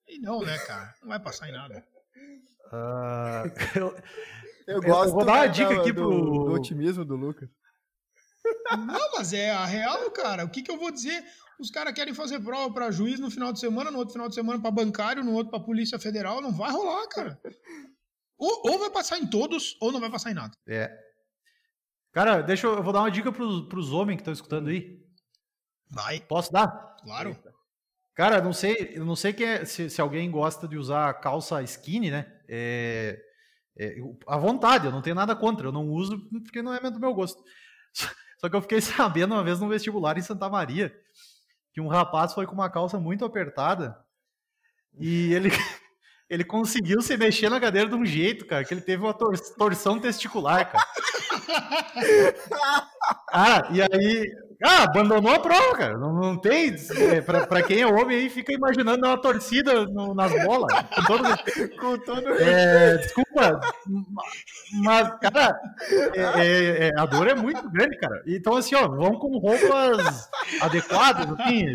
e 0.07 0.19
não, 0.19 0.41
né, 0.41 0.57
cara? 0.59 0.93
Não 1.01 1.09
vai 1.09 1.19
passar 1.19 1.49
em 1.49 1.51
nada. 1.51 1.85
Uh, 2.71 3.51
eu, 3.75 3.97
eu, 4.67 4.81
gosto 4.81 5.09
eu 5.09 5.13
vou 5.13 5.25
dar 5.25 5.33
uma 5.33 5.47
dica 5.47 5.81
aqui 5.81 5.93
pro... 5.93 6.09
do 6.09 6.53
otimismo 6.53 7.03
do 7.03 7.15
Lucas. 7.15 7.49
Não, 8.77 9.11
mas 9.17 9.33
é 9.33 9.51
a 9.51 9.65
real, 9.65 10.09
cara. 10.11 10.45
O 10.45 10.49
que, 10.49 10.61
que 10.61 10.71
eu 10.71 10.77
vou 10.77 10.91
dizer? 10.91 11.23
Os 11.59 11.71
caras 11.71 11.93
querem 11.93 12.13
fazer 12.13 12.39
prova 12.39 12.71
para 12.73 12.91
juiz 12.91 13.19
no 13.19 13.31
final 13.31 13.51
de 13.51 13.59
semana, 13.59 13.89
no 13.89 13.97
outro 13.97 14.13
final 14.13 14.29
de 14.29 14.35
semana 14.35 14.61
para 14.61 14.69
bancário, 14.69 15.23
no 15.23 15.33
outro 15.33 15.49
para 15.49 15.59
Polícia 15.59 15.97
Federal. 15.97 16.41
Não 16.41 16.51
vai 16.51 16.71
rolar, 16.71 17.07
cara. 17.07 17.39
Ou, 18.37 18.71
ou, 18.71 18.79
vai 18.79 18.91
passar 18.91 19.17
em 19.17 19.27
todos, 19.27 19.75
ou 19.81 19.91
não 19.91 19.99
vai 19.99 20.11
passar 20.11 20.29
em 20.29 20.35
nada. 20.35 20.55
É. 20.67 20.95
Cara, 22.11 22.41
deixa 22.41 22.67
eu, 22.67 22.75
eu 22.75 22.83
vou 22.83 22.93
dar 22.93 22.99
uma 22.99 23.09
dica 23.09 23.31
pros, 23.31 23.67
pros 23.67 23.91
homens 23.91 24.17
que 24.17 24.21
estão 24.21 24.33
escutando 24.33 24.69
aí. 24.69 25.03
Vai. 25.89 26.19
Posso 26.19 26.51
dar? 26.51 26.95
Claro. 27.01 27.35
Cara, 28.13 28.41
não 28.41 28.53
sei, 28.53 28.95
não 28.97 29.15
sei 29.15 29.33
que 29.33 29.43
é, 29.43 29.65
se, 29.65 29.89
se, 29.89 30.01
alguém 30.01 30.29
gosta 30.29 30.67
de 30.67 30.77
usar 30.77 31.13
calça 31.15 31.61
skinny, 31.63 32.11
né? 32.11 32.25
É, 32.47 33.19
é, 33.77 33.95
à 34.27 34.37
vontade, 34.37 34.85
eu 34.85 34.91
não 34.91 35.01
tenho 35.01 35.15
nada 35.15 35.35
contra. 35.35 35.67
Eu 35.67 35.71
não 35.71 35.87
uso 35.87 36.19
porque 36.43 36.61
não 36.61 36.73
é 36.73 36.79
do 36.91 36.99
meu 36.99 37.13
gosto. 37.13 37.43
Só 38.37 38.49
que 38.49 38.55
eu 38.55 38.61
fiquei 38.61 38.79
sabendo 38.81 39.33
uma 39.33 39.43
vez 39.43 39.59
no 39.59 39.67
vestibular 39.67 40.17
em 40.17 40.21
Santa 40.21 40.49
Maria 40.49 40.93
que 41.73 41.81
um 41.81 41.87
rapaz 41.87 42.33
foi 42.33 42.47
com 42.47 42.53
uma 42.53 42.71
calça 42.71 42.99
muito 42.99 43.23
apertada 43.23 43.95
e 44.99 45.31
ele, 45.31 45.49
ele 46.27 46.43
conseguiu 46.43 47.01
se 47.01 47.15
mexer 47.15 47.49
na 47.49 47.59
cadeira 47.59 47.87
de 47.87 47.93
um 47.93 48.03
jeito, 48.03 48.47
cara, 48.47 48.65
que 48.65 48.73
ele 48.73 48.81
teve 48.81 49.03
uma 49.03 49.13
tor 49.13 49.37
torção 49.55 49.99
testicular, 49.99 50.71
cara. 50.71 50.87
ah, 53.31 53.67
e 53.71 53.79
aí 53.79 54.25
ah, 54.63 54.83
abandonou 54.83 55.31
a 55.31 55.39
prova, 55.39 55.77
cara. 55.77 55.97
Não, 55.97 56.13
não 56.13 56.37
tem. 56.37 56.75
É, 57.13 57.21
pra, 57.21 57.45
pra 57.45 57.61
quem 57.61 57.81
é 57.81 57.87
homem 57.87 58.17
aí, 58.17 58.29
fica 58.29 58.51
imaginando 58.51 59.05
uma 59.05 59.21
torcida 59.21 59.85
no, 59.85 60.15
nas 60.15 60.31
bolas. 60.43 60.73
Com 60.95 61.03
todo 61.03 61.23
Com 61.79 61.97
todo 61.99 62.27
é, 62.39 62.97
Desculpa, 62.97 63.26
mas, 64.73 65.19
cara, 65.19 65.59
é, 66.15 66.45
é, 66.45 66.87
é, 66.87 66.99
a 66.99 67.05
dor 67.05 67.27
é 67.27 67.35
muito 67.35 67.69
grande, 67.69 67.97
cara. 67.97 68.23
Então, 68.25 68.55
assim, 68.55 68.75
ó, 68.75 68.87
vão 68.87 69.17
com 69.19 69.37
roupas 69.37 70.29
adequadas, 70.61 71.27
assim, 71.39 71.65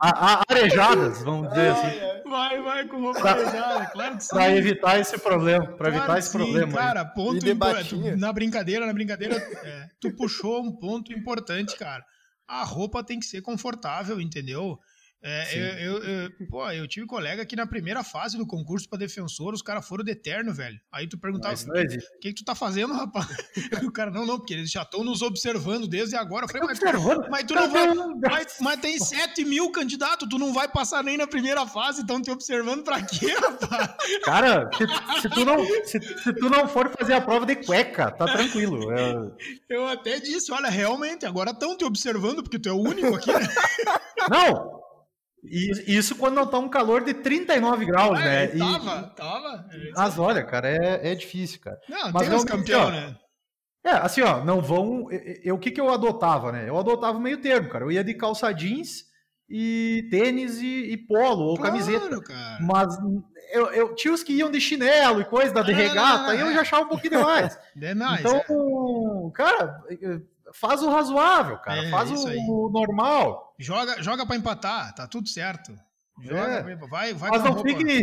a, 0.00 0.34
a, 0.34 0.42
arejadas, 0.50 1.22
vamos 1.22 1.48
dizer 1.50 1.70
assim. 1.70 2.28
Vai, 2.28 2.60
vai 2.62 2.88
com 2.88 3.00
roupa 3.00 3.30
arejada, 3.30 3.86
claro 3.86 4.16
que 4.16 4.24
sim. 4.24 4.34
Pra 4.34 4.56
evitar 4.56 4.98
esse 4.98 5.18
problema, 5.18 5.66
pra 5.66 5.90
claro 5.90 5.96
evitar 5.96 6.18
esse 6.18 6.30
sim, 6.30 6.38
problema. 6.38 6.72
Cara, 6.72 7.00
aí. 7.02 7.14
ponto 7.14 7.48
importante. 7.48 8.16
Na 8.16 8.32
brincadeira, 8.32 8.86
na 8.86 8.92
brincadeira, 8.92 9.36
é, 9.36 9.88
tu 10.00 10.10
puxou 10.16 10.62
um 10.62 10.72
ponto 10.72 11.12
importante, 11.12 11.76
cara. 11.76 12.04
A 12.46 12.64
roupa 12.64 13.04
tem 13.04 13.18
que 13.18 13.26
ser 13.26 13.40
confortável, 13.40 14.20
entendeu? 14.20 14.78
É, 15.26 15.56
eu, 15.56 15.96
eu, 15.96 16.02
eu, 16.02 16.30
pô, 16.50 16.70
eu 16.70 16.86
tive 16.86 17.06
colega 17.06 17.46
que 17.46 17.56
na 17.56 17.66
primeira 17.66 18.04
fase 18.04 18.36
do 18.36 18.46
concurso 18.46 18.86
para 18.86 18.98
defensor, 18.98 19.54
os 19.54 19.62
caras 19.62 19.88
foram 19.88 20.04
de 20.04 20.10
eterno, 20.10 20.52
velho. 20.52 20.78
Aí 20.92 21.08
tu 21.08 21.16
perguntava, 21.16 21.54
o 21.54 21.72
que, 21.72 21.98
que, 22.20 22.28
que 22.28 22.34
tu 22.34 22.44
tá 22.44 22.54
fazendo, 22.54 22.92
rapaz? 22.92 23.26
o 23.82 23.90
cara, 23.90 24.10
não, 24.10 24.26
não, 24.26 24.36
porque 24.36 24.52
eles 24.52 24.70
já 24.70 24.82
estão 24.82 25.02
nos 25.02 25.22
observando 25.22 25.88
desde 25.88 26.14
agora. 26.14 26.44
Eu 26.44 26.48
falei, 26.50 26.66
mas, 26.66 26.78
mas 27.30 27.44
tu 27.44 27.54
não 27.54 27.70
vai. 27.70 27.94
Mas, 28.20 28.56
mas, 28.60 28.80
tem 28.80 28.98
7 28.98 29.46
mil 29.46 29.70
candidatos, 29.70 30.28
tu 30.28 30.38
não 30.38 30.52
vai 30.52 30.68
passar 30.68 31.02
nem 31.02 31.16
na 31.16 31.26
primeira 31.26 31.66
fase, 31.66 32.02
estão 32.02 32.20
te 32.20 32.30
observando 32.30 32.84
pra 32.84 33.00
quê, 33.00 33.32
rapaz? 33.32 33.94
Cara, 34.24 34.68
se, 34.76 35.22
se, 35.22 35.30
tu 35.30 35.42
não, 35.42 35.64
se, 35.84 36.00
se, 36.22 36.32
tu 36.34 36.50
não 36.50 36.68
for 36.68 36.92
fazer 36.98 37.14
a 37.14 37.22
prova 37.22 37.46
de 37.46 37.56
cueca, 37.56 38.10
tá 38.10 38.26
tranquilo. 38.26 38.92
Eu, 38.92 39.34
eu 39.70 39.88
até 39.88 40.20
disse, 40.20 40.52
olha, 40.52 40.68
realmente, 40.68 41.24
agora 41.24 41.52
estão 41.52 41.74
te 41.74 41.84
observando, 41.86 42.42
porque 42.42 42.58
tu 42.58 42.68
é 42.68 42.72
o 42.72 42.78
único 42.78 43.14
aqui, 43.14 43.32
né? 43.32 43.48
Não, 44.28 44.83
e 45.44 45.96
isso 45.96 46.16
quando 46.16 46.34
não 46.34 46.46
tá 46.46 46.58
um 46.58 46.68
calor 46.68 47.04
de 47.04 47.14
39 47.14 47.84
graus, 47.84 48.18
é, 48.20 48.22
né? 48.22 48.46
Tava, 48.48 49.12
e, 49.12 49.16
tava. 49.16 49.66
Mas 49.94 50.18
olha, 50.18 50.44
cara, 50.44 50.68
é, 50.68 51.12
é 51.12 51.14
difícil, 51.14 51.60
cara. 51.60 51.78
Não, 51.88 52.12
mas 52.12 52.28
tem 52.28 52.36
não, 52.36 52.44
campeão, 52.44 52.90
né? 52.90 53.16
É, 53.84 53.90
assim, 53.90 54.22
ó, 54.22 54.42
não 54.42 54.62
vão. 54.62 55.08
Eu, 55.42 55.56
o 55.56 55.58
que, 55.58 55.70
que 55.70 55.80
eu 55.80 55.92
adotava, 55.92 56.50
né? 56.50 56.66
Eu 56.66 56.78
adotava 56.78 57.20
meio 57.20 57.40
termo, 57.40 57.68
cara. 57.68 57.84
Eu 57.84 57.92
ia 57.92 58.02
de 58.02 58.14
calça 58.14 58.50
jeans 58.50 59.04
e 59.48 60.08
tênis 60.10 60.58
e, 60.62 60.92
e 60.92 60.96
polo, 60.96 61.42
ou 61.42 61.56
claro, 61.56 61.72
camiseta. 61.72 62.20
Cara. 62.22 62.58
Mas 62.62 62.96
eu, 63.52 63.66
eu, 63.72 63.94
tinha 63.94 64.12
os 64.14 64.22
que 64.22 64.32
iam 64.32 64.50
de 64.50 64.60
chinelo 64.60 65.20
e 65.20 65.24
coisa, 65.24 65.52
da 65.52 65.62
de 65.62 65.72
regata, 65.72 66.32
aí 66.32 66.40
eu 66.40 66.52
já 66.52 66.62
achava 66.62 66.84
um 66.84 66.88
pouquinho 66.88 67.18
demais. 67.18 67.58
demais 67.76 68.20
então, 68.20 68.38
é. 68.38 69.32
cara, 69.32 69.80
faz 70.54 70.82
o 70.82 70.90
razoável, 70.90 71.58
cara. 71.58 71.84
É, 71.84 71.90
faz 71.90 72.10
o, 72.10 72.26
o, 72.26 72.70
normal. 72.70 73.43
Joga, 73.58 74.02
joga 74.02 74.26
para 74.26 74.36
empatar, 74.36 74.94
tá 74.94 75.06
tudo 75.06 75.28
certo. 75.28 75.72
Joga, 76.20 76.70
é. 76.70 76.76
vai, 76.76 77.14
vai 77.14 77.30
Mas 77.30 77.44
não 77.44 77.62
fique, 77.62 78.02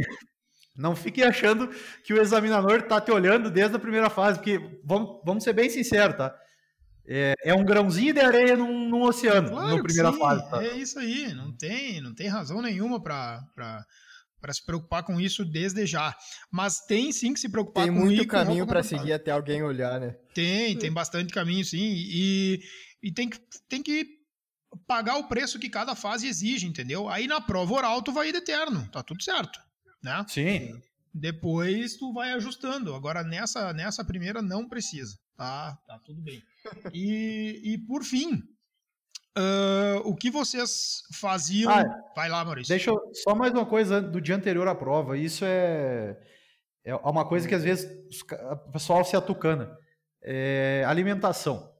não 0.76 0.96
fique 0.96 1.24
achando 1.24 1.68
que 2.04 2.14
o 2.14 2.22
examinador 2.22 2.82
tá 2.84 3.00
te 3.02 3.12
olhando 3.12 3.50
desde 3.50 3.76
a 3.76 3.80
primeira 3.80 4.10
fase, 4.10 4.40
porque 4.40 4.60
vamos, 4.84 5.22
vamos 5.26 5.44
ser 5.44 5.54
bem 5.54 5.70
sinceros, 5.70 6.18
tá? 6.18 6.36
É, 7.08 7.34
é 7.44 7.54
um 7.54 7.66
grãozinho 7.66 8.14
de 8.14 8.20
areia 8.20 8.56
num, 8.56 8.88
num 8.88 9.02
oceano, 9.02 9.50
claro 9.50 9.76
na 9.76 9.84
primeira 9.84 10.14
fase. 10.14 10.50
Tá? 10.50 10.64
É 10.64 10.74
isso 10.74 11.00
aí, 11.00 11.34
não 11.34 11.56
tem, 11.56 12.00
não 12.00 12.14
tem 12.14 12.28
razão 12.28 12.62
nenhuma 12.62 13.02
para 13.02 13.42
para 14.42 14.52
se 14.54 14.66
preocupar 14.66 15.04
com 15.04 15.22
isso 15.22 15.46
desde 15.46 15.86
já. 15.86 16.16
Mas 16.52 16.80
tem 16.88 17.12
sim 17.12 17.32
que 17.32 17.40
se 17.40 17.48
preocupar 17.48 17.84
tem 17.84 17.94
com 17.94 18.00
isso. 18.00 18.08
Tem 18.08 18.18
muito 18.18 18.28
caminho 18.28 18.66
para 18.66 18.82
seguir 18.82 19.14
até 19.14 19.30
alguém 19.30 19.62
olhar, 19.62 20.00
né? 20.00 20.16
Tem, 20.34 20.76
tem 20.76 20.92
bastante 20.92 21.32
caminho 21.32 21.64
sim. 21.64 21.78
E, 21.80 22.60
e 23.04 23.14
tem, 23.14 23.30
que, 23.30 23.40
tem 23.70 23.84
que 23.84 24.04
pagar 24.88 25.18
o 25.18 25.28
preço 25.28 25.60
que 25.60 25.70
cada 25.70 25.96
fase 25.96 26.28
exige, 26.28 26.68
entendeu? 26.68 27.10
Aí 27.10 27.28
na 27.28 27.42
prova 27.42 27.74
oral 27.74 28.02
tu 28.02 28.12
vai 28.12 28.30
ir 28.30 28.32
de 28.32 28.40
eterno, 28.40 28.88
tá 28.90 29.04
tudo 29.04 29.24
certo, 29.24 29.60
né? 30.02 30.26
Sim. 30.28 30.82
Depois 31.14 31.98
tu 31.98 32.14
vai 32.14 32.32
ajustando. 32.32 32.96
Agora 32.96 33.24
nessa, 33.24 33.74
nessa 33.74 34.04
primeira 34.04 34.42
não 34.42 34.68
precisa, 34.68 35.18
tá? 35.36 35.78
Tá 35.88 36.00
tudo 36.00 36.22
bem. 36.22 36.42
E, 36.94 37.74
e 37.74 37.78
por 37.80 38.04
fim, 38.04 38.44
Uh, 39.38 40.04
o 40.04 40.14
que 40.14 40.30
vocês 40.30 41.04
faziam? 41.14 41.72
Ah, 41.72 41.86
Vai 42.14 42.28
lá, 42.28 42.44
Maurício. 42.44 42.68
Deixa 42.68 42.92
eu, 42.92 43.00
só 43.14 43.34
mais 43.34 43.54
uma 43.54 43.66
coisa 43.66 44.02
do 44.02 44.20
dia 44.20 44.36
anterior 44.36 44.68
à 44.68 44.76
prova. 44.76 45.18
Isso 45.18 45.46
é 45.46 46.18
É 46.84 46.94
uma 46.96 47.26
coisa 47.26 47.48
que 47.48 47.56
às 47.56 47.64
vezes 47.64 47.90
o 48.22 48.72
pessoal 48.72 49.06
se 49.06 49.16
atucana. 49.16 49.78
É 50.22 50.84
alimentação. 50.86 51.71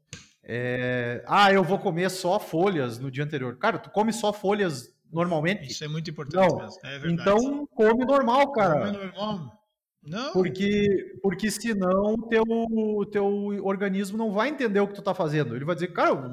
É, 0.44 1.24
ah, 1.28 1.52
eu 1.52 1.64
vou 1.64 1.78
comer 1.80 2.10
só 2.10 2.40
folhas 2.40 3.00
no 3.00 3.12
dia 3.12 3.24
anterior. 3.24 3.58
Cara, 3.58 3.78
tu 3.78 3.90
come 3.90 4.12
só 4.12 4.34
folhas 4.34 4.94
normalmente? 5.12 5.72
Isso 5.72 5.84
é 5.84 5.88
muito 5.88 6.10
importante 6.10 6.50
não. 6.50 6.58
mesmo. 6.58 6.80
É 6.84 7.08
então 7.10 7.68
come 7.68 8.06
normal, 8.06 8.52
cara. 8.52 8.86
Come 8.86 8.92
normal. 8.92 9.62
Não. 10.04 10.34
Porque, 10.34 11.20
porque 11.22 11.52
senão 11.52 12.16
o 12.16 12.28
teu, 12.28 12.44
o 12.44 13.06
teu 13.06 13.26
organismo 13.64 14.18
não 14.18 14.32
vai 14.32 14.50
entender 14.50 14.80
o 14.80 14.88
que 14.88 14.96
tu 14.96 15.02
tá 15.02 15.14
fazendo. 15.14 15.56
Ele 15.56 15.66
vai 15.66 15.76
dizer, 15.76 15.90
cara, 15.90 16.14
o 16.14 16.32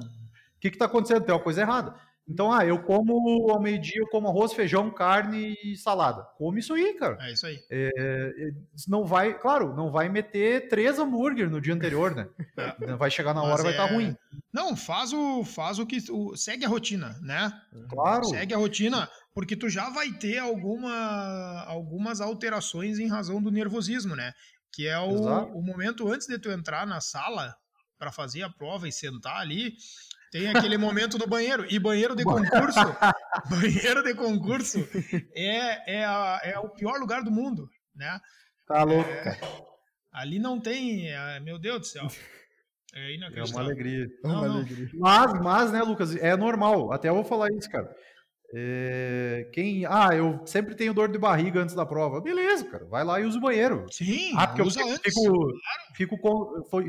que 0.59 0.71
que 0.71 0.79
tá 0.79 0.87
acontecendo? 0.87 1.25
Tem 1.25 1.35
uma 1.35 1.41
coisa 1.43 1.61
errada. 1.61 1.95
Então, 2.29 2.53
ah, 2.53 2.65
eu 2.65 2.83
como 2.83 3.51
ao 3.51 3.61
meio-dia, 3.61 4.01
eu 4.01 4.07
como 4.09 4.29
arroz, 4.29 4.53
feijão, 4.53 4.91
carne 4.91 5.57
e 5.65 5.77
salada. 5.77 6.23
Come 6.37 6.61
isso 6.61 6.75
aí, 6.75 6.93
cara. 6.95 7.17
É 7.23 7.33
isso 7.33 7.47
aí. 7.47 7.59
É, 7.71 7.89
é 7.97 8.51
não 8.87 9.07
vai, 9.07 9.39
claro, 9.39 9.75
não 9.75 9.91
vai 9.91 10.11
meter 10.11 10.69
três 10.69 10.99
hambúrguer 10.99 11.49
no 11.49 11.61
dia 11.61 11.75
anterior, 11.75 12.15
né? 12.15 12.29
É. 12.81 12.97
Vai 12.97 13.11
chegar 13.11 13.33
na 13.33 13.43
hora, 13.43 13.53
Mas 13.53 13.63
vai 13.63 13.71
estar 13.71 13.87
tá 13.87 13.93
é... 13.93 13.95
ruim. 13.95 14.17
Não, 14.53 14.77
faz 14.77 15.13
o, 15.13 15.45
faz 15.45 15.79
o 15.79 15.87
que. 15.87 15.99
O, 16.11 16.37
segue 16.37 16.65
a 16.65 16.69
rotina, 16.69 17.17
né? 17.23 17.53
Claro. 17.89 18.25
Segue 18.25 18.53
a 18.53 18.59
rotina, 18.59 19.09
porque 19.33 19.57
tu 19.57 19.69
já 19.69 19.89
vai 19.89 20.13
ter 20.13 20.39
alguma, 20.39 21.65
algumas 21.67 22.21
alterações 22.21 22.99
em 22.99 23.09
razão 23.09 23.41
do 23.41 23.51
nervosismo, 23.51 24.17
né? 24.17 24.33
Que 24.73 24.89
é 24.89 24.99
o, 24.99 25.57
o 25.57 25.63
momento 25.63 26.09
antes 26.09 26.27
de 26.27 26.39
tu 26.39 26.51
entrar 26.51 26.87
na 26.87 27.01
sala 27.01 27.55
para 27.99 28.13
fazer 28.13 28.43
a 28.43 28.51
prova 28.51 28.89
e 28.89 28.93
sentar 28.93 29.37
ali 29.37 29.75
tem 30.31 30.49
aquele 30.49 30.77
momento 30.77 31.19
do 31.19 31.27
banheiro. 31.27 31.67
E 31.69 31.79
banheiro 31.79 32.15
de 32.15 32.25
concurso, 32.25 32.81
banheiro 33.51 34.03
de 34.03 34.15
concurso 34.15 34.89
é, 35.35 35.99
é, 35.99 36.05
a, 36.05 36.41
é 36.43 36.59
o 36.59 36.69
pior 36.69 36.99
lugar 36.99 37.23
do 37.23 37.31
mundo, 37.31 37.69
né? 37.95 38.19
Tá 38.67 38.83
louco, 38.83 39.09
é, 39.09 39.39
Ali 40.13 40.39
não 40.39 40.61
tem, 40.61 41.09
é, 41.09 41.41
meu 41.41 41.59
Deus 41.59 41.81
do 41.81 41.87
céu. 41.87 42.09
É 42.95 43.15
inacreditável. 43.15 43.53
É 43.53 43.63
uma 43.63 43.71
alegria. 43.71 44.07
É 44.25 44.27
uma 44.27 44.49
não, 44.49 44.55
alegria. 44.57 44.91
Mas, 44.95 45.33
mas, 45.41 45.73
né, 45.73 45.83
Lucas, 45.83 46.17
é 46.17 46.37
normal. 46.37 46.93
Até 46.93 47.09
eu 47.09 47.15
vou 47.15 47.25
falar 47.25 47.49
isso, 47.53 47.71
cara. 47.71 47.89
É, 48.55 49.49
quem. 49.53 49.85
Ah, 49.85 50.09
eu 50.15 50.45
sempre 50.47 50.75
tenho 50.75 50.95
dor 50.95 51.11
de 51.11 51.19
barriga 51.19 51.61
antes 51.61 51.75
da 51.75 51.85
prova. 51.85 52.21
Beleza, 52.21 52.65
cara. 52.65 52.87
Vai 52.87 53.05
lá 53.05 53.21
e 53.21 53.25
usa 53.25 53.37
o 53.37 53.43
banheiro. 53.43 53.85
Sim, 53.91 54.33
ah, 54.37 54.47
porque 54.47 54.63
eu 54.63 54.71
fico, 54.71 54.99
fico, 55.03 55.53
fico, 55.95 56.19
com. 56.19 56.65
Foi, 56.71 56.89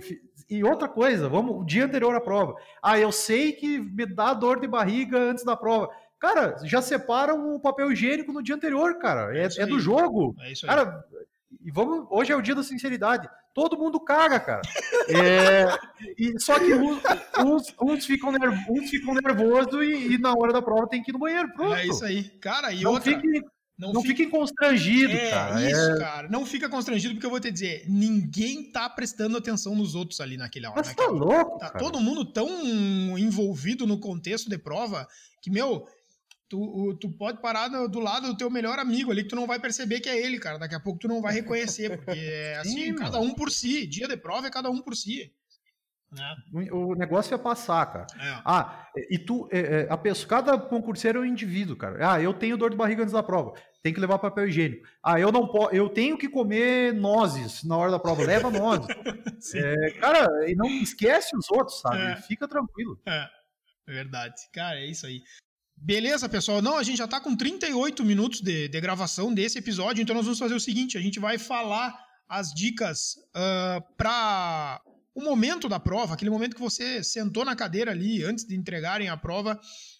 e 0.49 0.63
outra 0.63 0.87
coisa, 0.87 1.29
vamos, 1.29 1.57
o 1.57 1.63
dia 1.63 1.85
anterior 1.85 2.15
à 2.15 2.21
prova. 2.21 2.55
Ah, 2.81 2.97
eu 2.97 3.11
sei 3.11 3.51
que 3.51 3.79
me 3.79 4.05
dá 4.05 4.33
dor 4.33 4.59
de 4.59 4.67
barriga 4.67 5.17
antes 5.17 5.43
da 5.43 5.55
prova. 5.55 5.89
Cara, 6.19 6.57
já 6.63 6.81
separam 6.81 7.55
o 7.55 7.59
papel 7.59 7.91
higiênico 7.91 8.33
no 8.33 8.43
dia 8.43 8.55
anterior, 8.55 8.97
cara. 8.97 9.37
É, 9.37 9.45
é, 9.45 9.49
é 9.59 9.65
do 9.65 9.79
jogo. 9.79 10.35
É 10.41 10.51
isso 10.51 10.65
aí. 10.65 10.69
Cara, 10.69 11.03
e 11.63 11.71
vamos, 11.71 12.07
hoje 12.09 12.31
é 12.31 12.35
o 12.35 12.41
dia 12.41 12.55
da 12.55 12.63
sinceridade. 12.63 13.29
Todo 13.53 13.77
mundo 13.77 13.99
caga, 13.99 14.39
cara. 14.39 14.61
É, 15.11 15.65
e, 16.19 16.39
só 16.39 16.59
que 16.59 16.71
uns, 16.71 17.01
uns, 17.39 17.75
uns, 17.81 18.05
ficam, 18.05 18.31
nerv, 18.31 18.55
uns 18.69 18.91
ficam 18.91 19.11
nervosos 19.15 19.81
e, 19.81 20.13
e, 20.13 20.17
na 20.19 20.35
hora 20.35 20.53
da 20.53 20.61
prova 20.61 20.87
tem 20.87 21.01
que 21.01 21.09
ir 21.09 21.13
no 21.13 21.17
banheiro. 21.17 21.51
Pronto. 21.53 21.73
É 21.73 21.87
isso 21.87 22.05
aí. 22.05 22.25
Cara, 22.39 22.71
e 22.71 22.83
não 22.83 22.91
outra... 22.91 23.11
Fique, 23.11 23.43
não, 23.79 23.93
não 23.93 24.01
fiquem 24.01 24.29
constrangidos, 24.29 25.15
é, 25.15 25.29
cara. 25.29 25.71
Isso, 25.71 25.91
é... 25.91 25.99
cara. 25.99 26.27
Não 26.27 26.45
fica 26.45 26.67
constrangido, 26.67 27.13
porque 27.13 27.25
eu 27.25 27.29
vou 27.29 27.39
te 27.39 27.49
dizer, 27.49 27.85
ninguém 27.87 28.69
tá 28.69 28.89
prestando 28.89 29.37
atenção 29.37 29.73
nos 29.73 29.95
outros 29.95 30.19
ali 30.19 30.35
naquela 30.35 30.69
hora. 30.69 30.81
Mas 30.85 30.93
tá 30.93 31.07
louco, 31.07 31.57
Tá 31.57 31.69
cara. 31.69 31.79
todo 31.79 32.01
mundo 32.01 32.25
tão 32.25 32.49
envolvido 33.17 33.87
no 33.87 33.97
contexto 33.97 34.49
de 34.49 34.57
prova 34.57 35.07
que, 35.41 35.49
meu, 35.49 35.87
tu, 36.49 36.97
tu 36.99 37.09
pode 37.09 37.41
parar 37.41 37.69
do, 37.69 37.99
lado 37.99 38.27
do 38.27 38.35
teu 38.35 38.49
melhor 38.49 38.77
amigo 38.79 39.11
ali, 39.11 39.23
que 39.23 39.29
tu 39.29 39.35
não 39.37 39.47
vai 39.47 39.59
perceber 39.59 40.01
que 40.01 40.09
é 40.09 40.25
ele, 40.25 40.39
cara. 40.39 40.59
Daqui 40.59 40.75
a 40.75 40.79
pouco 40.81 40.99
tu 40.99 41.07
não 41.07 41.21
vai 41.21 41.33
reconhecer, 41.33 41.95
porque 41.95 42.11
é 42.19 42.57
assim, 42.57 42.87
Sim, 42.87 42.95
cada 42.95 43.21
um 43.21 43.33
por 43.33 43.49
si. 43.49 43.87
Dia 43.87 44.09
de 44.09 44.17
prova 44.17 44.47
é 44.47 44.51
cada 44.51 44.69
um 44.69 44.81
por 44.81 44.93
si. 44.93 45.31
Né? 46.11 46.35
O 46.71 46.95
negócio 46.95 47.35
é 47.35 47.37
passar, 47.37 47.85
cara. 47.85 48.07
É. 48.19 48.41
Ah, 48.43 48.87
e 49.09 49.19
tu, 49.19 49.47
é, 49.51 49.59
é, 49.59 49.87
a 49.89 49.97
pessoa, 49.97 50.27
cada 50.27 50.57
concurseiro 50.57 51.19
é 51.19 51.21
um 51.21 51.25
indivíduo, 51.25 51.75
cara. 51.75 52.13
Ah, 52.13 52.21
eu 52.21 52.33
tenho 52.33 52.57
dor 52.57 52.71
de 52.71 52.75
barriga 52.75 53.03
antes 53.03 53.13
da 53.13 53.21
prova, 53.21 53.53
tem 53.81 53.93
que 53.93 53.99
levar 53.99 54.19
papel 54.19 54.47
higiênico. 54.47 54.87
Ah, 55.03 55.19
eu 55.19 55.31
não 55.31 55.47
posso, 55.47 55.73
eu 55.73 55.89
tenho 55.89 56.17
que 56.17 56.27
comer 56.27 56.93
nozes 56.93 57.63
na 57.63 57.77
hora 57.77 57.91
da 57.91 57.99
prova, 57.99 58.23
leva 58.23 58.51
nozes. 58.51 58.87
é, 59.55 59.91
cara, 59.99 60.49
e 60.49 60.55
não 60.55 60.67
esquece 60.67 61.35
os 61.35 61.49
outros, 61.51 61.79
sabe? 61.79 61.97
É. 61.97 62.15
Fica 62.17 62.47
tranquilo. 62.47 62.99
É, 63.05 63.27
verdade. 63.87 64.35
Cara, 64.51 64.79
é 64.79 64.85
isso 64.85 65.05
aí. 65.05 65.21
Beleza, 65.81 66.27
pessoal? 66.27 66.61
Não, 66.61 66.77
a 66.77 66.83
gente 66.83 66.97
já 66.97 67.07
tá 67.07 67.21
com 67.21 67.35
38 67.35 68.03
minutos 68.03 68.41
de, 68.41 68.67
de 68.67 68.81
gravação 68.81 69.33
desse 69.33 69.59
episódio, 69.59 70.01
então 70.01 70.13
nós 70.13 70.25
vamos 70.25 70.39
fazer 70.39 70.53
o 70.53 70.59
seguinte: 70.59 70.97
a 70.97 71.01
gente 71.01 71.19
vai 71.19 71.37
falar 71.37 71.97
as 72.27 72.53
dicas 72.53 73.15
uh, 73.29 73.81
para 73.95 74.81
o 75.15 75.23
momento 75.23 75.69
da 75.69 75.79
prova, 75.79 76.13
aquele 76.13 76.29
momento 76.29 76.55
que 76.55 76.61
você 76.61 77.01
sentou 77.03 77.45
na 77.45 77.55
cadeira 77.55 77.91
ali 77.91 78.23
antes 78.23 78.45
de 78.45 78.55
entregarem 78.55 79.07
a 79.07 79.15
prova. 79.15 79.59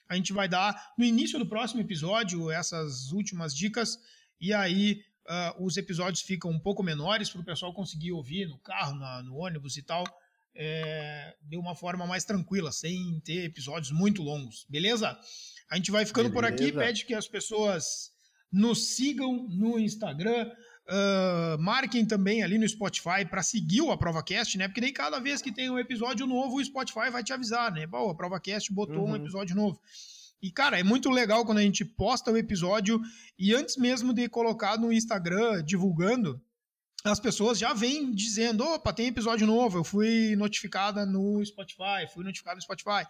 A 0.10 0.16
gente 0.16 0.34
vai 0.34 0.50
dar 0.50 0.94
no 0.98 1.06
início 1.06 1.38
do 1.38 1.46
próximo 1.46 1.80
episódio 1.80 2.50
essas 2.50 3.12
últimas 3.12 3.56
dicas 3.56 3.98
e 4.42 4.52
aí 4.52 5.02
uh, 5.28 5.64
os 5.64 5.78
episódios 5.78 6.22
ficam 6.22 6.50
um 6.50 6.60
pouco 6.60 6.82
menores 6.82 7.30
para 7.30 7.42
o 7.42 7.46
pessoal 7.46 7.74
conseguir 7.74 8.12
ouvir 8.12 8.48
no 8.48 8.58
carro, 8.58 8.96
na, 8.96 9.22
no 9.22 9.36
ônibus 9.36 9.78
e 9.78 9.84
tal. 9.84 10.04
É, 10.62 11.38
de 11.44 11.56
uma 11.56 11.76
forma 11.76 12.06
mais 12.08 12.26
tranquila, 12.26 12.72
sem 12.72 13.22
ter 13.24 13.46
episódios 13.46 13.92
muito 13.92 14.22
longos, 14.24 14.66
beleza? 14.68 15.18
A 15.70 15.76
gente 15.76 15.92
vai 15.92 16.06
ficando 16.06 16.30
Beleza. 16.30 16.54
por 16.58 16.64
aqui, 16.64 16.72
pede 16.74 17.06
que 17.06 17.14
as 17.14 17.28
pessoas 17.28 18.12
nos 18.52 18.96
sigam 18.96 19.48
no 19.48 19.80
Instagram, 19.80 20.52
uh, 20.90 21.62
marquem 21.62 22.06
também 22.06 22.44
ali 22.44 22.58
no 22.58 22.68
Spotify 22.68 23.24
para 23.30 23.44
seguir 23.44 23.82
o 23.82 23.92
AprovaCast, 23.92 24.58
né? 24.58 24.68
Porque 24.68 24.82
daí 24.82 24.92
cada 24.92 25.20
vez 25.20 25.42
que 25.42 25.52
tem 25.52 25.70
um 25.70 25.80
episódio 25.80 26.26
novo, 26.26 26.58
o 26.58 26.66
Spotify 26.66 27.10
vai 27.12 27.24
te 27.24 27.32
avisar, 27.32 27.72
né? 27.72 27.88
Pô, 27.88 28.08
o 28.08 28.10
AprovaCast 28.10 28.74
botou 28.74 29.06
uhum. 29.06 29.12
um 29.12 29.16
episódio 29.16 29.56
novo. 29.56 29.80
E, 30.42 30.52
cara, 30.52 30.80
é 30.80 30.84
muito 30.84 31.10
legal 31.10 31.46
quando 31.46 31.58
a 31.58 31.64
gente 31.64 31.84
posta 31.84 32.32
o 32.32 32.38
episódio 32.38 33.02
e 33.38 33.54
antes 33.54 33.78
mesmo 33.78 34.14
de 34.14 34.28
colocar 34.30 34.78
no 34.78 34.92
Instagram 34.92 35.64
divulgando, 35.64 36.42
as 37.04 37.20
pessoas 37.20 37.60
já 37.60 37.74
vêm 37.74 38.14
dizendo: 38.14 38.64
opa, 38.64 38.94
tem 38.94 39.08
episódio 39.08 39.46
novo, 39.46 39.78
eu 39.78 39.84
fui 39.84 40.36
notificada 40.36 41.06
no 41.06 41.44
Spotify, 41.46 42.08
fui 42.14 42.24
notificado 42.24 42.56
no 42.56 42.62
Spotify. 42.62 43.06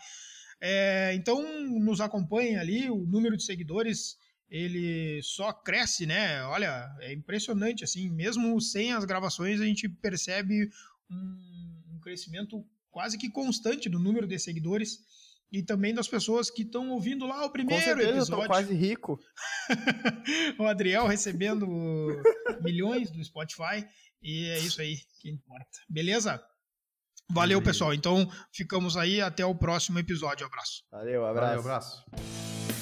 É, 0.62 1.14
então, 1.16 1.42
nos 1.80 2.02
acompanhem 2.02 2.58
ali, 2.58 2.90
o 2.90 3.06
número 3.06 3.38
de 3.38 3.44
seguidores 3.44 4.18
ele 4.50 5.22
só 5.22 5.54
cresce, 5.54 6.06
né? 6.06 6.44
Olha, 6.44 6.92
é 7.00 7.14
impressionante, 7.14 7.84
assim, 7.84 8.10
mesmo 8.10 8.60
sem 8.60 8.92
as 8.92 9.06
gravações, 9.06 9.62
a 9.62 9.66
gente 9.66 9.88
percebe 9.88 10.70
um, 11.10 11.96
um 11.96 12.00
crescimento 12.02 12.66
quase 12.90 13.18
que 13.18 13.30
constante 13.30 13.88
do 13.88 14.00
número 14.00 14.28
de 14.28 14.40
seguidores 14.40 15.00
e 15.52 15.64
também 15.64 15.94
das 15.94 16.08
pessoas 16.08 16.50
que 16.50 16.64
estão 16.64 16.90
ouvindo 16.90 17.26
lá 17.26 17.46
o 17.46 17.50
primeiro 17.50 17.82
Com 17.82 17.88
certeza, 17.88 18.18
episódio. 18.18 18.34
Eu 18.34 18.42
tô 18.42 18.48
quase 18.48 18.74
rico. 18.74 19.20
o 20.60 20.66
Adriel 20.66 21.08
recebendo 21.08 21.68
milhões 22.62 23.10
do 23.12 23.24
Spotify 23.24 23.86
e 24.22 24.46
é 24.48 24.60
isso 24.60 24.82
aí 24.82 24.98
que 25.20 25.30
importa. 25.30 25.80
Beleza? 25.88 26.44
Valeu, 27.32 27.62
pessoal. 27.62 27.94
Então, 27.94 28.30
ficamos 28.52 28.98
aí. 28.98 29.22
Até 29.22 29.46
o 29.46 29.54
próximo 29.54 30.00
episódio. 30.00 30.46
Abraço. 30.46 30.84
Valeu, 30.92 31.26
abraço. 31.26 31.48
Valeu, 31.48 31.60
abraço. 31.60 32.79